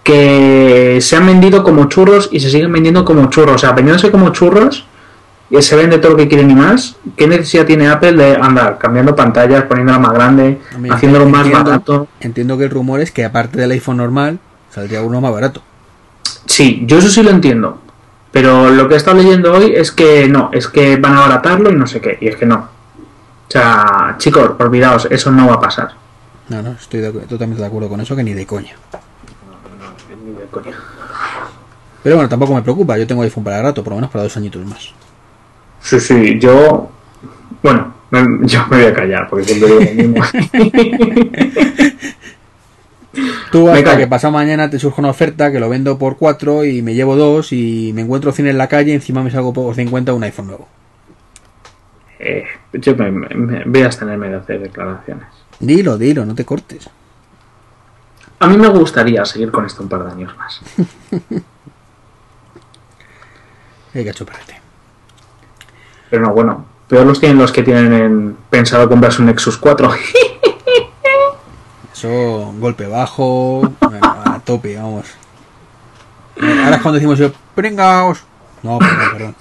Que 0.04 1.00
se 1.02 1.16
han 1.16 1.26
vendido 1.26 1.64
como 1.64 1.86
churros 1.86 2.30
y 2.32 2.40
se 2.40 2.52
siguen 2.52 2.72
vendiendo 2.72 3.04
como 3.04 3.26
churros. 3.32 3.56
O 3.56 3.58
sea, 3.58 3.72
vendiéndose 3.72 4.12
como 4.12 4.30
churros 4.30 4.86
y 5.50 5.60
se 5.64 5.76
vende 5.76 5.98
todo 5.98 6.12
lo 6.12 6.18
que 6.20 6.28
quieren 6.28 6.52
y 6.52 6.54
más. 6.54 6.98
¿Qué 7.16 7.26
necesidad 7.26 7.66
tiene 7.66 7.88
Apple 7.90 8.12
de 8.14 8.36
andar 8.36 8.78
cambiando 8.78 9.16
pantallas, 9.16 9.64
poniéndola 9.64 9.98
más 9.98 10.12
grande, 10.12 10.60
haciéndolo 10.92 11.26
más 11.26 11.42
entiendo- 11.48 11.72
barato? 11.72 12.08
Entiendo 12.20 12.56
que 12.60 12.66
el 12.66 12.70
rumor 12.70 13.00
es 13.02 13.10
que 13.12 13.26
aparte 13.26 13.60
del 13.60 13.72
iPhone 13.72 13.98
normal, 13.98 14.38
saldría 14.70 15.02
uno 15.02 15.20
más 15.22 15.32
barato. 15.32 15.64
Sí, 16.46 16.84
yo 16.86 17.00
eso 17.00 17.10
sí 17.10 17.24
lo 17.24 17.32
entiendo. 17.32 17.82
Pero 18.32 18.70
lo 18.70 18.88
que 18.88 18.94
he 18.96 18.98
estado 18.98 19.18
leyendo 19.18 19.54
hoy 19.54 19.74
es 19.76 19.92
que 19.92 20.28
no, 20.28 20.50
es 20.54 20.68
que 20.68 20.98
van 20.98 21.14
a 21.14 21.20
abaratarlo 21.20 21.72
y 21.72 21.76
no 21.76 21.88
sé 21.88 22.02
qué. 22.02 22.18
Y 22.22 22.28
es 22.28 22.36
que 22.36 22.46
no. 22.46 22.56
O 22.56 23.52
sea, 23.52 24.16
chicos, 24.18 24.52
olvidaos, 24.60 25.08
eso 25.10 25.32
no 25.32 25.48
va 25.48 25.56
a 25.56 25.62
pasar. 25.62 25.92
No, 26.50 26.62
no, 26.62 26.72
estoy 26.74 27.02
de 27.02 27.12
totalmente 27.12 27.62
de 27.62 27.68
acuerdo 27.68 27.90
con 27.90 28.02
eso, 28.02 28.16
que 28.16 28.24
ni 28.24 28.34
de 28.34 28.46
coña. 28.46 28.76
Ni 30.26 30.34
de 30.34 30.46
coña. 30.46 30.76
Pero 32.04 32.16
bueno, 32.16 32.30
tampoco 32.30 32.54
me 32.56 32.62
preocupa, 32.62 32.98
yo 32.98 33.08
tengo 33.08 33.22
iPhone 33.22 33.44
para 33.44 33.62
rato, 33.62 33.84
por 33.84 33.92
lo 33.92 33.98
menos 33.98 34.12
para 34.12 34.24
dos 34.24 34.38
añitos 34.38 34.66
más. 34.66 34.94
Sí, 35.82 36.00
sí, 36.00 36.40
yo. 36.40 36.90
Bueno, 37.64 37.94
yo 38.42 38.66
me 38.70 38.78
voy 38.78 38.86
a 38.86 38.94
callar 38.94 39.28
porque 39.30 39.46
siempre 39.46 39.70
digo 39.70 39.82
lo 39.82 40.10
mismo. 40.10 40.24
Tú 43.52 43.70
hasta 43.70 43.98
que 43.98 44.08
pasado 44.08 44.34
mañana 44.34 44.70
te 44.70 44.80
surge 44.80 45.00
una 45.02 45.10
oferta 45.10 45.52
que 45.52 45.60
lo 45.60 45.70
vendo 45.70 45.98
por 45.98 46.18
4 46.18 46.66
y 46.66 46.82
me 46.82 46.94
llevo 46.96 47.16
dos 47.16 47.52
y 47.54 47.92
me 47.94 48.02
encuentro 48.02 48.32
100 48.32 48.48
en 48.48 48.58
la 48.58 48.68
calle 48.68 48.92
y 48.92 48.96
encima 48.96 49.24
me 49.24 49.32
salgo 49.32 49.54
por 49.54 49.74
50 49.76 50.14
un 50.14 50.24
iPhone 50.24 50.48
nuevo. 50.48 50.68
Eh, 52.20 52.46
yo 52.74 52.96
me, 52.96 53.12
me- 53.12 53.64
voy 53.66 53.82
a 53.82 53.86
abstenerme 53.86 54.30
de 54.30 54.36
hacer 54.38 54.60
declaraciones. 54.62 55.28
Dilo, 55.60 55.98
dilo, 55.98 56.26
no 56.26 56.36
te 56.36 56.46
cortes. 56.46 56.90
A 58.40 58.48
mí 58.48 58.58
me 58.58 58.68
gustaría 58.68 59.24
seguir 59.26 59.52
con 59.52 59.66
esto 59.66 59.82
un 59.84 59.90
par 59.90 60.04
de 60.06 60.12
años 60.12 60.36
más. 60.38 60.62
Hay 63.94 64.04
que 64.04 64.14
chuparete. 64.14 64.60
Pero 66.10 66.24
no, 66.24 66.34
bueno, 66.34 66.66
peor 66.88 67.06
los 67.06 67.20
tienen 67.20 67.38
los 67.38 67.52
que 67.52 67.64
tienen 67.64 67.94
en- 67.94 68.38
pensado 68.50 68.88
comprarse 68.90 69.22
un 69.22 69.28
Nexus 69.28 69.58
4. 69.58 69.92
Eso, 71.98 72.54
golpe 72.60 72.86
bajo, 72.86 73.74
a 73.82 74.40
tope, 74.46 74.78
vamos. 74.78 75.06
Eh, 76.36 76.62
Ahora 76.64 76.76
es 76.76 76.82
cuando 76.84 76.94
decimos 77.00 77.18
yo, 77.18 77.32
pringaos. 77.56 78.20
No, 78.62 78.78
perdón, 78.78 78.98
perdón. 79.14 79.36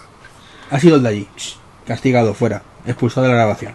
Ha 0.71 0.81
sido 0.81 0.97
el 0.97 1.03
de 1.03 1.09
allí. 1.11 1.29
Castigado, 1.87 2.33
fuera. 2.33 2.63
Expulsado 2.87 3.27
de 3.27 3.33
la 3.33 3.37
grabación. 3.37 3.75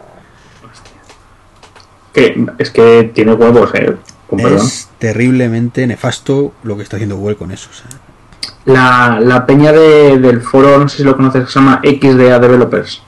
que 2.14 2.46
es 2.58 2.72
que 2.72 3.12
tiene 3.14 3.34
huevos, 3.34 3.70
eh. 3.76 3.96
Con 4.28 4.40
perdón. 4.40 4.66
Es 4.66 4.90
terriblemente 4.98 5.86
nefasto 5.86 6.52
lo 6.64 6.76
que 6.76 6.82
está 6.84 6.96
haciendo 6.98 7.18
Google 7.18 7.36
con 7.38 7.52
eso. 7.52 7.70
o 7.72 7.74
sea. 7.76 7.86
La, 8.66 9.20
la 9.20 9.46
peña 9.46 9.72
de- 9.72 10.18
del 10.18 10.42
foro, 10.42 10.80
no 10.80 10.90
sé 10.90 10.98
si 10.98 11.04
lo 11.04 11.16
conoces, 11.16 11.50
se 11.52 11.60
llama 11.60 11.82
XDA 11.84 12.40
Developers. 12.40 13.04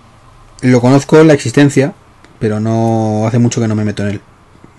Lo 0.61 0.79
conozco 0.79 1.17
en 1.19 1.27
la 1.27 1.33
existencia, 1.33 1.93
pero 2.39 2.59
no 2.59 3.25
hace 3.27 3.39
mucho 3.39 3.59
que 3.59 3.67
no 3.67 3.73
me 3.75 3.83
meto 3.83 4.03
en 4.03 4.09
él. 4.09 4.21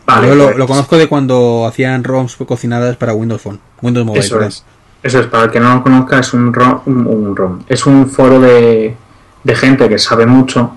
Vale, 0.06 0.28
Yo 0.28 0.34
lo, 0.34 0.44
pues, 0.46 0.56
lo 0.56 0.66
conozco 0.66 0.96
de 0.98 1.08
cuando 1.08 1.66
hacían 1.66 2.04
ROMs 2.04 2.36
cocinadas 2.36 2.96
para 2.96 3.14
Windows 3.14 3.40
Phone, 3.40 3.60
Windows 3.80 4.06
Mobile. 4.06 4.24
Eso 4.24 4.40
es. 4.40 4.64
Eso 5.02 5.20
es, 5.20 5.26
para 5.26 5.44
el 5.44 5.50
que 5.50 5.60
no 5.60 5.74
lo 5.74 5.82
conozca, 5.82 6.18
es 6.18 6.32
un 6.32 6.52
ROM. 6.52 6.80
Un, 6.86 7.06
un 7.06 7.36
ROM. 7.36 7.60
Es 7.68 7.86
un 7.86 8.08
foro 8.08 8.40
de, 8.40 8.96
de 9.42 9.54
gente 9.54 9.88
que 9.88 9.98
sabe 9.98 10.26
mucho 10.26 10.72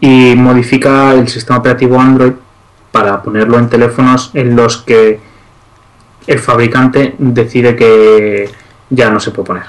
y 0.00 0.34
modifica 0.36 1.12
el 1.14 1.28
sistema 1.28 1.58
operativo 1.58 1.98
Android 2.00 2.32
para 2.90 3.22
ponerlo 3.22 3.58
en 3.58 3.68
teléfonos 3.68 4.30
en 4.34 4.54
los 4.54 4.78
que 4.78 5.20
el 6.26 6.38
fabricante 6.38 7.14
decide 7.18 7.74
que 7.74 8.50
ya 8.90 9.10
no 9.10 9.18
se 9.20 9.30
puede 9.30 9.46
poner. 9.46 9.64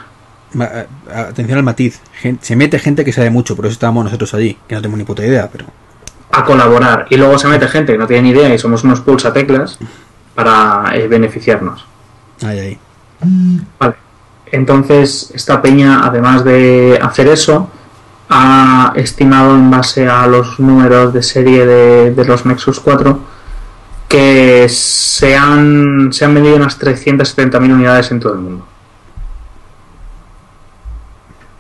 Eh, 0.59 0.87
Atención 1.13 1.57
al 1.57 1.63
matiz. 1.63 2.01
Se 2.41 2.55
mete 2.55 2.79
gente 2.79 3.05
que 3.05 3.11
sabe 3.13 3.29
mucho, 3.29 3.55
por 3.55 3.65
eso 3.65 3.73
estábamos 3.73 4.05
nosotros 4.05 4.33
allí, 4.33 4.57
que 4.67 4.75
no 4.75 4.81
tenemos 4.81 4.97
ni 4.97 5.05
puta 5.05 5.25
idea, 5.25 5.49
pero. 5.51 5.65
A 6.34 6.43
colaborar. 6.43 7.08
Y 7.10 7.17
luego 7.17 7.38
se 7.38 7.48
mete 7.48 7.67
gente 7.67 7.93
que 7.93 7.98
no 7.98 8.08
tiene 8.08 8.24
ni 8.24 8.30
idea 8.30 8.54
y 8.54 8.60
somos 8.60 8.84
unos 8.84 9.02
pulsateclas 9.02 9.80
para 10.36 10.91
eh, 10.96 11.08
beneficiarnos. 11.08 11.86
Ahí, 12.41 12.60
ahí. 12.60 12.80
Vale. 13.80 13.96
Entonces, 14.52 15.32
esta 15.34 15.62
peña, 15.62 16.06
además 16.06 16.43
de 16.43 17.00
hacer 17.02 17.28
eso, 17.28 17.69
ha 18.30 18.93
estimado 18.96 19.56
en 19.56 19.72
base 19.72 20.08
a 20.08 20.28
los 20.28 20.60
números 20.60 21.13
de 21.13 21.24
serie 21.24 21.65
de, 21.65 22.12
de 22.12 22.26
los 22.26 22.46
Nexus 22.46 22.80
4 22.80 23.34
que 24.13 24.67
se 24.69 25.36
han, 25.36 26.13
se 26.13 26.24
han 26.24 26.36
vendido 26.36 26.56
unas 26.56 26.80
370.000 26.80 27.74
unidades 27.74 28.12
en 28.12 28.19
todo 28.19 28.34
el 28.34 28.41
mundo. 28.41 28.67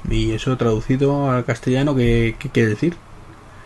Y 0.07 0.33
eso 0.33 0.55
traducido 0.55 1.31
al 1.31 1.45
castellano, 1.45 1.95
¿qué, 1.95 2.35
qué 2.37 2.49
quiere 2.49 2.69
decir? 2.69 2.95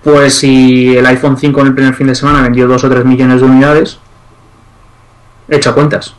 Pues 0.04 0.36
si 0.36 0.96
el 0.96 1.06
iPhone 1.06 1.38
5 1.38 1.62
en 1.62 1.68
el 1.68 1.74
primer 1.74 1.94
fin 1.94 2.08
de 2.08 2.16
semana 2.16 2.42
vendió 2.42 2.68
2 2.68 2.84
o 2.84 2.90
3 2.90 3.06
millones 3.06 3.42
de 3.42 3.48
unidades, 3.48 4.00
echa 5.50 5.74
cuentas. 5.74 6.14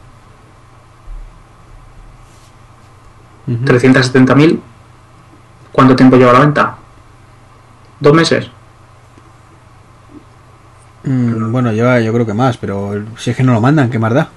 Ujú. 3.47 3.65
370.000, 3.65 4.61
¿cuánto 5.73 5.97
tiempo 5.97 6.17
lleva 6.17 6.35
la 6.35 6.41
venta? 6.41 6.77
¿Dos 7.99 8.13
meses? 8.13 8.51
Mm, 11.05 11.51
bueno, 11.51 11.73
lleva 11.73 12.01
yo 12.01 12.13
creo 12.13 12.27
que 12.27 12.35
más, 12.35 12.59
pero 12.59 13.03
si 13.17 13.31
es 13.31 13.37
que 13.37 13.43
no 13.43 13.55
lo 13.55 13.61
mandan, 13.61 13.89
¿qué 13.89 13.99
más 13.99 14.13
da? 14.13 14.29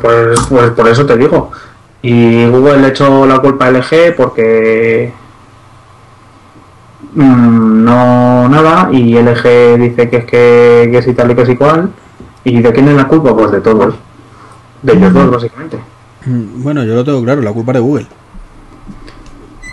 Pues, 0.00 0.40
pues 0.48 0.70
por 0.70 0.88
eso 0.88 1.06
te 1.06 1.16
digo. 1.16 1.52
Y 2.02 2.46
Google 2.46 2.78
le 2.78 2.88
echó 2.88 3.26
la 3.26 3.38
culpa 3.38 3.66
a 3.66 3.70
LG 3.70 4.14
porque 4.16 5.12
mm, 7.22 7.84
no 7.84 8.48
nada 8.48 8.88
y 8.92 9.14
LG 9.16 9.78
dice 9.78 10.08
que 10.10 10.16
es 10.18 10.24
que, 10.24 10.88
que 10.90 10.98
es 10.98 11.06
y 11.08 11.14
tal 11.14 11.30
y 11.30 11.34
que 11.34 11.42
es 11.42 11.48
igual. 11.48 11.90
¿Y 12.44 12.60
de 12.62 12.72
quién 12.72 12.88
es 12.88 12.94
la 12.96 13.06
culpa? 13.08 13.36
Pues 13.36 13.50
de 13.52 13.60
todos. 13.60 13.94
De 14.82 14.92
ellos 14.92 15.12
dos, 15.12 15.30
básicamente. 15.30 15.78
Mm, 16.24 16.62
Bueno, 16.62 16.84
yo 16.84 16.94
lo 16.94 17.04
tengo 17.04 17.22
claro, 17.22 17.42
la 17.42 17.52
culpa 17.52 17.72
es 17.72 17.76
de 17.76 17.80
Google. 17.80 18.06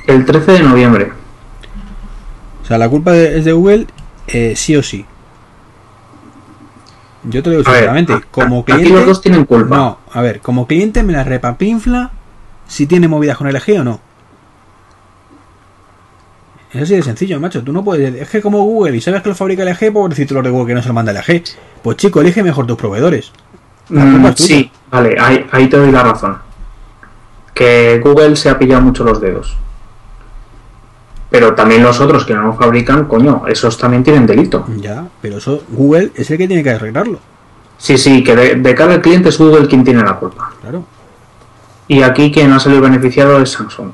El 0.07 0.25
13 0.25 0.51
de 0.53 0.59
noviembre. 0.61 1.11
O 2.63 2.65
sea, 2.65 2.77
la 2.77 2.89
culpa 2.89 3.11
de- 3.11 3.37
es 3.39 3.45
de 3.45 3.53
Google, 3.53 3.87
eh, 4.27 4.53
sí 4.55 4.75
o 4.75 4.83
sí. 4.83 5.05
Yo 7.23 7.41
te 7.41 7.49
lo 7.49 7.57
digo 7.57 7.69
A 7.69 7.71
ver, 7.71 7.79
sinceramente, 7.81 8.13
a- 8.13 8.21
como 8.31 8.59
aquí 8.61 8.71
cliente. 8.73 8.93
los 8.93 9.05
dos 9.05 9.21
tienen 9.21 9.45
culpa. 9.45 9.75
No, 9.77 9.97
a 10.11 10.21
ver, 10.21 10.41
como 10.41 10.67
cliente 10.67 11.01
me 11.03 11.13
la 11.13 11.23
repapinfla 11.23 12.11
si 12.67 12.85
tiene 12.87 13.07
movidas 13.07 13.37
con 13.37 13.47
LG 13.47 13.79
o 13.79 13.83
no. 13.83 13.99
Es 16.75 16.81
así 16.81 16.95
de 16.95 17.03
sencillo, 17.03 17.39
macho. 17.39 17.63
Tú 17.63 17.71
no 17.71 17.85
puedes. 17.85 18.13
Es 18.15 18.29
que 18.29 18.41
como 18.41 18.61
Google 18.63 18.97
y 18.97 19.01
sabes 19.01 19.21
que 19.21 19.29
lo 19.29 19.35
fabrica 19.35 19.63
LG, 19.63 19.93
pobrecito 19.93 20.33
lo 20.33 20.41
de 20.41 20.49
Google 20.49 20.67
que 20.67 20.73
no 20.73 20.81
se 20.81 20.89
lo 20.89 20.93
manda 20.93 21.13
LG. 21.13 21.43
Pues 21.81 21.95
chico, 21.95 22.19
elige 22.19 22.43
mejor 22.43 22.67
tus 22.67 22.75
proveedores. 22.75 23.31
Mm, 23.87 24.27
sí, 24.35 24.69
vale, 24.91 25.15
ahí, 25.17 25.45
ahí 25.51 25.69
te 25.69 25.77
doy 25.77 25.91
la 25.91 26.03
razón. 26.03 26.37
Que 27.53 28.01
Google 28.03 28.35
se 28.35 28.49
ha 28.49 28.59
pillado 28.59 28.81
mucho 28.81 29.05
los 29.05 29.21
dedos. 29.21 29.55
Pero 31.29 31.55
también 31.55 31.81
los 31.81 32.01
otros 32.01 32.25
que 32.25 32.33
no 32.33 32.41
lo 32.41 32.53
fabrican, 32.53 33.05
coño, 33.05 33.43
esos 33.47 33.77
también 33.77 34.03
tienen 34.03 34.25
delito. 34.25 34.65
Ya, 34.77 35.07
pero 35.21 35.37
eso 35.37 35.63
Google 35.69 36.11
es 36.15 36.29
el 36.29 36.37
que 36.37 36.47
tiene 36.47 36.63
que 36.63 36.71
arreglarlo. 36.71 37.19
Sí, 37.77 37.97
sí, 37.97 38.21
que 38.21 38.35
de, 38.35 38.55
de 38.55 38.75
cara 38.75 38.95
al 38.95 39.01
cliente 39.01 39.29
es 39.29 39.37
Google 39.37 39.67
quien 39.67 39.85
tiene 39.85 40.03
la 40.03 40.17
culpa. 40.17 40.51
Claro. 40.61 40.83
Y 41.87 42.01
aquí 42.01 42.31
quien 42.31 42.51
ha 42.51 42.59
salido 42.59 42.81
beneficiado 42.81 43.39
es 43.39 43.51
Samsung. 43.51 43.91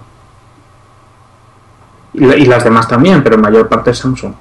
Y, 2.14 2.26
la- 2.26 2.36
y 2.36 2.46
las 2.46 2.64
demás 2.64 2.88
también, 2.88 3.24
pero 3.24 3.36
en 3.36 3.42
mayor 3.42 3.68
parte 3.70 3.92
es 3.92 3.98
Samsung. 3.98 4.34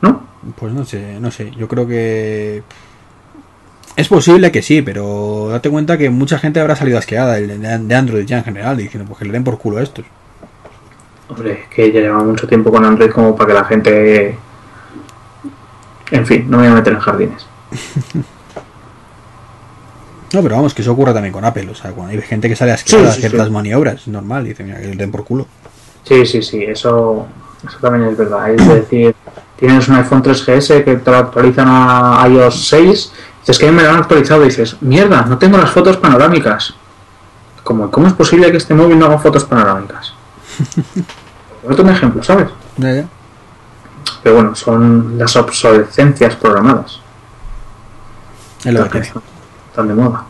¿No? 0.00 0.22
Pues 0.56 0.72
no 0.72 0.84
sé, 0.84 1.18
no 1.20 1.30
sé. 1.30 1.50
Yo 1.52 1.68
creo 1.68 1.86
que. 1.86 2.62
Es 3.94 4.08
posible 4.08 4.50
que 4.50 4.62
sí, 4.62 4.80
pero 4.82 5.48
date 5.50 5.68
cuenta 5.70 5.98
que 5.98 6.08
mucha 6.10 6.38
gente 6.38 6.58
habrá 6.60 6.74
salido 6.74 6.98
asqueada 6.98 7.34
de 7.34 7.58
de 7.58 7.94
Android 7.94 8.24
ya 8.24 8.38
en 8.38 8.44
general, 8.44 8.76
diciendo, 8.78 9.06
pues 9.06 9.18
que 9.18 9.26
le 9.26 9.32
den 9.32 9.44
por 9.44 9.58
culo 9.58 9.78
a 9.78 9.82
estos. 9.82 10.04
Hombre, 11.28 11.52
es 11.52 11.68
que 11.68 11.92
ya 11.92 12.00
lleva 12.00 12.22
mucho 12.24 12.48
tiempo 12.48 12.70
con 12.72 12.84
Android 12.84 13.10
como 13.10 13.36
para 13.36 13.48
que 13.48 13.54
la 13.54 13.64
gente... 13.64 14.38
En 16.10 16.26
fin, 16.26 16.46
no 16.50 16.58
me 16.58 16.64
voy 16.64 16.72
a 16.72 16.76
meter 16.76 16.92
en 16.94 16.98
jardines. 17.00 17.46
No, 20.32 20.42
pero 20.42 20.56
vamos, 20.56 20.72
que 20.74 20.82
eso 20.82 20.92
ocurre 20.92 21.12
también 21.12 21.32
con 21.32 21.44
Apple. 21.44 21.68
O 21.70 21.74
sea, 21.74 21.90
cuando 21.92 22.12
hay 22.12 22.20
gente 22.22 22.48
que 22.48 22.56
sale 22.56 22.72
asqueada 22.72 23.04
Sí, 23.04 23.10
a 23.10 23.12
sí, 23.14 23.20
ciertas 23.20 23.46
sí. 23.46 23.52
maniobras, 23.52 23.94
es 24.02 24.08
normal, 24.08 24.44
dice, 24.44 24.64
mira, 24.64 24.80
que 24.80 24.88
le 24.88 24.96
den 24.96 25.10
por 25.10 25.24
culo. 25.24 25.46
Sí, 26.04 26.24
sí, 26.26 26.42
sí, 26.42 26.64
eso, 26.64 27.26
eso 27.66 27.78
también 27.80 28.10
es 28.10 28.16
verdad. 28.16 28.50
Es 28.50 28.66
decir, 28.66 29.14
tienes 29.56 29.86
un 29.88 29.96
iPhone 29.96 30.22
3GS 30.22 30.84
que 30.84 30.96
te 30.96 31.10
lo 31.10 31.16
actualizan 31.18 31.66
a 31.68 32.26
iOS 32.28 32.66
6, 32.68 33.12
dices 33.40 33.58
que 33.58 33.70
me 33.70 33.82
lo 33.82 33.90
han 33.90 33.96
actualizado 33.96 34.42
y 34.42 34.46
dices, 34.46 34.76
mierda, 34.80 35.22
no 35.22 35.38
tengo 35.38 35.58
las 35.58 35.70
fotos 35.70 35.96
panorámicas. 35.98 36.74
Como, 37.62 37.90
¿Cómo 37.90 38.08
es 38.08 38.12
posible 38.14 38.50
que 38.50 38.56
este 38.56 38.74
móvil 38.74 38.98
no 38.98 39.06
haga 39.06 39.18
fotos 39.18 39.44
panorámicas? 39.44 40.14
Un 41.62 41.88
ejemplo, 41.88 42.22
¿sabes? 42.22 42.48
Ya, 42.76 42.92
ya. 42.92 43.04
Pero 44.22 44.34
bueno, 44.36 44.54
son 44.56 45.16
las 45.16 45.36
obsolescencias 45.36 46.34
programadas. 46.36 47.00
Es 48.64 48.72
lo 48.72 48.88
que. 48.88 49.02
Están 49.72 49.88
de 49.88 49.94
moda. 49.94 50.24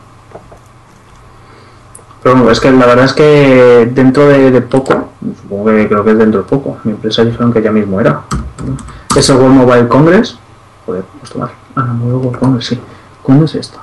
Pero 2.23 2.35
bueno, 2.35 2.51
es 2.51 2.61
que 2.61 2.71
la 2.71 2.85
verdad 2.85 3.03
es 3.03 3.13
que 3.13 3.91
dentro 3.93 4.29
de, 4.29 4.61
poco, 4.61 5.09
supongo 5.41 5.65
que 5.65 5.89
creo 5.89 6.05
que 6.05 6.11
es 6.11 6.17
dentro 6.17 6.43
de 6.43 6.47
poco, 6.47 6.77
mi 6.85 6.93
empresa 6.93 7.25
dijeron 7.25 7.51
que 7.51 7.61
ya 7.61 7.69
mismo 7.69 7.99
era. 7.99 8.21
Es 9.13 9.29
el 9.29 9.35
World 9.35 9.55
Mobile 9.55 9.87
Congress. 9.89 10.39
Joder, 10.85 11.03
pues 11.19 11.35
mal. 11.35 11.51
Ah, 11.75 11.81
no, 11.81 12.05
World 12.05 12.39
Congress, 12.39 12.67
sí. 12.67 12.79
¿Cuándo 13.21 13.43
es 13.43 13.55
esto? 13.55 13.77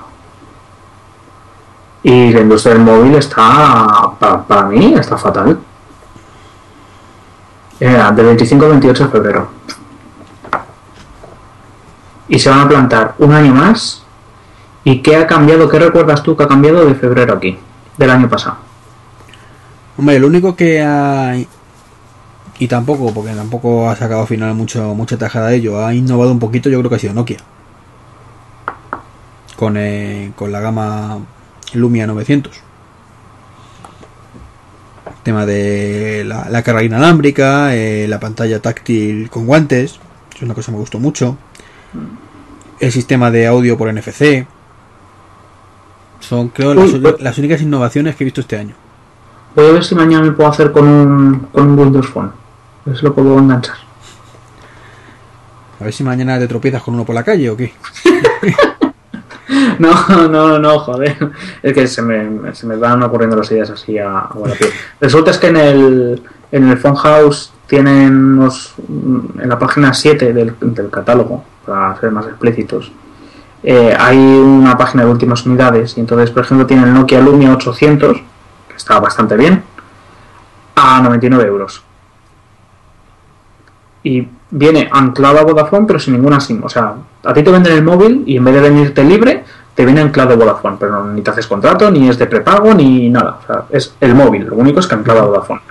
Y 2.01 2.33
la 2.33 2.41
industria 2.41 2.73
del 2.73 2.83
móvil 2.83 3.13
está, 3.13 3.87
para, 4.19 4.41
para 4.41 4.63
mí, 4.63 4.95
está 4.95 5.15
fatal. 5.19 5.59
Era 7.79 8.11
del 8.11 8.25
25 8.25 8.65
al 8.65 8.71
28 8.71 9.03
de 9.03 9.09
febrero. 9.11 9.47
Y 12.27 12.39
se 12.39 12.49
van 12.49 12.61
a 12.61 12.67
plantar 12.67 13.13
un 13.19 13.31
año 13.33 13.53
más. 13.53 14.00
¿Y 14.83 15.01
qué 15.01 15.15
ha 15.15 15.27
cambiado? 15.27 15.69
¿Qué 15.69 15.79
recuerdas 15.79 16.23
tú 16.23 16.35
que 16.35 16.43
ha 16.43 16.47
cambiado 16.47 16.85
de 16.85 16.95
febrero 16.95 17.35
aquí? 17.35 17.57
Del 17.97 18.09
año 18.09 18.27
pasado. 18.29 18.57
Hombre, 19.97 20.19
lo 20.19 20.27
único 20.27 20.55
que 20.55 20.81
ha. 20.81 21.35
Y 22.57 22.67
tampoco, 22.67 23.13
porque 23.13 23.31
tampoco 23.31 23.89
ha 23.89 23.95
sacado 23.95 24.21
al 24.21 24.27
final 24.27 24.53
mucho, 24.55 24.93
mucha 24.95 25.17
tajada 25.17 25.49
de 25.49 25.57
ello. 25.57 25.85
Ha 25.85 25.93
innovado 25.93 26.31
un 26.31 26.39
poquito, 26.39 26.69
yo 26.69 26.79
creo 26.79 26.89
que 26.89 26.95
ha 26.95 26.99
sido 26.99 27.13
Nokia. 27.13 27.37
Con, 29.55 29.77
eh, 29.77 30.31
con 30.35 30.51
la 30.51 30.59
gama 30.59 31.19
Lumia 31.73 32.07
900. 32.07 32.61
Tema 35.23 35.45
de 35.45 36.23
la, 36.25 36.49
la 36.49 36.63
carga 36.63 36.81
inalámbrica, 36.81 37.75
eh, 37.75 38.07
la 38.07 38.19
pantalla 38.19 38.59
táctil 38.59 39.29
con 39.29 39.45
guantes. 39.45 39.99
Es 40.35 40.41
una 40.41 40.55
cosa 40.55 40.67
que 40.67 40.71
me 40.73 40.79
gustó 40.79 40.99
mucho. 40.99 41.37
El 42.79 42.91
sistema 42.91 43.29
de 43.29 43.45
audio 43.45 43.77
por 43.77 43.93
NFC. 43.93 44.47
Son, 46.31 46.47
creo, 46.47 46.73
las, 46.73 46.85
Uy, 46.85 46.91
uni- 46.95 47.01
pues- 47.01 47.19
las 47.21 47.37
únicas 47.39 47.61
innovaciones 47.61 48.15
que 48.15 48.23
he 48.23 48.25
visto 48.25 48.39
este 48.39 48.57
año. 48.57 48.73
Voy 49.53 49.65
a 49.67 49.71
ver 49.73 49.83
si 49.83 49.95
mañana 49.95 50.23
me 50.23 50.31
puedo 50.31 50.49
hacer 50.49 50.71
con 50.71 50.87
un, 50.87 51.39
con 51.51 51.67
un 51.71 51.77
Windows 51.77 52.07
Phone. 52.07 52.27
A 52.29 52.89
ver 52.89 52.97
si 52.97 53.03
lo 53.03 53.13
puedo 53.13 53.37
enganchar. 53.37 53.75
A 55.77 55.83
ver 55.83 55.91
si 55.91 56.05
mañana 56.05 56.39
te 56.39 56.47
tropiezas 56.47 56.81
con 56.83 56.93
uno 56.93 57.03
por 57.03 57.15
la 57.15 57.23
calle 57.23 57.49
o 57.49 57.57
qué. 57.57 57.73
No, 59.79 60.27
no, 60.29 60.59
no, 60.59 60.79
joder. 60.79 61.17
Es 61.61 61.73
que 61.73 61.85
se 61.87 62.01
me, 62.01 62.53
se 62.55 62.65
me 62.65 62.77
van 62.77 63.03
ocurriendo 63.03 63.35
las 63.35 63.51
ideas 63.51 63.69
así 63.71 63.97
a, 63.97 64.19
a. 64.19 64.29
Resulta 65.01 65.31
es 65.31 65.37
que 65.37 65.47
en 65.47 65.57
el, 65.57 66.21
en 66.53 66.69
el 66.69 66.77
Phone 66.77 66.95
House 66.95 67.51
tienen 67.67 68.15
unos, 68.37 68.73
en 68.87 69.49
la 69.49 69.59
página 69.59 69.93
7 69.93 70.31
del, 70.33 70.55
del 70.61 70.89
catálogo, 70.89 71.43
para 71.65 71.99
ser 71.99 72.11
más 72.11 72.27
explícitos, 72.27 72.91
eh, 73.63 73.95
hay 73.97 74.17
una 74.17 74.77
página 74.77 75.03
de 75.03 75.11
últimas 75.11 75.45
unidades 75.45 75.97
y 75.97 75.99
entonces, 75.99 76.31
por 76.31 76.43
ejemplo, 76.43 76.65
tienen 76.65 76.87
el 76.87 76.93
Nokia 76.93 77.21
Lumia 77.21 77.51
800, 77.53 78.17
que 78.67 78.75
está 78.75 78.99
bastante 78.99 79.37
bien, 79.37 79.63
a 80.75 81.01
99 81.01 81.47
euros. 81.47 81.83
Y 84.03 84.27
viene 84.49 84.89
anclado 84.91 85.39
a 85.39 85.43
Vodafone, 85.43 85.85
pero 85.85 85.99
sin 85.99 86.13
ninguna 86.13 86.39
SIM. 86.39 86.63
O 86.63 86.69
sea, 86.69 86.95
a 87.23 87.33
ti 87.33 87.43
te 87.43 87.51
venden 87.51 87.73
el 87.73 87.83
móvil 87.83 88.23
y 88.25 88.37
en 88.37 88.43
vez 88.43 88.55
de 88.55 88.61
venirte 88.61 89.03
libre, 89.03 89.43
te 89.75 89.85
viene 89.85 90.01
anclado 90.01 90.33
a 90.33 90.37
Vodafone. 90.37 90.77
Pero 90.79 91.05
ni 91.05 91.21
te 91.21 91.29
haces 91.29 91.45
contrato, 91.45 91.91
ni 91.91 92.09
es 92.09 92.17
de 92.17 92.25
prepago, 92.25 92.73
ni 92.73 93.09
nada. 93.09 93.37
O 93.43 93.45
sea, 93.45 93.63
es 93.69 93.95
el 94.01 94.15
móvil. 94.15 94.45
Lo 94.45 94.55
único 94.55 94.79
es 94.79 94.87
que 94.87 94.95
anclado 94.95 95.19
a 95.19 95.25
Vodafone. 95.25 95.61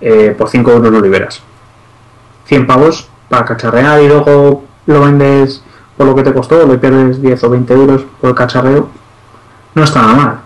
Eh, 0.00 0.34
por 0.38 0.48
5 0.48 0.70
euros 0.70 0.92
lo 0.92 1.00
liberas. 1.00 1.42
100 2.44 2.66
pavos 2.66 3.08
para 3.28 3.44
cacharrear 3.44 4.00
y 4.00 4.08
luego 4.08 4.62
lo 4.86 5.00
vendes 5.00 5.62
por 5.98 6.06
lo 6.06 6.14
que 6.14 6.22
te 6.22 6.32
costó, 6.32 6.66
le 6.66 6.78
pierdes 6.78 7.20
10 7.20 7.44
o 7.44 7.50
20 7.50 7.74
euros 7.74 8.06
por 8.20 8.30
el 8.30 8.36
cacharreo. 8.36 8.88
No 9.74 9.84
está 9.84 10.00
nada 10.00 10.14
mal. 10.14 10.40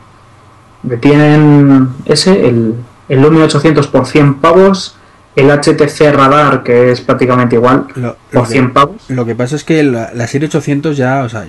Me 0.82 0.96
Tienen 0.96 1.90
ese, 2.06 2.48
el, 2.48 2.74
el 3.08 3.22
Lumia 3.22 3.44
800 3.44 3.86
por 3.86 4.06
100 4.06 4.40
pavos, 4.40 4.96
el 5.36 5.48
HTC 5.50 6.12
Radar, 6.12 6.62
que 6.64 6.90
es 6.90 7.00
prácticamente 7.00 7.54
igual, 7.54 7.86
Lo, 7.94 8.08
lo 8.08 8.16
por 8.32 8.42
que, 8.48 8.52
100 8.54 8.72
pavos. 8.72 8.96
lo 9.08 9.24
que 9.24 9.34
pasa 9.36 9.54
es 9.56 9.62
que 9.64 9.82
la, 9.84 10.10
la 10.12 10.26
serie 10.26 10.48
800 10.48 10.96
ya, 10.96 11.22
o 11.22 11.28
sea, 11.28 11.46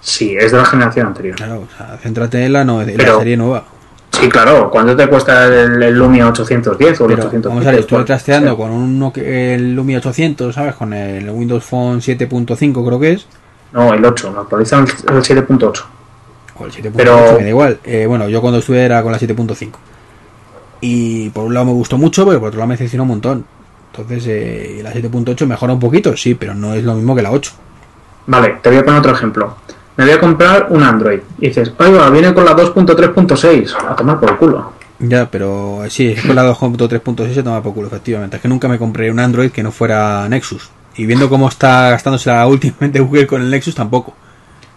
Sí, 0.00 0.34
es 0.36 0.50
de 0.50 0.58
la 0.58 0.64
generación 0.64 1.06
anterior. 1.08 1.36
claro, 1.36 1.60
o 1.72 1.76
sea, 1.76 1.96
céntrate 2.02 2.44
en 2.44 2.52
la, 2.54 2.64
no- 2.64 2.82
en 2.82 2.96
la 2.96 3.18
serie 3.18 3.36
nueva. 3.36 3.64
Sí, 4.12 4.28
claro. 4.28 4.70
¿Cuánto 4.70 4.94
te 4.94 5.08
cuesta 5.08 5.46
el, 5.46 5.82
el 5.82 5.94
Lumia 5.98 6.28
810 6.28 7.00
o 7.00 7.04
el 7.06 7.16
Pero 7.16 7.28
810? 7.28 7.42
vamos 7.44 7.66
a 7.66 7.70
ver, 7.70 7.80
estuve 7.80 8.04
trasteando 8.04 8.56
con 8.56 8.70
un 8.70 9.12
el 9.16 9.74
Lumia 9.74 9.98
800, 9.98 10.54
¿sabes? 10.54 10.74
Con 10.76 10.92
el 10.92 11.28
Windows 11.30 11.64
Phone 11.64 12.00
7.5 12.00 12.86
creo 12.86 13.00
que 13.00 13.12
es. 13.12 13.26
No, 13.72 13.92
el 13.92 14.04
8. 14.04 14.30
Me 14.32 14.40
actualizan 14.40 14.84
el, 15.08 15.16
el 15.16 15.22
7.8. 15.22 15.82
O 16.58 16.66
el 16.66 16.72
7.8, 16.72 16.92
Pero- 16.94 17.32
me 17.38 17.42
da 17.44 17.48
igual. 17.48 17.78
Eh, 17.84 18.06
bueno, 18.06 18.28
yo 18.28 18.40
cuando 18.40 18.58
estuve 18.60 18.84
era 18.84 19.02
con 19.02 19.10
la 19.12 19.18
7.5. 19.18 19.70
Y 20.82 21.30
por 21.30 21.44
un 21.44 21.54
lado 21.54 21.66
me 21.66 21.72
gustó 21.72 21.96
mucho, 21.96 22.26
pero 22.26 22.38
por 22.38 22.48
otro 22.48 22.58
lado 22.58 22.68
me 22.68 22.74
decepcionó 22.74 23.04
un 23.04 23.08
montón. 23.08 23.44
Entonces, 23.94 24.24
eh, 24.26 24.80
la 24.82 24.92
7.8 24.92 25.46
mejora 25.46 25.72
un 25.72 25.80
poquito, 25.80 26.16
sí, 26.16 26.34
pero 26.34 26.54
no 26.54 26.74
es 26.74 26.84
lo 26.84 26.94
mismo 26.94 27.14
que 27.16 27.22
la 27.22 27.30
8. 27.30 27.52
Vale, 28.26 28.58
te 28.62 28.68
voy 28.70 28.78
a 28.78 28.84
poner 28.84 29.00
otro 29.00 29.12
ejemplo. 29.12 29.56
Me 29.96 30.04
voy 30.04 30.14
a 30.14 30.20
comprar 30.20 30.66
un 30.70 30.82
Android. 30.82 31.20
Y 31.38 31.48
dices, 31.48 31.72
oiga, 31.78 32.08
viene 32.10 32.32
con 32.32 32.44
la 32.44 32.56
2.3.6. 32.56 33.74
A 33.88 33.94
tomar 33.94 34.18
por 34.18 34.38
culo. 34.38 34.72
Ya, 34.98 35.30
pero 35.30 35.84
eh, 35.84 35.90
sí, 35.90 36.12
es 36.12 36.24
con 36.24 36.36
la 36.36 36.48
2.3.6 36.48 37.34
se 37.34 37.42
toma 37.42 37.62
por 37.62 37.74
culo, 37.74 37.88
efectivamente. 37.88 38.36
Es 38.36 38.42
que 38.42 38.48
nunca 38.48 38.68
me 38.68 38.78
compré 38.78 39.10
un 39.10 39.18
Android 39.18 39.50
que 39.50 39.62
no 39.62 39.72
fuera 39.72 40.28
Nexus. 40.28 40.70
Y 40.96 41.06
viendo 41.06 41.28
cómo 41.28 41.48
está 41.48 41.90
gastándose 41.90 42.30
la 42.30 42.46
últimamente 42.48 43.00
Google 43.00 43.26
con 43.26 43.42
el 43.42 43.50
Nexus, 43.50 43.74
tampoco. 43.74 44.14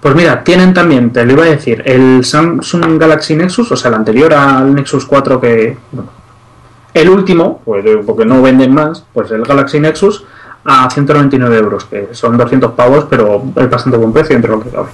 Pues 0.01 0.13
mira, 0.15 0.43
tienen 0.43 0.73
también, 0.73 1.11
te 1.11 1.25
lo 1.25 1.33
iba 1.33 1.43
a 1.45 1.47
decir, 1.47 1.81
el 1.83 2.23
Samsung 2.23 2.99
Galaxy 2.99 3.35
Nexus, 3.35 3.71
o 3.71 3.75
sea, 3.75 3.89
el 3.89 3.95
anterior 3.95 4.35
al 4.35 4.75
Nexus 4.75 5.03
4 5.05 5.41
que... 5.41 5.77
bueno, 5.91 6.11
el 6.93 7.09
último, 7.09 7.61
pues 7.65 7.83
porque 8.05 8.23
no 8.23 8.41
venden 8.41 8.73
más, 8.73 9.03
pues 9.13 9.31
el 9.31 9.43
Galaxy 9.43 9.79
Nexus 9.79 10.23
a 10.65 10.89
199 10.89 11.57
euros, 11.57 11.85
que 11.85 12.09
son 12.13 12.37
200 12.37 12.71
pavos, 12.71 13.05
pero 13.09 13.43
es 13.55 13.69
bastante 13.69 13.97
buen 13.97 14.11
precio 14.11 14.35
entre 14.35 14.51
lo 14.51 14.61
que 14.61 14.69
cabe. 14.69 14.89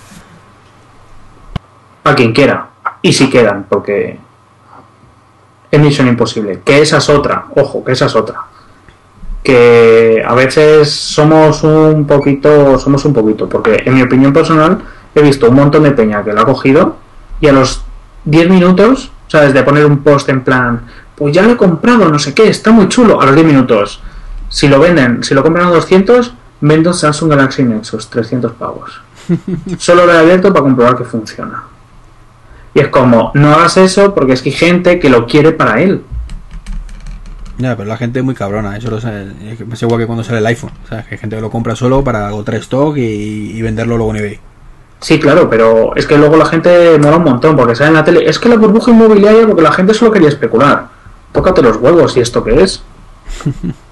A 2.03 2.13
quien 2.13 2.33
quiera. 2.33 2.67
Y 3.01 3.13
si 3.13 3.29
quedan, 3.29 3.65
porque 3.69 4.19
es 5.71 5.79
misión 5.79 6.07
imposible. 6.07 6.61
Que 6.63 6.81
esa 6.81 6.97
es 6.97 7.09
otra, 7.09 7.45
ojo, 7.55 7.83
que 7.85 7.93
esa 7.93 8.07
es 8.07 8.15
otra. 8.15 8.41
Que 9.41 10.23
a 10.27 10.35
veces 10.35 10.91
somos 10.91 11.63
un 11.63 12.05
poquito, 12.05 12.77
somos 12.77 13.05
un 13.05 13.13
poquito, 13.13 13.47
porque 13.47 13.81
en 13.85 13.95
mi 13.95 14.01
opinión 14.01 14.33
personal 14.33 14.79
he 15.15 15.21
visto 15.21 15.49
un 15.49 15.55
montón 15.55 15.83
de 15.83 15.91
peña 15.91 16.23
que 16.23 16.33
la 16.33 16.41
ha 16.41 16.45
cogido 16.45 16.97
y 17.39 17.47
a 17.47 17.53
los 17.53 17.83
10 18.25 18.49
minutos, 18.49 19.11
o 19.27 19.29
sea, 19.29 19.41
desde 19.41 19.63
poner 19.63 19.85
un 19.85 20.03
post 20.03 20.29
en 20.29 20.43
plan, 20.43 20.81
pues 21.15 21.33
ya 21.33 21.43
lo 21.43 21.53
he 21.53 21.57
comprado, 21.57 22.09
no 22.09 22.19
sé 22.19 22.33
qué, 22.33 22.49
está 22.49 22.71
muy 22.71 22.87
chulo, 22.87 23.19
a 23.21 23.25
los 23.25 23.35
10 23.35 23.47
minutos. 23.47 24.01
Si 24.51 24.67
lo 24.67 24.79
venden, 24.79 25.23
si 25.23 25.33
lo 25.33 25.43
compran 25.43 25.67
a 25.67 25.71
200, 25.71 26.33
vendo 26.59 26.93
Samsung 26.93 27.29
Galaxy 27.29 27.63
Nexus, 27.63 28.09
300 28.09 28.51
pavos. 28.51 29.01
Solo 29.77 30.05
lo 30.05 30.13
he 30.13 30.17
abierto 30.17 30.51
para 30.51 30.63
comprobar 30.63 30.97
que 30.97 31.05
funciona. 31.05 31.63
Y 32.73 32.81
es 32.81 32.89
como, 32.89 33.31
no 33.33 33.53
hagas 33.53 33.77
eso 33.77 34.13
porque 34.13 34.33
es 34.33 34.41
que 34.41 34.49
hay 34.49 34.55
gente 34.55 34.99
que 34.99 35.09
lo 35.09 35.25
quiere 35.25 35.53
para 35.53 35.81
él. 35.81 36.03
Ya, 37.57 37.77
pero 37.77 37.87
la 37.87 37.95
gente 37.95 38.19
es 38.19 38.25
muy 38.25 38.35
cabrona, 38.35 38.75
eso 38.75 38.91
lo 38.91 38.99
sabe. 38.99 39.31
Es 39.71 39.81
igual 39.81 40.01
que 40.01 40.05
cuando 40.05 40.23
sale 40.23 40.39
el 40.39 40.45
iPhone. 40.47 40.71
O 40.83 40.87
sea, 40.87 41.03
que 41.03 41.15
hay 41.15 41.17
gente 41.17 41.37
que 41.37 41.41
lo 41.41 41.49
compra 41.49 41.75
solo 41.75 42.03
para 42.03 42.27
agotar 42.27 42.55
stock 42.55 42.97
y, 42.97 43.01
y 43.01 43.61
venderlo 43.61 43.95
luego 43.95 44.11
en 44.11 44.17
eBay. 44.17 44.39
Sí, 44.99 45.17
claro, 45.17 45.49
pero 45.49 45.95
es 45.95 46.05
que 46.05 46.17
luego 46.17 46.35
la 46.35 46.45
gente 46.45 46.99
mola 46.99 47.17
un 47.17 47.23
montón 47.23 47.55
porque 47.55 47.75
sale 47.75 47.89
en 47.89 47.95
la 47.95 48.03
tele. 48.03 48.29
Es 48.29 48.37
que 48.37 48.49
la 48.49 48.57
burbuja 48.57 48.91
inmobiliaria 48.91 49.47
porque 49.47 49.61
la 49.61 49.71
gente 49.71 49.93
solo 49.93 50.11
quería 50.11 50.27
especular. 50.27 50.89
Tócate 51.31 51.61
los 51.61 51.77
huevos 51.77 52.17
y 52.17 52.19
esto 52.19 52.43
qué 52.43 52.61
es. 52.61 52.83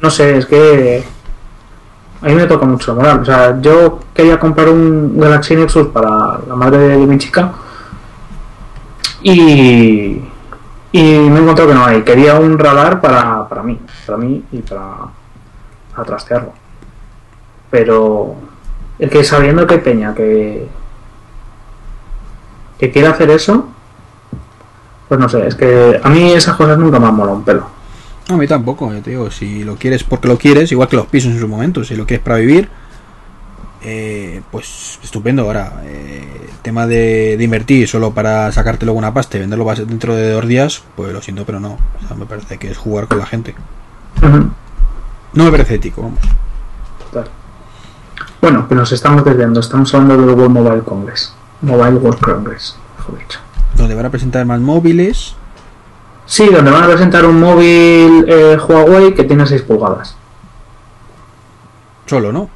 No 0.00 0.10
sé, 0.10 0.38
es 0.38 0.46
que 0.46 1.04
a 2.22 2.26
mí 2.26 2.34
me 2.34 2.46
toca 2.46 2.66
mucho 2.66 2.94
moral. 2.94 3.20
O 3.20 3.24
sea, 3.24 3.60
yo 3.60 4.00
quería 4.14 4.38
comprar 4.38 4.68
un 4.68 5.18
Galaxy 5.18 5.56
Nexus 5.56 5.88
para 5.88 6.08
la 6.46 6.54
madre 6.54 6.78
de 6.78 7.06
mi 7.06 7.18
chica 7.18 7.52
y, 9.22 10.22
y 10.92 11.02
me 11.02 11.38
he 11.38 11.42
encontrado 11.42 11.70
que 11.70 11.74
no 11.74 11.84
hay. 11.84 12.02
Quería 12.02 12.38
un 12.38 12.58
radar 12.58 13.00
para, 13.00 13.48
para 13.48 13.62
mí, 13.62 13.78
para 14.06 14.18
mí 14.18 14.44
y 14.52 14.62
para, 14.62 15.08
para 15.94 16.06
trastearlo. 16.06 16.52
Pero 17.70 18.36
es 18.98 19.10
que 19.10 19.24
sabiendo 19.24 19.66
que 19.66 19.78
Peña 19.78 20.14
que, 20.14 20.68
que 22.78 22.90
quiere 22.90 23.08
hacer 23.08 23.30
eso, 23.30 23.68
pues 25.08 25.20
no 25.20 25.28
sé, 25.28 25.46
es 25.46 25.54
que 25.54 26.00
a 26.02 26.08
mí 26.08 26.32
esas 26.32 26.56
cosas 26.56 26.78
nunca 26.78 26.98
me 26.98 27.06
han 27.06 27.14
molado 27.14 27.36
un 27.36 27.44
pelo. 27.44 27.75
No, 28.28 28.34
a 28.34 28.38
mí 28.38 28.46
tampoco, 28.46 28.92
yo 28.92 29.00
te 29.02 29.10
digo, 29.10 29.30
si 29.30 29.62
lo 29.62 29.76
quieres 29.76 30.02
porque 30.02 30.26
lo 30.26 30.36
quieres, 30.36 30.72
igual 30.72 30.88
que 30.88 30.96
los 30.96 31.06
pisos 31.06 31.32
en 31.32 31.38
su 31.38 31.46
momento, 31.46 31.84
si 31.84 31.94
lo 31.94 32.06
quieres 32.06 32.24
para 32.24 32.38
vivir, 32.38 32.68
eh, 33.82 34.42
pues 34.50 34.98
estupendo. 35.02 35.42
Ahora, 35.42 35.80
eh, 35.84 36.48
tema 36.62 36.88
de, 36.88 37.36
de 37.36 37.44
invertir 37.44 37.86
solo 37.86 38.12
para 38.12 38.50
sacarte 38.50 38.84
luego 38.84 38.98
una 38.98 39.14
pasta 39.14 39.36
y 39.36 39.40
venderlo 39.40 39.72
dentro 39.86 40.16
de 40.16 40.32
dos 40.32 40.48
días, 40.48 40.82
pues 40.96 41.12
lo 41.12 41.22
siento, 41.22 41.44
pero 41.44 41.60
no. 41.60 41.78
O 42.02 42.08
sea, 42.08 42.16
me 42.16 42.26
parece 42.26 42.58
que 42.58 42.70
es 42.70 42.76
jugar 42.76 43.06
con 43.06 43.18
la 43.18 43.26
gente. 43.26 43.54
No 45.32 45.44
me 45.44 45.50
parece 45.50 45.76
ético, 45.76 46.02
vamos. 46.02 46.20
Total. 46.98 47.30
Bueno, 48.40 48.66
que 48.66 48.74
nos 48.74 48.90
estamos 48.90 49.24
desviando. 49.24 49.60
Estamos 49.60 49.94
hablando 49.94 50.26
del 50.26 50.34
World 50.34 50.50
Mobile 50.50 50.82
Congress. 50.82 51.32
Mobile 51.62 51.98
World 51.98 52.20
Congress, 52.20 52.76
mejor 52.98 53.18
dicho. 53.18 53.38
Donde 53.76 53.94
van 53.94 54.06
a 54.06 54.10
presentar 54.10 54.44
más 54.46 54.60
móviles. 54.60 55.36
Sí, 56.26 56.46
donde 56.46 56.70
van 56.70 56.84
a 56.84 56.88
presentar 56.88 57.24
un 57.24 57.40
móvil 57.40 58.24
eh, 58.28 58.58
Huawei 58.58 59.14
que 59.14 59.24
tiene 59.24 59.46
6 59.46 59.62
pulgadas. 59.62 60.16
Solo, 62.06 62.32
¿no? 62.32 62.50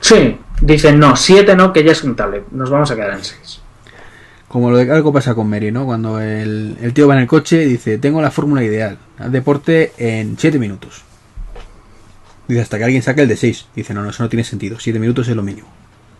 Sí, 0.00 0.38
dicen 0.60 0.98
no, 0.98 1.14
7 1.14 1.54
no, 1.54 1.72
que 1.72 1.84
ya 1.84 1.92
es 1.92 2.02
un 2.02 2.16
tablet. 2.16 2.44
Nos 2.50 2.70
vamos 2.70 2.90
a 2.90 2.96
quedar 2.96 3.12
en 3.12 3.24
6. 3.24 3.60
Como 4.48 4.70
lo 4.70 4.78
de 4.78 4.90
algo 4.90 5.12
pasa 5.12 5.34
con 5.34 5.48
Mary, 5.48 5.70
¿no? 5.70 5.86
Cuando 5.86 6.20
el, 6.20 6.76
el 6.80 6.92
tío 6.92 7.08
va 7.08 7.14
en 7.14 7.20
el 7.20 7.26
coche 7.26 7.62
y 7.62 7.66
dice, 7.66 7.98
tengo 7.98 8.20
la 8.20 8.30
fórmula 8.30 8.62
ideal. 8.62 8.98
Haz 9.18 9.30
deporte 9.32 9.92
en 9.96 10.36
7 10.38 10.58
minutos. 10.58 11.02
Dice, 12.48 12.60
hasta 12.60 12.78
que 12.78 12.84
alguien 12.84 13.02
saque 13.02 13.22
el 13.22 13.28
de 13.28 13.36
6. 13.36 13.68
Dice, 13.74 13.94
no, 13.94 14.02
no, 14.02 14.10
eso 14.10 14.22
no 14.22 14.28
tiene 14.28 14.44
sentido. 14.44 14.78
7 14.78 14.98
minutos 14.98 15.28
es 15.28 15.36
lo 15.36 15.42
mínimo. 15.42 15.68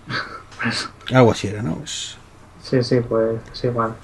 Algo 1.13 1.33
así 1.33 1.49
era, 1.49 1.63
¿no? 1.63 1.83
Sí, 1.85 2.83
sí, 2.83 3.01
pues 3.07 3.41
es 3.53 3.65
igual. 3.65 3.95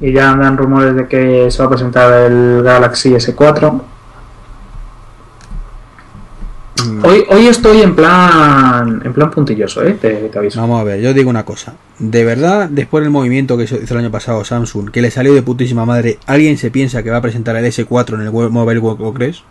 Y 0.00 0.12
ya 0.12 0.30
andan 0.30 0.56
rumores 0.56 0.94
de 0.94 1.06
que 1.06 1.50
se 1.50 1.58
va 1.58 1.66
a 1.66 1.70
presentar 1.70 2.12
el 2.30 2.62
Galaxy 2.62 3.10
S4. 3.14 3.80
mm, 6.84 7.04
Hoy, 7.04 7.24
hoy 7.28 7.46
estoy 7.46 7.82
en 7.82 7.94
plan 7.94 9.02
en 9.04 9.12
plan 9.12 9.30
puntilloso, 9.30 9.82
¿eh? 9.82 9.98
Te, 10.00 10.28
te 10.28 10.38
aviso. 10.38 10.60
Vamos 10.60 10.80
a 10.80 10.84
ver, 10.84 11.00
yo 11.00 11.12
digo 11.12 11.28
una 11.28 11.44
cosa. 11.44 11.74
De 11.98 12.24
verdad, 12.24 12.68
después 12.70 13.02
del 13.02 13.10
movimiento 13.10 13.56
que 13.58 13.64
hizo 13.64 13.76
hizo 13.76 13.94
el 13.94 14.00
año 14.00 14.10
pasado 14.10 14.42
Samsung, 14.44 14.90
que 14.90 15.02
le 15.02 15.10
salió 15.10 15.34
de 15.34 15.42
putísima 15.42 15.84
madre, 15.84 16.18
¿alguien 16.26 16.56
se 16.56 16.70
piensa 16.70 17.02
que 17.02 17.10
va 17.10 17.18
a 17.18 17.22
presentar 17.22 17.56
el 17.56 17.66
S4 17.66 18.14
en 18.14 18.20
el 18.22 18.32
Mobile 18.32 18.80
World 18.80 18.98
Congress? 19.00 19.42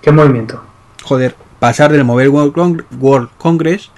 ¿Qué 0.00 0.12
movimiento? 0.12 0.62
Joder, 1.02 1.34
pasar 1.58 1.90
del 1.90 2.04
Mobile 2.04 2.28
World 2.28 3.28
Congress 3.36 3.90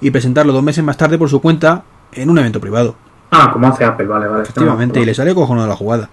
y 0.00 0.10
presentarlo 0.10 0.52
dos 0.52 0.62
meses 0.62 0.84
más 0.84 0.96
tarde 0.96 1.16
por 1.16 1.30
su 1.30 1.40
cuenta 1.40 1.84
en 2.12 2.28
un 2.28 2.38
evento 2.38 2.60
privado. 2.60 2.96
Ah, 3.34 3.50
como 3.50 3.66
hace 3.66 3.82
Apple, 3.82 4.06
vale, 4.06 4.28
vale. 4.28 4.42
Efectivamente, 4.42 5.00
y 5.00 5.06
le 5.06 5.14
sale 5.14 5.34
cojonudo 5.34 5.66
la 5.66 5.74
jugada. 5.74 6.10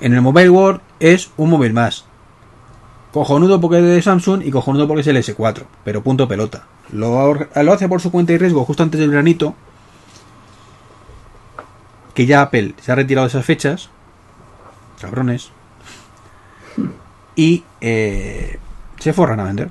En 0.00 0.12
el 0.12 0.22
Mobile 0.22 0.50
World 0.50 0.80
es 0.98 1.30
un 1.36 1.50
móvil 1.50 1.72
más. 1.72 2.04
Cojonudo 3.12 3.60
porque 3.60 3.78
es 3.78 3.84
de 3.84 4.02
Samsung 4.02 4.42
y 4.44 4.50
cojonudo 4.50 4.88
porque 4.88 5.02
es 5.02 5.06
el 5.06 5.16
S4. 5.16 5.62
Pero 5.84 6.02
punto 6.02 6.26
pelota. 6.26 6.66
Lo, 6.92 7.32
hace 7.72 7.88
por 7.88 8.00
su 8.00 8.10
cuenta 8.10 8.32
y 8.32 8.38
riesgo 8.38 8.64
justo 8.64 8.82
antes 8.82 8.98
del 8.98 9.12
granito. 9.12 9.54
Que 12.12 12.26
ya 12.26 12.42
Apple 12.42 12.74
se 12.80 12.90
ha 12.90 12.96
retirado 12.96 13.26
de 13.26 13.28
esas 13.28 13.46
fechas. 13.46 13.88
Cabrones. 15.00 15.52
Y 17.36 17.62
eh, 17.80 18.58
se 18.98 19.12
forran 19.12 19.38
a 19.38 19.44
vender. 19.44 19.70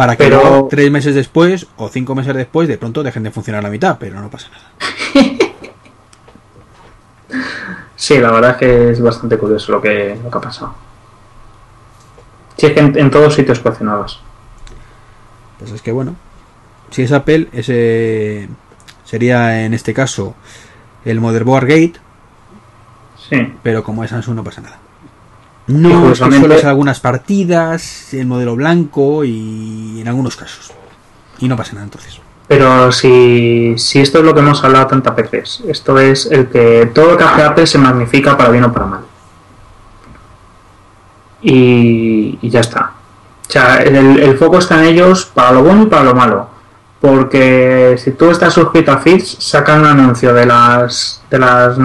Para 0.00 0.16
que 0.16 0.24
Pero- 0.24 0.40
luego, 0.40 0.68
tres 0.70 0.90
meses 0.90 1.14
después 1.14 1.66
o 1.76 1.90
cinco 1.90 2.14
meses 2.14 2.34
después 2.34 2.66
de 2.66 2.78
pronto 2.78 3.02
dejen 3.02 3.22
de 3.22 3.30
funcionar 3.30 3.62
la 3.62 3.68
mitad, 3.68 3.98
pero 4.00 4.18
no 4.18 4.30
pasa 4.30 4.48
nada. 4.48 4.64
Sí, 7.96 8.18
la 8.18 8.30
verdad 8.32 8.52
es 8.52 8.56
que 8.56 8.90
es 8.92 9.02
bastante 9.02 9.36
curioso 9.36 9.72
lo 9.72 9.82
que, 9.82 10.18
lo 10.24 10.30
que 10.30 10.38
ha 10.38 10.40
pasado. 10.40 10.74
Sí, 12.56 12.64
es 12.68 12.72
que 12.72 12.80
en, 12.80 12.98
en 12.98 13.10
todos 13.10 13.34
sitios 13.34 13.60
coleccionados. 13.60 14.22
Pues 15.58 15.70
es 15.72 15.82
que 15.82 15.92
bueno, 15.92 16.16
si 16.90 17.02
es 17.02 17.12
Apple, 17.12 17.48
ese 17.52 18.48
sería 19.04 19.66
en 19.66 19.74
este 19.74 19.92
caso 19.92 20.34
el 21.04 21.20
Motherboard 21.20 21.66
Gate, 21.66 22.00
Sí. 23.28 23.52
pero 23.62 23.84
como 23.84 24.02
es 24.02 24.08
Samsung 24.10 24.36
no 24.36 24.44
pasa 24.44 24.62
nada. 24.62 24.78
No, 25.70 26.14
solo 26.14 26.54
es 26.54 26.64
algunas 26.64 27.00
partidas, 27.00 28.12
el 28.12 28.26
modelo 28.26 28.56
blanco 28.56 29.24
y 29.24 30.00
en 30.00 30.08
algunos 30.08 30.36
casos. 30.36 30.72
Y 31.38 31.48
no 31.48 31.56
pasa 31.56 31.74
nada 31.74 31.84
entonces. 31.84 32.20
Pero 32.48 32.90
si, 32.90 33.74
si 33.78 34.00
esto 34.00 34.18
es 34.18 34.24
lo 34.24 34.34
que 34.34 34.40
hemos 34.40 34.62
hablado 34.64 34.88
tantas 34.88 35.14
veces, 35.14 35.62
esto 35.68 35.98
es 35.98 36.26
el 36.26 36.48
que 36.48 36.90
todo 36.92 37.12
lo 37.12 37.16
que 37.16 37.24
hace 37.24 37.42
Apple 37.42 37.66
se 37.66 37.78
magnifica 37.78 38.36
para 38.36 38.50
bien 38.50 38.64
o 38.64 38.72
para 38.72 38.86
mal. 38.86 39.00
Y, 41.42 42.38
y 42.42 42.50
ya 42.50 42.60
está. 42.60 42.92
O 43.48 43.52
sea, 43.52 43.76
el, 43.76 44.18
el 44.18 44.36
foco 44.36 44.58
está 44.58 44.80
en 44.80 44.94
ellos 44.94 45.26
para 45.26 45.52
lo 45.52 45.62
bueno 45.62 45.84
y 45.84 45.86
para 45.86 46.02
lo 46.02 46.14
malo. 46.14 46.48
Porque 47.00 47.94
si 47.98 48.10
tú 48.10 48.30
estás 48.30 48.52
suscrito 48.52 48.92
a 48.92 48.98
Fitch, 48.98 49.38
sacan 49.38 49.80
un 49.80 49.86
anuncio 49.86 50.34
de 50.34 50.44
las. 50.44 51.22
de 51.30 51.38
las. 51.38 51.78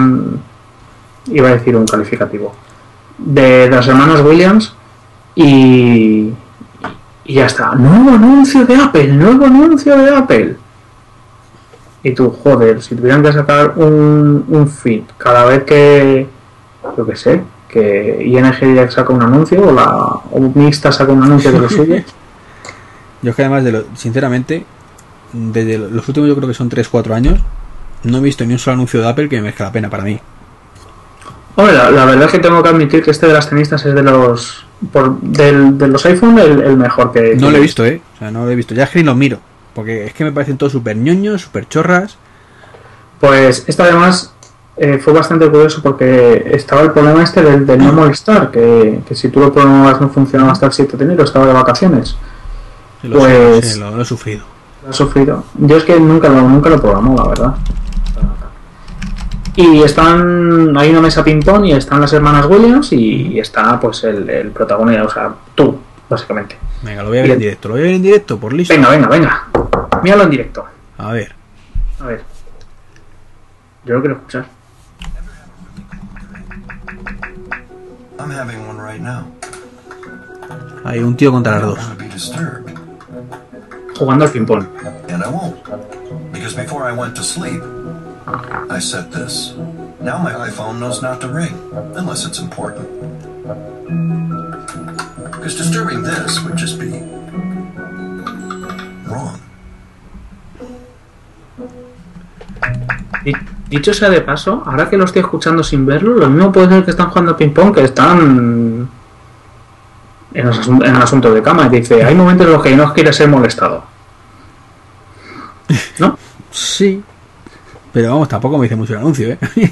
iba 1.27 1.49
a 1.49 1.51
decir 1.53 1.75
un 1.75 1.85
calificativo. 1.85 2.53
De, 3.17 3.69
de 3.69 3.69
las 3.69 3.87
hermanas 3.87 4.21
Williams 4.21 4.73
y. 5.35 6.31
Y 7.27 7.33
ya 7.33 7.47
está. 7.47 7.73
Nuevo 7.73 8.11
anuncio 8.11 8.65
de 8.65 8.75
Apple, 8.75 9.07
nuevo 9.07 9.45
anuncio 9.45 9.97
de 9.97 10.15
Apple. 10.15 10.57
Y 12.03 12.11
tú, 12.13 12.29
joder, 12.43 12.83
si 12.83 12.95
tuvieran 12.95 13.23
que 13.23 13.33
sacar 13.33 13.73
un, 13.77 14.45
un 14.47 14.67
feed 14.67 15.03
cada 15.17 15.45
vez 15.45 15.63
que. 15.63 16.27
Yo 16.95 17.05
qué 17.05 17.15
sé, 17.15 17.41
que 17.67 18.23
ING 18.23 18.91
saca 18.91 19.11
un 19.11 19.21
anuncio 19.21 19.67
o 19.67 19.73
la 19.73 19.85
o 19.85 20.51
Mixta 20.53 20.91
saca 20.91 21.11
un 21.11 21.23
anuncio 21.23 21.51
de 21.51 21.59
lo 21.59 21.69
suyo. 21.69 21.95
Yo 23.21 23.31
es 23.31 23.35
que 23.35 23.41
además, 23.41 23.63
de 23.63 23.71
lo, 23.71 23.83
sinceramente, 23.95 24.65
desde 25.33 25.77
los 25.77 26.07
últimos 26.07 26.29
yo 26.29 26.35
creo 26.35 26.47
que 26.47 26.53
son 26.53 26.69
3-4 26.69 27.13
años, 27.13 27.39
no 28.03 28.19
he 28.19 28.21
visto 28.21 28.45
ni 28.45 28.53
un 28.53 28.59
solo 28.59 28.75
anuncio 28.75 29.01
de 29.01 29.09
Apple 29.09 29.27
que 29.27 29.37
me 29.37 29.43
merezca 29.43 29.65
la 29.65 29.71
pena 29.71 29.89
para 29.89 30.03
mí. 30.03 30.19
Hombre, 31.57 31.73
la, 31.73 31.89
la 31.91 32.05
verdad 32.05 32.25
es 32.25 32.31
que 32.31 32.39
tengo 32.39 32.61
que 32.61 32.69
admitir 32.69 33.01
que 33.03 33.11
este 33.11 33.27
de 33.27 33.33
las 33.33 33.49
tenistas 33.49 33.85
es 33.85 33.95
de 33.95 34.03
los. 34.03 34.65
Por, 34.91 35.19
del- 35.21 35.77
de 35.77 35.87
los 35.87 36.05
iPhone 36.05 36.37
el, 36.39 36.61
el 36.61 36.77
mejor 36.77 37.11
que. 37.13 37.35
No 37.35 37.49
lo 37.49 37.57
he 37.57 37.61
visto, 37.61 37.85
¿eh? 37.85 38.01
O 38.15 38.19
sea, 38.19 38.31
no 38.31 38.45
lo 38.45 38.51
he 38.51 38.55
visto. 38.55 38.73
Ya 38.75 38.83
es 38.83 38.89
que 38.89 38.99
ni 38.99 39.05
lo 39.05 39.15
miro. 39.15 39.39
Porque 39.73 40.05
es 40.05 40.13
que 40.13 40.23
me 40.23 40.31
parecen 40.31 40.57
todos 40.57 40.71
súper 40.73 40.95
ñoños, 40.97 41.41
súper 41.41 41.67
chorras. 41.67 42.17
Pues 43.19 43.63
esto 43.67 43.83
además 43.83 44.33
eh, 44.77 44.99
fue 45.03 45.13
bastante 45.13 45.49
curioso 45.49 45.81
porque 45.81 46.49
estaba 46.51 46.81
el 46.81 46.91
problema 46.91 47.23
este 47.23 47.41
del, 47.41 47.65
del 47.65 47.79
no 47.79 47.93
molestar, 47.93 48.51
que, 48.51 49.01
que 49.07 49.15
si 49.15 49.29
tú 49.29 49.39
lo 49.39 49.51
programabas 49.53 49.99
no 50.01 50.09
funcionaba 50.09 50.51
hasta 50.51 50.65
el 50.65 50.73
7 50.73 50.97
de 50.97 51.03
enero, 51.05 51.23
estaba 51.23 51.45
de 51.45 51.53
vacaciones. 51.53 52.17
Lo, 53.03 53.19
Pues- 53.19 53.73
sé, 53.73 53.79
lo, 53.79 53.91
lo 53.95 54.01
he 54.01 54.05
sufrido. 54.05 54.43
Lo 54.83 54.89
he 54.91 54.93
sufrido. 54.93 55.43
Yo 55.57 55.77
es 55.77 55.83
que 55.85 55.97
nunca 55.99 56.27
lo, 56.29 56.41
nunca 56.41 56.69
lo 56.69 56.81
programó, 56.81 57.15
la 57.17 57.27
verdad. 57.29 57.55
Y 59.57 59.81
están, 59.83 60.77
hay 60.77 60.89
una 60.89 61.01
mesa 61.01 61.23
ping-pong 61.23 61.65
y 61.65 61.71
están 61.71 62.01
las 62.01 62.11
hermanas 62.11 62.45
Williams 62.47 62.91
y, 62.91 63.39
está 63.39 63.79
pues 63.79 64.03
el, 64.03 64.29
el 64.29 64.51
protagonista, 64.51 65.03
o 65.03 65.09
sea, 65.09 65.33
tú, 65.55 65.79
básicamente. 66.09 66.57
Venga, 66.81 67.03
lo 67.03 67.09
voy 67.09 67.19
a 67.19 67.21
ver 67.21 67.31
en 67.31 67.39
directo. 67.39 67.69
Lo 67.69 67.73
voy 67.75 67.81
a 67.81 67.85
ver 67.85 67.95
en 67.95 68.03
directo, 68.03 68.37
por 68.37 68.53
listo. 68.53 68.73
Venga, 68.73 68.89
venga, 68.89 69.07
venga. 69.07 69.47
Míralo 70.03 70.23
en 70.23 70.29
directo. 70.29 70.65
A 70.97 71.11
ver. 71.13 71.33
A 72.01 72.05
ver. 72.05 72.23
Yo 73.85 73.93
lo 73.95 74.01
quiero 74.01 74.15
escuchar. 74.17 74.45
I'm 78.19 78.31
having 78.31 78.67
one 78.67 78.79
right 78.81 79.01
now. 79.01 79.25
Hay 80.83 80.99
un 80.99 81.15
tío 81.15 81.31
contra 81.31 81.53
las 81.53 81.61
dos. 81.61 81.77
want 81.77 81.97
to 81.97 82.03
be 82.03 82.09
disturbed, 82.09 82.73
Jugando 83.97 84.25
al 84.25 84.31
ping-pong. 84.31 84.67
and 85.09 85.23
I 85.23 85.29
won't. 85.29 85.55
Because 86.31 86.55
before 86.55 86.83
I 86.83 86.91
went 86.91 87.15
to 87.15 87.23
sleep, 87.23 87.61
I 88.27 88.79
set 88.79 89.11
this. 89.11 89.53
Now 90.01 90.17
my 90.17 90.33
iPhone 90.33 90.79
knows 90.79 91.01
not 91.01 91.21
to 91.21 91.27
ring, 91.27 91.53
unless 91.95 92.25
it's 92.25 92.39
important. 92.39 92.87
Because 95.31 95.55
disturbing 95.55 96.01
this 96.01 96.41
would 96.43 96.57
just 96.57 96.79
be 96.79 96.89
wrong. 99.07 99.39
Di- 103.23 103.35
Dicho 103.69 103.93
sea 103.93 104.09
de 104.09 104.21
paso, 104.21 104.63
ahora 104.65 104.89
que 104.89 104.97
lo 104.97 105.05
estoy 105.05 105.21
escuchando 105.21 105.63
sin 105.63 105.85
verlo, 105.85 106.13
lo 106.15 106.29
mismo 106.29 106.51
puede 106.51 106.69
ser 106.69 106.85
que 106.85 106.91
están 106.91 107.09
jugando 107.09 107.35
ping-pong 107.35 107.73
que 107.73 107.83
están 107.83 108.87
en, 110.33 110.45
los 110.45 110.59
asun- 110.59 110.85
en 110.85 110.95
asuntos 110.95 111.33
de 111.33 111.41
cama. 111.41 111.65
Y 111.67 111.69
dice, 111.69 112.03
hay 112.03 112.13
momentos 112.15 112.45
en 112.47 112.53
los 112.53 112.61
que 112.63 112.75
no 112.75 112.93
quiere 112.93 113.11
ser 113.13 113.27
molestado. 113.27 113.83
¿No? 115.99 116.17
Sí. 116.51 117.03
Pero 117.95 118.09
vamos, 118.11 118.27
tampoco 118.27 118.57
me 118.57 118.63
dice 118.63 118.75
mucho 118.75 118.91
el 118.91 118.99
anuncio, 118.99 119.29
¿eh? 119.29 119.39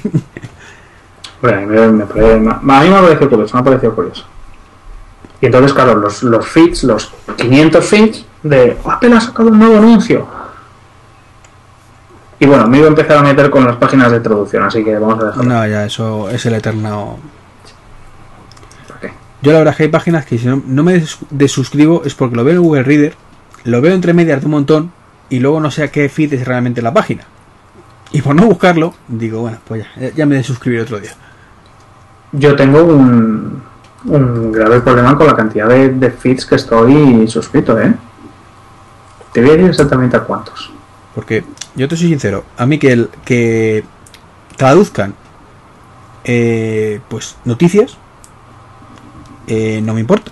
Bueno, 1.42 1.58
a 1.58 1.60
mí 1.60 1.66
me, 1.68 2.04
me 2.40 2.50
a 2.74 2.80
mí 2.82 2.88
me 2.88 2.96
ha 2.96 3.02
parecido 3.02 3.28
curioso, 3.28 3.54
me 3.54 3.60
ha 3.60 3.64
parecido 3.64 3.94
curioso. 3.94 4.24
Y 5.42 5.46
entonces, 5.46 5.74
claro, 5.74 5.94
los, 5.96 6.22
los 6.22 6.46
feeds, 6.48 6.84
los 6.84 7.12
500 7.36 7.84
feeds 7.84 8.24
de 8.42 8.78
Apple 8.86 9.14
ha 9.14 9.20
sacado 9.20 9.50
un 9.50 9.58
nuevo 9.58 9.76
anuncio. 9.76 10.26
Y 12.40 12.46
bueno, 12.46 12.66
me 12.66 12.78
iba 12.78 12.86
a 12.86 12.88
empezar 12.88 13.18
a 13.18 13.22
meter 13.22 13.50
con 13.50 13.66
las 13.66 13.76
páginas 13.76 14.10
de 14.10 14.20
traducción, 14.20 14.62
así 14.62 14.82
que 14.82 14.96
vamos 14.96 15.22
a 15.22 15.26
dejarlo. 15.26 15.42
no, 15.52 15.66
ya, 15.66 15.84
eso 15.84 16.30
es 16.30 16.46
el 16.46 16.54
eterno. 16.54 17.18
Yo 19.42 19.52
la 19.52 19.58
verdad 19.58 19.72
es 19.72 19.76
que 19.76 19.82
hay 19.82 19.88
páginas 19.90 20.24
que 20.24 20.38
si 20.38 20.46
no, 20.46 20.62
no 20.66 20.82
me 20.82 20.94
des- 20.94 21.18
desuscribo 21.28 22.02
es 22.06 22.14
porque 22.14 22.36
lo 22.36 22.44
veo 22.44 22.54
en 22.54 22.62
Google 22.62 22.82
Reader, 22.84 23.14
lo 23.64 23.82
veo 23.82 23.92
entre 23.94 24.14
medias 24.14 24.40
de 24.40 24.46
un 24.46 24.52
montón 24.52 24.92
y 25.28 25.40
luego 25.40 25.60
no 25.60 25.70
sé 25.70 25.82
a 25.82 25.88
qué 25.92 26.08
feed 26.08 26.32
es 26.32 26.46
realmente 26.46 26.80
la 26.80 26.94
página. 26.94 27.24
Y 28.14 28.22
por 28.22 28.36
no 28.36 28.46
buscarlo, 28.46 28.94
digo, 29.08 29.40
bueno, 29.40 29.58
pues 29.66 29.84
ya, 29.98 30.10
ya 30.10 30.24
me 30.24 30.36
desuscribiré 30.36 30.82
otro 30.82 31.00
día. 31.00 31.10
yo 32.30 32.54
tengo 32.54 32.84
un, 32.84 33.60
un 34.04 34.52
grave 34.52 34.80
problema 34.82 35.16
con 35.16 35.26
la 35.26 35.34
cantidad 35.34 35.68
de, 35.68 35.88
de 35.88 36.10
feeds 36.12 36.46
que 36.46 36.54
estoy 36.54 37.26
suscrito, 37.26 37.76
¿eh? 37.80 37.92
Te 39.32 39.40
voy 39.40 39.50
a 39.50 39.52
decir 39.54 39.68
exactamente 39.68 40.16
a 40.16 40.20
cuántos. 40.20 40.70
Porque 41.12 41.42
yo 41.74 41.88
te 41.88 41.96
soy 41.96 42.06
sincero, 42.06 42.44
a 42.56 42.66
mí 42.66 42.78
que, 42.78 42.92
el, 42.92 43.10
que 43.24 43.84
traduzcan 44.56 45.16
eh, 46.22 47.00
pues 47.08 47.36
noticias 47.44 47.96
eh, 49.48 49.80
no 49.82 49.92
me 49.92 49.98
importa. 49.98 50.30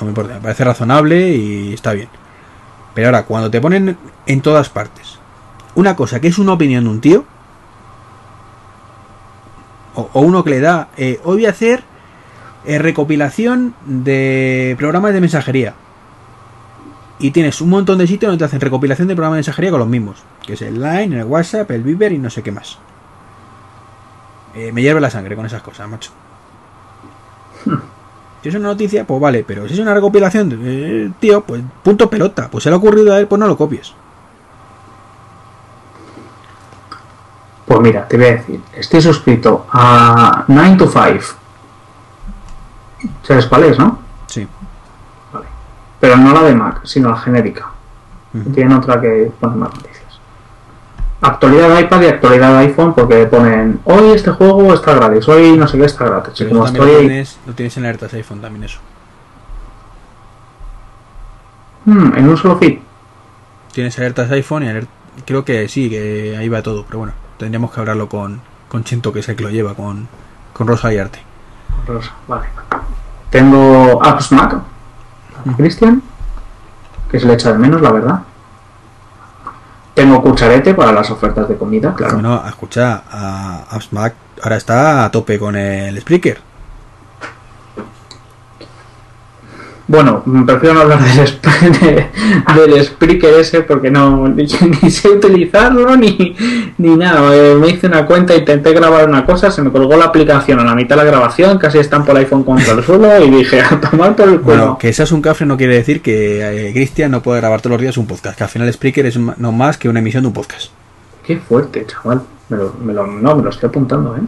No 0.00 0.06
me 0.06 0.08
importa, 0.08 0.34
me 0.34 0.40
parece 0.40 0.64
razonable 0.64 1.28
y 1.30 1.74
está 1.74 1.92
bien. 1.92 2.08
Pero 2.92 3.06
ahora, 3.06 3.22
cuando 3.22 3.52
te 3.52 3.60
ponen 3.60 3.96
en 4.26 4.40
todas 4.40 4.68
partes 4.68 5.20
una 5.76 5.94
cosa 5.94 6.20
que 6.20 6.28
es 6.28 6.38
una 6.38 6.54
opinión 6.54 6.84
de 6.84 6.90
un 6.90 7.00
tío, 7.00 7.24
o, 9.94 10.10
o 10.12 10.20
uno 10.20 10.42
que 10.42 10.50
le 10.50 10.60
da, 10.60 10.88
eh, 10.96 11.20
hoy 11.22 11.36
voy 11.36 11.46
a 11.46 11.50
hacer 11.50 11.84
eh, 12.64 12.78
recopilación 12.78 13.74
de 13.84 14.74
programas 14.78 15.14
de 15.14 15.20
mensajería. 15.20 15.74
Y 17.18 17.30
tienes 17.30 17.60
un 17.60 17.70
montón 17.70 17.98
de 17.98 18.06
sitios 18.06 18.28
donde 18.28 18.40
te 18.40 18.44
hacen 18.44 18.60
recopilación 18.60 19.08
de 19.08 19.14
programas 19.14 19.36
de 19.36 19.38
mensajería 19.38 19.70
con 19.70 19.80
los 19.80 19.88
mismos. 19.88 20.22
Que 20.44 20.54
es 20.54 20.62
el 20.62 20.82
Line, 20.82 21.18
el 21.18 21.24
WhatsApp, 21.24 21.70
el 21.70 21.82
Viber 21.82 22.12
y 22.12 22.18
no 22.18 22.28
sé 22.28 22.42
qué 22.42 22.52
más. 22.52 22.78
Eh, 24.54 24.72
me 24.72 24.82
hierve 24.82 25.00
la 25.00 25.08
sangre 25.08 25.36
con 25.36 25.46
esas 25.46 25.62
cosas, 25.62 25.88
macho. 25.88 26.10
Si 28.42 28.50
es 28.50 28.54
una 28.54 28.68
noticia, 28.68 29.06
pues 29.06 29.20
vale, 29.20 29.44
pero 29.44 29.66
si 29.66 29.74
es 29.74 29.80
una 29.80 29.94
recopilación, 29.94 30.60
eh, 30.62 31.10
tío, 31.18 31.42
pues 31.42 31.62
punto 31.82 32.10
pelota. 32.10 32.50
Pues 32.50 32.64
se 32.64 32.70
le 32.70 32.74
ha 32.74 32.78
ocurrido 32.78 33.14
a 33.14 33.18
él, 33.18 33.26
pues 33.26 33.38
no 33.38 33.46
lo 33.46 33.56
copies. 33.56 33.94
Pues 37.66 37.80
mira, 37.80 38.06
te 38.06 38.16
voy 38.16 38.26
a 38.26 38.32
decir, 38.36 38.60
estoy 38.74 39.00
suscrito 39.02 39.66
a 39.72 40.44
9 40.46 40.76
to 40.76 40.86
5. 40.88 41.24
¿Sabes 43.22 43.46
cuál 43.46 43.64
es, 43.64 43.78
no? 43.78 43.98
Sí. 44.26 44.46
Vale. 45.32 45.46
Pero 46.00 46.16
no 46.16 46.32
la 46.32 46.42
de 46.42 46.54
Mac, 46.54 46.80
sino 46.84 47.10
la 47.10 47.16
genérica. 47.16 47.66
Ujú. 48.32 48.50
Tienen 48.50 48.76
otra 48.76 49.00
que 49.00 49.32
pone 49.40 49.56
más 49.56 49.70
noticias. 49.74 49.96
Actualidad 51.20 51.70
de 51.74 51.80
iPad 51.80 52.02
y 52.02 52.06
actualidad 52.06 52.50
de 52.52 52.58
iPhone 52.66 52.94
porque 52.94 53.26
ponen 53.26 53.80
hoy 53.84 54.10
este 54.10 54.30
juego 54.30 54.72
está 54.72 54.94
gratis, 54.94 55.26
hoy 55.28 55.56
no 55.56 55.66
sé 55.66 55.78
qué 55.78 55.86
está 55.86 56.04
gratis. 56.04 56.34
Pero 56.38 56.50
como 56.50 56.60
lo 56.62 56.66
estoy 56.66 56.96
tienes, 57.06 57.38
lo 57.46 57.52
tienes 57.54 57.76
en 57.76 57.84
alertas 57.84 58.12
iPhone 58.14 58.40
también 58.40 58.64
eso. 58.64 58.78
Hmm, 61.84 62.12
en 62.16 62.28
un 62.28 62.36
solo 62.36 62.56
feed. 62.58 62.78
Tienes 63.72 63.98
alertas 63.98 64.30
iPhone 64.30 64.64
y 64.64 64.66
alert- 64.68 64.88
creo 65.24 65.44
que 65.44 65.68
sí, 65.68 65.88
que 65.90 66.36
ahí 66.38 66.48
va 66.48 66.62
todo, 66.62 66.84
pero 66.86 66.98
bueno, 66.98 67.14
tendríamos 67.38 67.72
que 67.72 67.80
hablarlo 67.80 68.08
con, 68.08 68.40
con 68.68 68.84
Chento, 68.84 69.12
que 69.12 69.20
es 69.20 69.28
el 69.28 69.36
que 69.36 69.44
lo 69.44 69.50
lleva, 69.50 69.74
con, 69.74 70.08
con 70.52 70.66
Rosa 70.66 70.92
y 70.92 70.98
Arte. 70.98 71.20
Rosa, 71.86 72.12
vale. 72.26 72.46
Tengo 73.30 74.04
Apps 74.04 74.32
Mac, 74.32 74.56
Cristian, 75.56 76.02
que 77.10 77.20
se 77.20 77.26
le 77.26 77.34
echa 77.34 77.52
de 77.52 77.58
menos, 77.58 77.80
la 77.80 77.92
verdad. 77.92 78.22
Tengo 79.94 80.22
Cucharete 80.22 80.74
para 80.74 80.92
las 80.92 81.10
ofertas 81.10 81.48
de 81.48 81.56
comida, 81.56 81.94
claro. 81.94 82.14
Bueno, 82.14 82.42
escucha, 82.46 83.02
a 83.10 83.64
AppsMac 83.70 84.14
ahora 84.42 84.56
está 84.56 85.04
a 85.04 85.10
tope 85.10 85.38
con 85.38 85.56
el 85.56 85.98
Spreaker. 86.00 86.38
Bueno, 89.88 90.24
prefiero 90.44 90.74
no 90.74 90.80
hablar 90.80 90.98
del, 91.00 91.20
sp- 91.30 91.46
de- 91.80 92.06
del 92.60 92.84
Spreaker 92.84 93.34
ese 93.34 93.60
porque 93.62 93.88
no 93.90 94.26
ni, 94.26 94.44
ni 94.82 94.90
sé 94.90 95.08
utilizarlo 95.10 95.96
ni, 95.96 96.34
ni 96.78 96.96
nada. 96.96 97.32
Eh, 97.36 97.54
me 97.54 97.68
hice 97.68 97.86
una 97.86 98.04
cuenta, 98.04 98.34
intenté 98.34 98.72
grabar 98.72 99.08
una 99.08 99.24
cosa, 99.24 99.50
se 99.52 99.62
me 99.62 99.70
colgó 99.70 99.96
la 99.96 100.06
aplicación 100.06 100.58
a 100.58 100.64
la 100.64 100.74
mitad 100.74 100.96
de 100.96 101.04
la 101.04 101.10
grabación, 101.10 101.58
casi 101.58 101.78
estampo 101.78 102.10
el 102.10 102.18
iPhone 102.18 102.42
contra 102.42 102.72
el 102.72 102.82
suelo 102.82 103.24
y 103.24 103.30
dije, 103.30 103.60
a 103.70 103.80
tomar 103.80 104.16
por 104.16 104.28
el 104.28 104.40
culo. 104.40 104.56
Bueno, 104.56 104.78
que 104.78 104.92
seas 104.92 105.12
un 105.12 105.22
cafre 105.22 105.46
no 105.46 105.56
quiere 105.56 105.76
decir 105.76 106.02
que 106.02 106.68
eh, 106.68 106.72
Cristian 106.72 107.12
no 107.12 107.22
puede 107.22 107.38
grabar 107.40 107.60
todos 107.60 107.72
los 107.74 107.80
días 107.80 107.96
un 107.96 108.06
podcast, 108.08 108.36
que 108.36 108.42
al 108.42 108.50
final 108.50 108.72
Spreaker 108.72 109.06
es 109.06 109.16
no 109.16 109.52
más 109.52 109.78
que 109.78 109.88
una 109.88 110.00
emisión 110.00 110.24
de 110.24 110.28
un 110.28 110.34
podcast. 110.34 110.70
Qué 111.24 111.36
fuerte, 111.36 111.86
chaval. 111.86 112.22
Me 112.48 112.56
lo, 112.56 112.74
me 112.80 112.92
lo- 112.92 113.06
no, 113.06 113.36
me 113.36 113.42
lo 113.44 113.50
estoy 113.50 113.68
apuntando, 113.68 114.16
¿eh? 114.16 114.20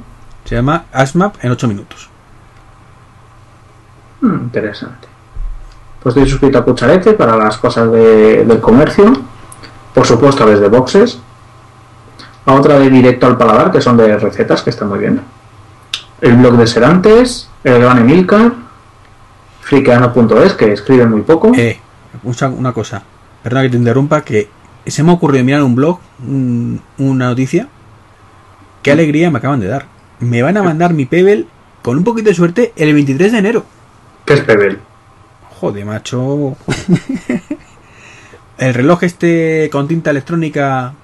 Se 0.45 0.55
llama 0.55 0.85
ASMAP 0.93 1.35
en 1.45 1.51
8 1.51 1.67
minutos. 1.69 2.09
Hmm, 4.21 4.35
interesante. 4.45 5.09
Pues 6.03 6.17
estoy 6.17 6.29
suscrito 6.31 6.59
a 6.59 6.65
Cucharete 6.65 7.13
para 7.15 7.37
las 7.37 7.59
cosas 7.59 7.91
de- 7.91 8.45
del 8.45 8.61
comercio. 8.61 9.13
Por 9.95 10.07
supuesto, 10.07 10.47
desde 10.47 10.69
boxes. 10.69 11.19
A 12.47 12.55
otra 12.55 12.79
de 12.79 12.89
directo 12.89 13.27
al 13.27 13.37
paladar, 13.37 13.71
que 13.73 13.81
son 13.81 13.97
de 13.97 14.17
recetas, 14.17 14.63
que 14.63 14.71
están 14.71 14.89
muy 14.89 15.01
bien. 15.01 15.21
El 16.21 16.35
blog 16.37 16.57
de 16.57 16.67
Serantes, 16.67 17.49
el 17.65 17.81
gran 17.81 17.99
Emilcar, 17.99 18.53
friqueano.es, 19.61 20.55
que 20.55 20.73
escribe 20.73 21.07
muy 21.07 21.23
poco. 21.23 21.53
Eh, 21.55 21.79
una, 22.23 22.49
una 22.49 22.73
cosa, 22.73 23.03
perdona 23.43 23.63
que 23.63 23.71
te 23.71 23.77
interrumpa, 23.77 24.23
que 24.23 24.49
se 24.87 25.03
me 25.03 25.11
ha 25.11 25.15
ocurrido 25.15 25.45
mirar 25.45 25.63
un 25.63 25.75
blog, 25.75 25.99
un- 26.27 26.81
una 26.99 27.27
noticia. 27.29 27.69
Qué 28.83 28.93
alegría 28.93 29.31
me 29.31 29.39
acaban 29.39 29.61
de 29.61 29.67
dar. 29.69 29.87
Me 30.21 30.43
van 30.43 30.57
a 30.57 30.63
mandar 30.63 30.95
mi 30.95 31.05
Pebble, 31.05 31.47
con 31.83 31.99
un 31.99 32.05
poquito 32.05 32.29
de 32.31 32.35
suerte, 32.35 32.73
el 32.77 32.95
23 32.95 33.33
de 33.33 33.39
enero. 33.39 33.65
¿Qué 34.25 34.35
es 34.35 34.41
Pebble? 34.41 34.79
Joder, 35.61 35.85
macho. 35.85 36.57
el 38.59 38.75
reloj 38.75 39.03
este 39.03 39.69
con 39.73 39.89
tinta 39.89 40.11
electrónica. 40.11 40.95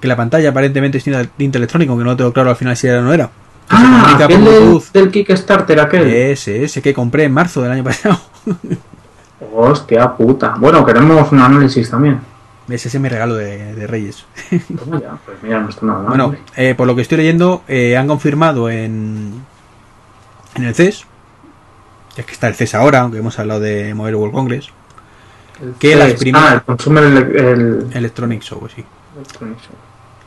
Que 0.00 0.08
la 0.08 0.16
pantalla 0.16 0.50
aparentemente 0.50 0.98
es 0.98 1.04
tinta, 1.04 1.24
tinta 1.24 1.58
electrónica, 1.58 1.90
aunque 1.92 2.04
no 2.04 2.16
tengo 2.16 2.32
claro 2.32 2.50
al 2.50 2.56
final 2.56 2.76
si 2.76 2.86
era 2.86 3.00
o 3.00 3.02
no 3.02 3.12
era. 3.12 3.30
Ah, 3.68 4.18
aquel 4.18 4.44
del, 4.44 4.80
del 4.92 5.10
Kickstarter, 5.10 5.80
aquel. 5.80 6.08
Ese, 6.08 6.64
ese 6.64 6.82
que 6.82 6.92
compré 6.92 7.24
en 7.24 7.32
marzo 7.32 7.62
del 7.62 7.72
año 7.72 7.84
pasado. 7.84 8.18
Hostia 9.54 10.14
puta. 10.14 10.54
Bueno, 10.58 10.84
queremos 10.84 11.30
un 11.32 11.40
análisis 11.40 11.90
también. 11.90 12.20
Ese 12.68 12.88
es 12.88 13.00
mi 13.00 13.08
regalo 13.08 13.34
de, 13.34 13.74
de 13.74 13.86
Reyes. 13.86 14.24
Toma 14.78 15.00
ya, 15.00 15.18
pues 15.24 15.36
mira, 15.42 15.60
no 15.60 15.68
está 15.68 15.84
nada 15.84 15.98
mal. 16.00 16.08
Bueno, 16.08 16.34
eh, 16.56 16.74
por 16.74 16.86
lo 16.86 16.94
que 16.94 17.02
estoy 17.02 17.18
leyendo, 17.18 17.62
eh, 17.66 17.96
han 17.96 18.06
confirmado 18.06 18.70
en, 18.70 19.42
en 20.54 20.64
el 20.64 20.74
CES, 20.74 21.06
es 22.16 22.26
que 22.26 22.32
está 22.32 22.48
el 22.48 22.54
CES 22.54 22.74
ahora, 22.74 23.00
aunque 23.00 23.18
hemos 23.18 23.38
hablado 23.38 23.60
de 23.60 23.94
Mobile 23.94 24.16
World 24.16 24.34
Congress, 24.34 24.68
que 25.78 25.94
las 25.96 26.12
primeras- 26.14 26.50
Ah, 26.50 26.54
el 26.54 26.62
Consumer 26.62 27.04
el, 27.04 27.86
Electronic 27.92 28.42
Show, 28.42 28.68
sí. 28.74 28.84
Electronic 29.16 29.58
Show. 29.60 29.74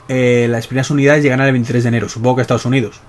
Eh, 0.08 0.48
las 0.50 0.68
primeras 0.68 0.90
unidades 0.92 1.24
llegarán 1.24 1.48
el 1.48 1.52
23 1.54 1.84
de 1.84 1.88
enero, 1.90 2.10
supongo 2.10 2.36
que 2.38 2.42
a 2.42 2.44
Estados 2.44 2.66
Unidos. 2.66 3.00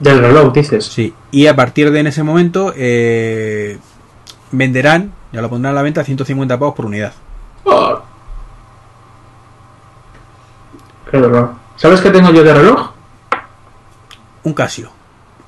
Del 0.00 0.18
reloj, 0.20 0.52
dices. 0.52 0.84
Sí, 0.84 1.14
y 1.30 1.46
a 1.46 1.56
partir 1.56 1.90
de 1.90 2.00
en 2.00 2.06
ese 2.06 2.22
momento 2.22 2.72
eh, 2.76 3.78
venderán, 4.52 5.12
ya 5.32 5.40
lo 5.40 5.48
pondrán 5.48 5.72
a 5.72 5.76
la 5.76 5.82
venta, 5.82 6.04
150 6.04 6.58
pavos 6.58 6.74
por 6.74 6.86
unidad. 6.86 7.12
Oh. 7.64 8.00
Qué 11.10 11.18
dolor. 11.18 11.52
¿Sabes 11.76 12.00
qué 12.00 12.10
tengo 12.10 12.30
yo 12.30 12.42
de 12.42 12.52
reloj? 12.54 12.90
Un 14.42 14.54
Casio. 14.54 14.90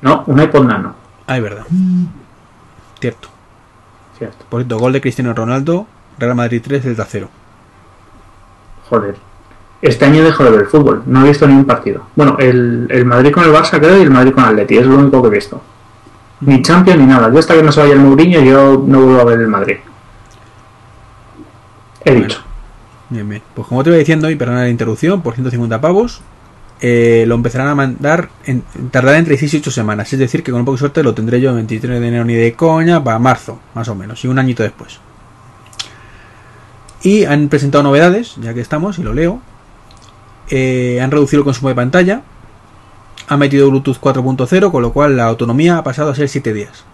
No, 0.00 0.24
un 0.26 0.40
iPod 0.40 0.64
Nano. 0.64 0.94
Ah, 1.26 1.36
es 1.36 1.42
verdad. 1.42 1.64
Cierto. 3.00 3.28
Cierto. 4.16 4.44
Por 4.48 4.60
cierto, 4.60 4.78
gol 4.78 4.92
de 4.92 5.00
Cristiano 5.00 5.32
Ronaldo, 5.34 5.86
Real 6.18 6.34
Madrid 6.34 6.60
3, 6.64 6.84
Delta 6.84 7.06
0. 7.08 7.28
Joder. 8.88 9.16
Este 9.80 10.04
año 10.06 10.24
dejo 10.24 10.42
de 10.44 10.50
ver 10.50 10.66
fútbol. 10.66 11.02
No 11.06 11.24
he 11.24 11.28
visto 11.28 11.46
ni 11.46 11.54
un 11.54 11.64
partido. 11.64 12.02
Bueno, 12.16 12.36
el, 12.38 12.88
el 12.90 13.04
Madrid 13.04 13.30
con 13.32 13.44
el 13.44 13.52
Barça 13.52 13.78
creo 13.78 13.96
y 13.98 14.02
el 14.02 14.10
Madrid 14.10 14.32
con 14.32 14.42
el 14.44 14.50
Atleti. 14.50 14.76
Es 14.78 14.86
lo 14.86 14.96
único 14.96 15.22
que 15.22 15.28
he 15.28 15.32
visto. 15.32 15.60
Ni 16.40 16.62
Champions 16.62 16.98
ni 17.00 17.06
nada. 17.06 17.30
Yo 17.32 17.38
hasta 17.38 17.54
que 17.54 17.62
no 17.62 17.70
se 17.70 17.80
vaya 17.80 17.92
el 17.92 18.00
Mourinho 18.00 18.40
yo 18.40 18.82
no 18.84 19.00
vuelvo 19.02 19.20
a 19.20 19.24
ver 19.24 19.40
el 19.40 19.48
Madrid. 19.48 19.76
He 22.04 22.10
Bueno. 22.10 22.26
dicho. 22.26 22.40
Bien, 23.10 23.28
bien. 23.28 23.42
Pues 23.54 23.68
como 23.68 23.82
te 23.84 23.90
iba 23.90 23.98
diciendo, 23.98 24.28
y 24.30 24.36
perdona 24.36 24.60
la 24.62 24.68
interrupción, 24.68 25.22
por 25.22 25.34
150 25.34 25.80
pavos, 25.80 26.22
eh, 26.80 27.24
lo 27.26 27.34
empezarán 27.34 27.68
a 27.68 27.74
mandar, 27.74 28.28
en, 28.44 28.62
tardará 28.90 29.18
entre 29.18 29.36
6 29.36 29.54
y 29.54 29.56
8 29.58 29.70
semanas. 29.70 30.12
Es 30.12 30.18
decir, 30.18 30.42
que 30.42 30.52
con 30.52 30.60
un 30.60 30.64
poco 30.64 30.76
de 30.76 30.80
suerte 30.80 31.02
lo 31.02 31.14
tendré 31.14 31.40
yo 31.40 31.50
el 31.50 31.56
23 31.56 32.00
de 32.00 32.08
enero 32.08 32.24
ni 32.24 32.34
de 32.34 32.52
coña, 32.54 33.02
para 33.02 33.18
marzo, 33.18 33.58
más 33.74 33.88
o 33.88 33.94
menos, 33.94 34.24
y 34.24 34.28
un 34.28 34.38
añito 34.38 34.62
después. 34.62 35.00
Y 37.02 37.24
han 37.24 37.48
presentado 37.48 37.82
novedades, 37.84 38.36
ya 38.40 38.54
que 38.54 38.60
estamos, 38.60 38.98
y 38.98 39.02
lo 39.02 39.12
leo. 39.12 39.40
Eh, 40.50 41.00
han 41.02 41.10
reducido 41.10 41.40
el 41.40 41.44
consumo 41.44 41.68
de 41.68 41.74
pantalla. 41.74 42.22
Han 43.28 43.38
metido 43.38 43.68
Bluetooth 43.70 44.00
4.0, 44.00 44.70
con 44.70 44.82
lo 44.82 44.92
cual 44.92 45.16
la 45.16 45.24
autonomía 45.24 45.78
ha 45.78 45.84
pasado 45.84 46.10
a 46.10 46.14
ser 46.14 46.28
7 46.28 46.52
días. 46.52 46.84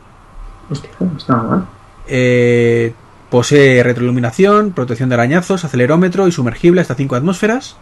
Hostia, 0.70 0.90
no 0.98 1.16
está 1.16 1.36
nada 1.36 1.48
mal. 1.48 1.66
Eh, 2.06 2.92
posee 3.30 3.82
retroiluminación, 3.82 4.72
protección 4.72 5.08
de 5.08 5.14
arañazos, 5.14 5.64
acelerómetro 5.64 6.26
y 6.28 6.32
sumergible 6.32 6.80
hasta 6.80 6.94
5 6.94 7.16
atmósferas. 7.16 7.76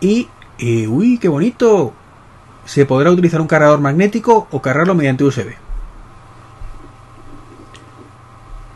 Y, 0.00 0.28
y, 0.62 0.86
uy, 0.86 1.18
qué 1.18 1.28
bonito. 1.28 1.92
Se 2.64 2.86
podrá 2.86 3.10
utilizar 3.10 3.40
un 3.40 3.48
cargador 3.48 3.80
magnético 3.80 4.46
o 4.52 4.62
cargarlo 4.62 4.94
mediante 4.94 5.24
USB. 5.24 5.54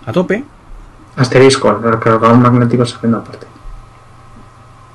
A 0.04 0.12
tope. 0.12 0.44
Asterisco, 1.14 1.70
el 1.70 1.98
cargador 2.00 2.38
magnético 2.38 2.84
se 2.84 2.98
vende 3.00 3.18
aparte. 3.18 3.46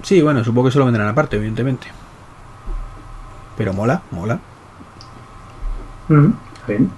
Sí, 0.04 0.22
bueno, 0.22 0.44
supongo 0.44 0.68
que 0.68 0.74
se 0.74 0.80
lo 0.80 0.86
vendrán 0.86 1.08
aparte, 1.08 1.38
evidentemente. 1.38 1.88
Pero 3.56 3.72
mola, 3.72 4.02
mola. 4.12 4.42
Mm, 6.10 6.32
bien. 6.68 6.92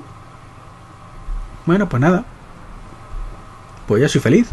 Bueno, 1.67 1.87
pues 1.87 2.01
nada. 2.01 2.25
Pues 3.87 4.01
ya 4.01 4.09
soy 4.09 4.21
feliz. 4.21 4.49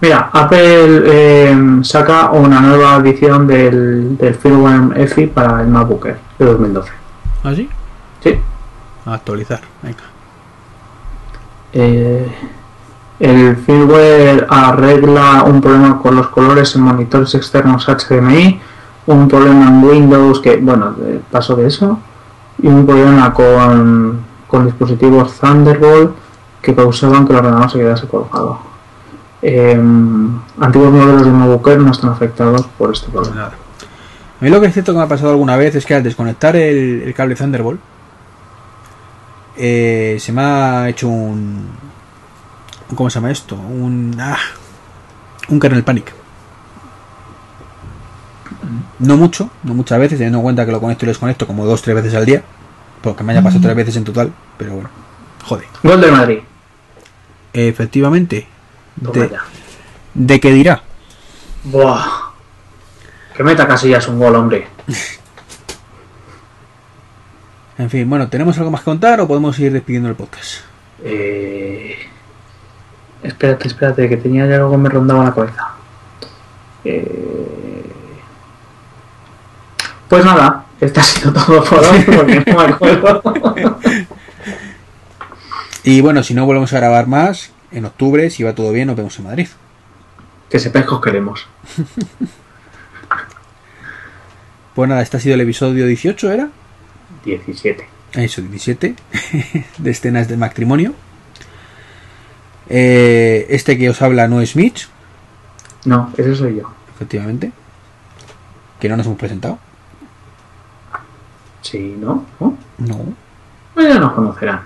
Mira, 0.00 0.28
Apple 0.32 1.02
eh, 1.06 1.78
saca 1.82 2.30
una 2.30 2.60
nueva 2.60 2.96
edición 2.96 3.46
del, 3.46 4.18
del 4.18 4.34
firmware 4.34 5.00
EFI 5.00 5.26
para 5.28 5.62
el 5.62 5.68
MacBook 5.68 6.06
Air 6.06 6.18
de 6.38 6.44
2012. 6.44 6.92
¿Así? 7.44 7.70
Sí. 8.22 8.38
A 9.06 9.14
actualizar. 9.14 9.60
Venga. 9.82 10.02
Eh, 11.72 12.30
el 13.20 13.56
firmware 13.56 14.46
arregla 14.50 15.44
un 15.44 15.62
problema 15.62 15.98
con 16.02 16.14
los 16.14 16.28
colores 16.28 16.74
en 16.76 16.82
monitores 16.82 17.34
externos 17.34 17.86
HDMI, 17.86 18.60
un 19.06 19.28
problema 19.28 19.68
en 19.68 19.82
Windows 19.82 20.40
que, 20.40 20.58
bueno, 20.58 20.94
paso 21.30 21.56
de 21.56 21.68
eso, 21.68 21.98
y 22.60 22.66
un 22.66 22.84
problema 22.84 23.32
con, 23.32 24.20
con 24.46 24.66
dispositivos 24.66 25.38
Thunderbolt 25.40 26.14
que 26.60 26.74
causaban 26.74 27.26
que 27.26 27.32
el 27.32 27.38
ordenador 27.38 27.70
se 27.70 27.78
quedase 27.78 28.06
colgado. 28.06 28.75
Eh, 29.48 29.80
antiguos 30.58 30.92
modelos 30.92 31.24
de 31.24 31.30
MacBook 31.30 31.68
Air 31.68 31.78
no 31.78 31.92
están 31.92 32.10
afectados 32.10 32.66
por 32.76 32.92
este 32.92 33.12
problema. 33.12 33.44
A 33.44 34.44
mí 34.44 34.50
lo 34.50 34.60
que 34.60 34.66
es 34.66 34.72
cierto 34.72 34.90
que 34.92 34.98
me 34.98 35.04
ha 35.04 35.08
pasado 35.08 35.30
alguna 35.30 35.56
vez 35.56 35.76
es 35.76 35.86
que 35.86 35.94
al 35.94 36.02
desconectar 36.02 36.56
el, 36.56 37.04
el 37.06 37.14
cable 37.14 37.36
Thunderbolt 37.36 37.80
eh, 39.56 40.16
se 40.18 40.32
me 40.32 40.42
ha 40.42 40.88
hecho 40.88 41.06
un, 41.06 41.68
¿cómo 42.96 43.08
se 43.08 43.20
llama 43.20 43.30
esto? 43.30 43.54
Un 43.54 44.16
ah, 44.18 44.36
un 45.48 45.60
kernel 45.60 45.84
panic. 45.84 46.12
No 48.98 49.16
mucho, 49.16 49.48
no 49.62 49.74
muchas 49.74 50.00
veces, 50.00 50.18
teniendo 50.18 50.38
en 50.38 50.42
cuenta 50.42 50.66
que 50.66 50.72
lo 50.72 50.80
conecto 50.80 51.04
y 51.04 51.06
lo 51.06 51.10
desconecto 51.10 51.46
como 51.46 51.64
dos, 51.64 51.82
tres 51.82 51.94
veces 51.94 52.14
al 52.16 52.26
día. 52.26 52.42
Porque 53.00 53.22
me 53.22 53.32
haya 53.32 53.44
pasado 53.44 53.62
tres 53.62 53.76
veces 53.76 53.94
en 53.94 54.02
total, 54.02 54.32
pero 54.58 54.72
bueno. 54.72 54.90
Joder. 55.44 55.66
Gol 55.84 56.00
de 56.00 56.10
Madrid. 56.10 56.38
Efectivamente. 57.52 58.55
De, 58.96 60.40
qué 60.40 60.52
dirá. 60.52 60.82
Buah. 61.64 62.32
Que 63.36 63.42
meta 63.42 63.66
Casillas 63.66 64.08
un 64.08 64.18
gol, 64.18 64.34
hombre. 64.34 64.66
En 67.78 67.90
fin, 67.90 68.08
bueno, 68.08 68.26
¿tenemos 68.30 68.56
algo 68.56 68.70
más 68.70 68.80
que 68.80 68.86
contar 68.86 69.20
o 69.20 69.28
podemos 69.28 69.58
ir 69.58 69.70
despidiendo 69.70 70.08
el 70.08 70.14
podcast? 70.14 70.62
Eh... 71.04 71.94
Espérate, 73.22 73.68
espérate, 73.68 74.08
que 74.08 74.16
tenía 74.16 74.46
ya 74.46 74.56
algo 74.56 74.70
que 74.70 74.76
me 74.78 74.88
rondaba 74.88 75.24
la 75.24 75.34
cabeza. 75.34 75.74
Eh... 76.84 77.84
Pues 80.08 80.24
nada, 80.24 80.64
ha 80.80 81.02
sido 81.02 81.32
todo 81.32 81.64
por 81.64 81.84
hoy 81.84 82.02
porque 82.16 82.44
no 82.46 82.56
me 82.56 82.64
acuerdo. 82.64 83.22
Y 85.82 86.00
bueno, 86.00 86.22
si 86.22 86.32
no 86.32 86.46
volvemos 86.46 86.72
a 86.72 86.76
grabar 86.78 87.06
más, 87.08 87.50
en 87.76 87.84
octubre, 87.84 88.28
si 88.30 88.42
va 88.42 88.54
todo 88.54 88.72
bien, 88.72 88.86
nos 88.88 88.96
vemos 88.96 89.16
en 89.18 89.24
Madrid. 89.26 89.48
que 90.50 90.58
sepáis 90.58 90.86
que 90.86 90.94
os 90.94 91.00
queremos. 91.00 91.46
Pues 94.74 94.88
nada, 94.90 95.00
este 95.00 95.16
ha 95.16 95.20
sido 95.20 95.34
el 95.36 95.40
episodio 95.40 95.86
18, 95.86 96.30
¿era? 96.32 96.50
17. 97.24 97.88
Eso, 98.12 98.42
17, 98.42 98.94
de 99.78 99.90
escenas 99.90 100.28
de 100.28 100.36
matrimonio. 100.36 100.92
Eh, 102.68 103.46
este 103.48 103.78
que 103.78 103.88
os 103.88 104.02
habla 104.02 104.28
no 104.28 104.40
es 104.42 104.54
Mitch, 104.54 104.88
No, 105.86 106.12
ese 106.18 106.34
soy 106.36 106.56
yo. 106.56 106.70
efectivamente. 106.94 107.52
Que 108.78 108.90
no 108.90 108.98
nos 108.98 109.06
hemos 109.06 109.18
presentado. 109.18 109.58
Sí, 111.62 111.96
¿no? 111.98 112.26
¿No? 112.38 112.58
No. 112.76 112.98
Pues 113.72 113.88
ya 113.88 113.98
nos 113.98 114.12
conocerán. 114.12 114.60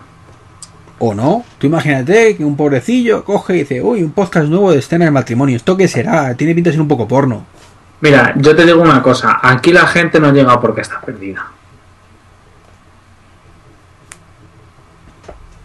O 1.03 1.15
no. 1.15 1.45
Tú 1.59 1.67
imagínate 1.67 2.37
que 2.37 2.45
un 2.45 2.57
pobrecillo 2.57 3.25
coge 3.25 3.55
y 3.55 3.59
dice, 3.61 3.83
uy, 3.83 4.03
un 4.03 4.13
podcast 4.13 4.49
nuevo 4.49 4.71
de 4.71 4.79
escenas 4.79 5.07
de 5.07 5.11
matrimonio. 5.11 5.57
¿Esto 5.57 5.75
qué 5.75 5.89
será? 5.89 6.35
Tiene 6.35 6.55
pinta 6.55 6.69
de 6.69 6.75
ser 6.75 6.83
un 6.83 6.89
poco 6.89 7.09
porno. 7.09 7.47
Mira, 8.03 8.35
yo 8.37 8.55
te 8.55 8.67
digo 8.67 8.83
una 8.83 9.03
cosa. 9.03 9.41
Aquí 9.43 9.73
la 9.73 9.87
gente 9.87 10.21
no 10.21 10.31
llega 10.31 10.61
porque 10.61 10.83
está 10.83 11.01
perdida. 11.01 11.51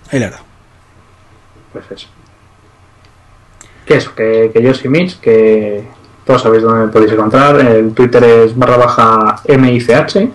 Ahí 0.09 0.19
la 0.19 0.27
verdad. 0.27 0.41
Pues 1.73 1.86
eso. 1.91 2.07
Que 3.86 3.97
eso, 3.97 4.15
que, 4.15 4.51
que 4.53 4.63
yo 4.63 4.73
soy 4.73 4.89
Mitch, 4.89 5.19
que 5.19 5.86
todos 6.25 6.43
sabéis 6.43 6.63
dónde 6.63 6.86
me 6.86 6.91
podéis 6.91 7.11
encontrar. 7.11 7.59
El 7.59 7.93
Twitter 7.93 8.23
es 8.23 8.57
barra 8.57 8.77
baja 8.77 9.41
MICH. 9.47 10.29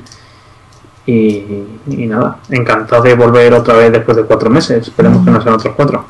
Y, 1.07 1.65
y 1.89 2.07
nada, 2.07 2.39
encantado 2.51 3.03
de 3.03 3.15
volver 3.15 3.53
otra 3.55 3.75
vez 3.75 3.91
después 3.93 4.17
de 4.17 4.25
cuatro 4.25 4.51
meses. 4.51 4.89
Esperemos 4.89 5.25
que 5.25 5.31
no 5.31 5.43
sean 5.43 5.55
otros 5.55 5.75
cuatro. 5.75 6.05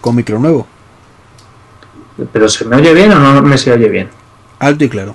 Con 0.00 0.16
micro 0.16 0.38
nuevo. 0.38 0.66
¿Pero 2.32 2.48
se 2.48 2.64
me 2.64 2.76
oye 2.76 2.92
bien 2.94 3.12
o 3.12 3.18
no 3.18 3.42
me 3.42 3.56
se 3.58 3.72
oye 3.72 3.88
bien? 3.88 4.08
Alto 4.58 4.84
y 4.84 4.88
claro. 4.88 5.14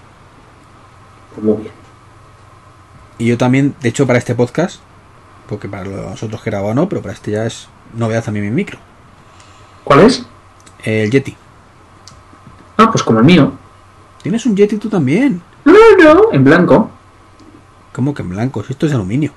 Pues 1.34 1.46
muy 1.46 1.58
bien. 1.58 1.74
Y 3.18 3.28
yo 3.28 3.38
también, 3.38 3.76
de 3.82 3.90
hecho, 3.90 4.08
para 4.08 4.20
este 4.20 4.36
podcast, 4.36 4.80
porque 5.48 5.68
para 5.68 5.86
los 5.86 6.24
otros 6.24 6.42
que 6.42 6.50
he 6.50 6.52
grabado 6.52 6.74
no, 6.74 6.88
pero 6.88 7.02
para 7.02 7.14
este 7.14 7.32
ya 7.32 7.46
es 7.46 7.68
novedad 7.94 8.24
también 8.24 8.46
mi 8.46 8.52
micro. 8.52 8.80
¿Cuál 9.84 10.02
es? 10.02 10.26
El 10.84 11.12
Yeti. 11.12 11.36
Ah, 12.78 12.90
pues 12.90 13.04
como 13.04 13.20
el 13.20 13.26
mío. 13.26 13.52
¿Tienes 14.22 14.46
un 14.46 14.56
Yeti 14.56 14.78
tú 14.78 14.90
también? 14.90 15.42
No, 15.66 15.74
no, 16.02 16.32
en 16.32 16.44
blanco. 16.44 16.90
¿Cómo 17.94 18.14
que 18.14 18.22
en 18.24 18.30
blanco? 18.30 18.64
Si 18.64 18.74
esto 18.74 18.86
es 18.88 18.94
aluminio. 18.94 19.32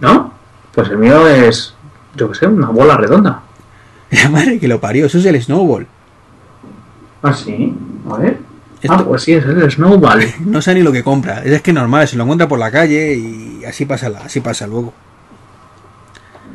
¿No? 0.00 0.32
Pues 0.74 0.88
el 0.90 0.98
mío 0.98 1.26
es, 1.28 1.74
yo 2.16 2.28
qué 2.30 2.34
sé, 2.38 2.46
una 2.46 2.68
bola 2.68 2.96
redonda. 2.96 3.40
La 4.10 4.28
madre 4.28 4.58
que 4.58 4.68
lo 4.68 4.80
parió, 4.80 5.06
eso 5.06 5.18
es 5.18 5.24
el 5.26 5.40
Snowball. 5.42 5.86
Ah, 7.22 7.32
sí. 7.32 7.74
A 8.10 8.16
ver. 8.18 8.38
Esto- 8.82 8.94
Ah, 8.98 9.04
pues 9.04 9.22
sí, 9.22 9.32
es 9.32 9.44
el 9.44 9.70
Snowball. 9.70 10.22
No 10.44 10.60
sé 10.60 10.74
ni 10.74 10.82
lo 10.82 10.92
que 10.92 11.02
compra. 11.02 11.42
Es 11.42 11.62
que 11.62 11.72
normal, 11.72 12.06
se 12.08 12.16
lo 12.16 12.24
encuentra 12.24 12.46
por 12.48 12.58
la 12.58 12.70
calle 12.70 13.14
y 13.14 13.64
así 13.64 13.86
pasa, 13.86 14.08
la- 14.10 14.18
así 14.20 14.40
pasa 14.40 14.66
luego. 14.66 14.92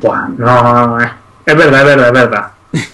Buah, 0.00 0.28
no, 0.28 1.00
eh. 1.00 1.10
es 1.44 1.56
verdad, 1.56 1.80
es 1.80 1.86
verdad, 1.86 2.06
es 2.06 2.12
verdad. 2.12 2.50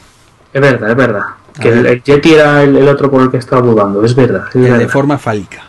Es 0.52 0.62
verdad, 0.62 0.90
es 0.90 0.96
verdad. 0.96 1.22
Que 1.60 1.68
el, 1.68 1.84
el 1.86 2.02
Yeti 2.02 2.32
era 2.32 2.62
el, 2.62 2.76
el 2.76 2.88
otro 2.88 3.10
por 3.10 3.20
el 3.20 3.30
que 3.30 3.36
estaba 3.36 3.60
dudando, 3.60 4.02
es 4.04 4.14
verdad. 4.14 4.46
Es 4.48 4.54
El 4.56 4.62
verdad. 4.62 4.78
de 4.78 4.88
forma 4.88 5.18
fálica. 5.18 5.62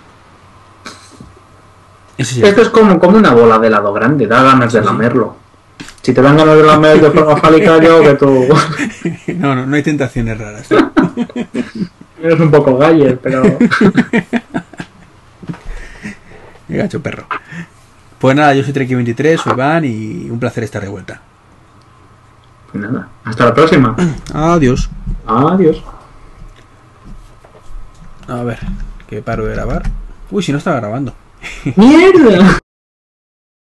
Sí. 2.20 2.42
Esto 2.44 2.62
es 2.62 2.70
como, 2.70 3.00
como 3.00 3.18
una 3.18 3.32
bola 3.32 3.60
de 3.60 3.68
helado 3.68 3.94
grande, 3.94 4.26
da 4.26 4.42
ganas 4.42 4.74
de 4.74 4.82
lamerlo. 4.82 5.36
Si 6.02 6.14
te 6.14 6.22
dan 6.22 6.38
ganas 6.38 6.56
de 6.56 6.64
lamer 6.64 7.02
de 7.02 7.12
forma 7.12 7.38
fálica, 7.38 7.78
yo 7.80 8.02
que 8.02 8.14
tú 8.16 8.48
No, 9.36 9.56
no, 9.56 9.66
no 9.66 9.76
hay 9.76 9.84
tentaciones 9.84 10.38
raras. 10.38 10.68
eres 12.22 12.40
un 12.40 12.50
poco 12.52 12.78
galler, 12.78 13.20
pero... 13.20 13.44
Gacho 16.70 17.02
perro. 17.02 17.26
Pues 18.20 18.36
nada, 18.36 18.54
yo 18.54 18.64
soy 18.64 18.74
Treki23, 18.74 19.38
soy 19.38 19.54
Van 19.54 19.86
y 19.86 20.30
un 20.30 20.40
placer 20.40 20.64
estar 20.64 20.82
de 20.82 20.90
vuelta. 20.90 21.22
Pues 22.72 22.84
nada, 22.84 23.08
hasta 23.24 23.46
la 23.46 23.54
próxima. 23.54 23.96
Adiós. 24.34 24.90
Adiós. 25.26 25.84
A 28.28 28.44
ver, 28.44 28.60
que 29.08 29.22
paro 29.22 29.46
de 29.46 29.54
grabar. 29.54 29.84
Uy, 30.32 30.44
si 30.44 30.52
no 30.52 30.58
estaba 30.58 30.78
grabando. 30.78 31.14
¡Mierda! 31.76 32.60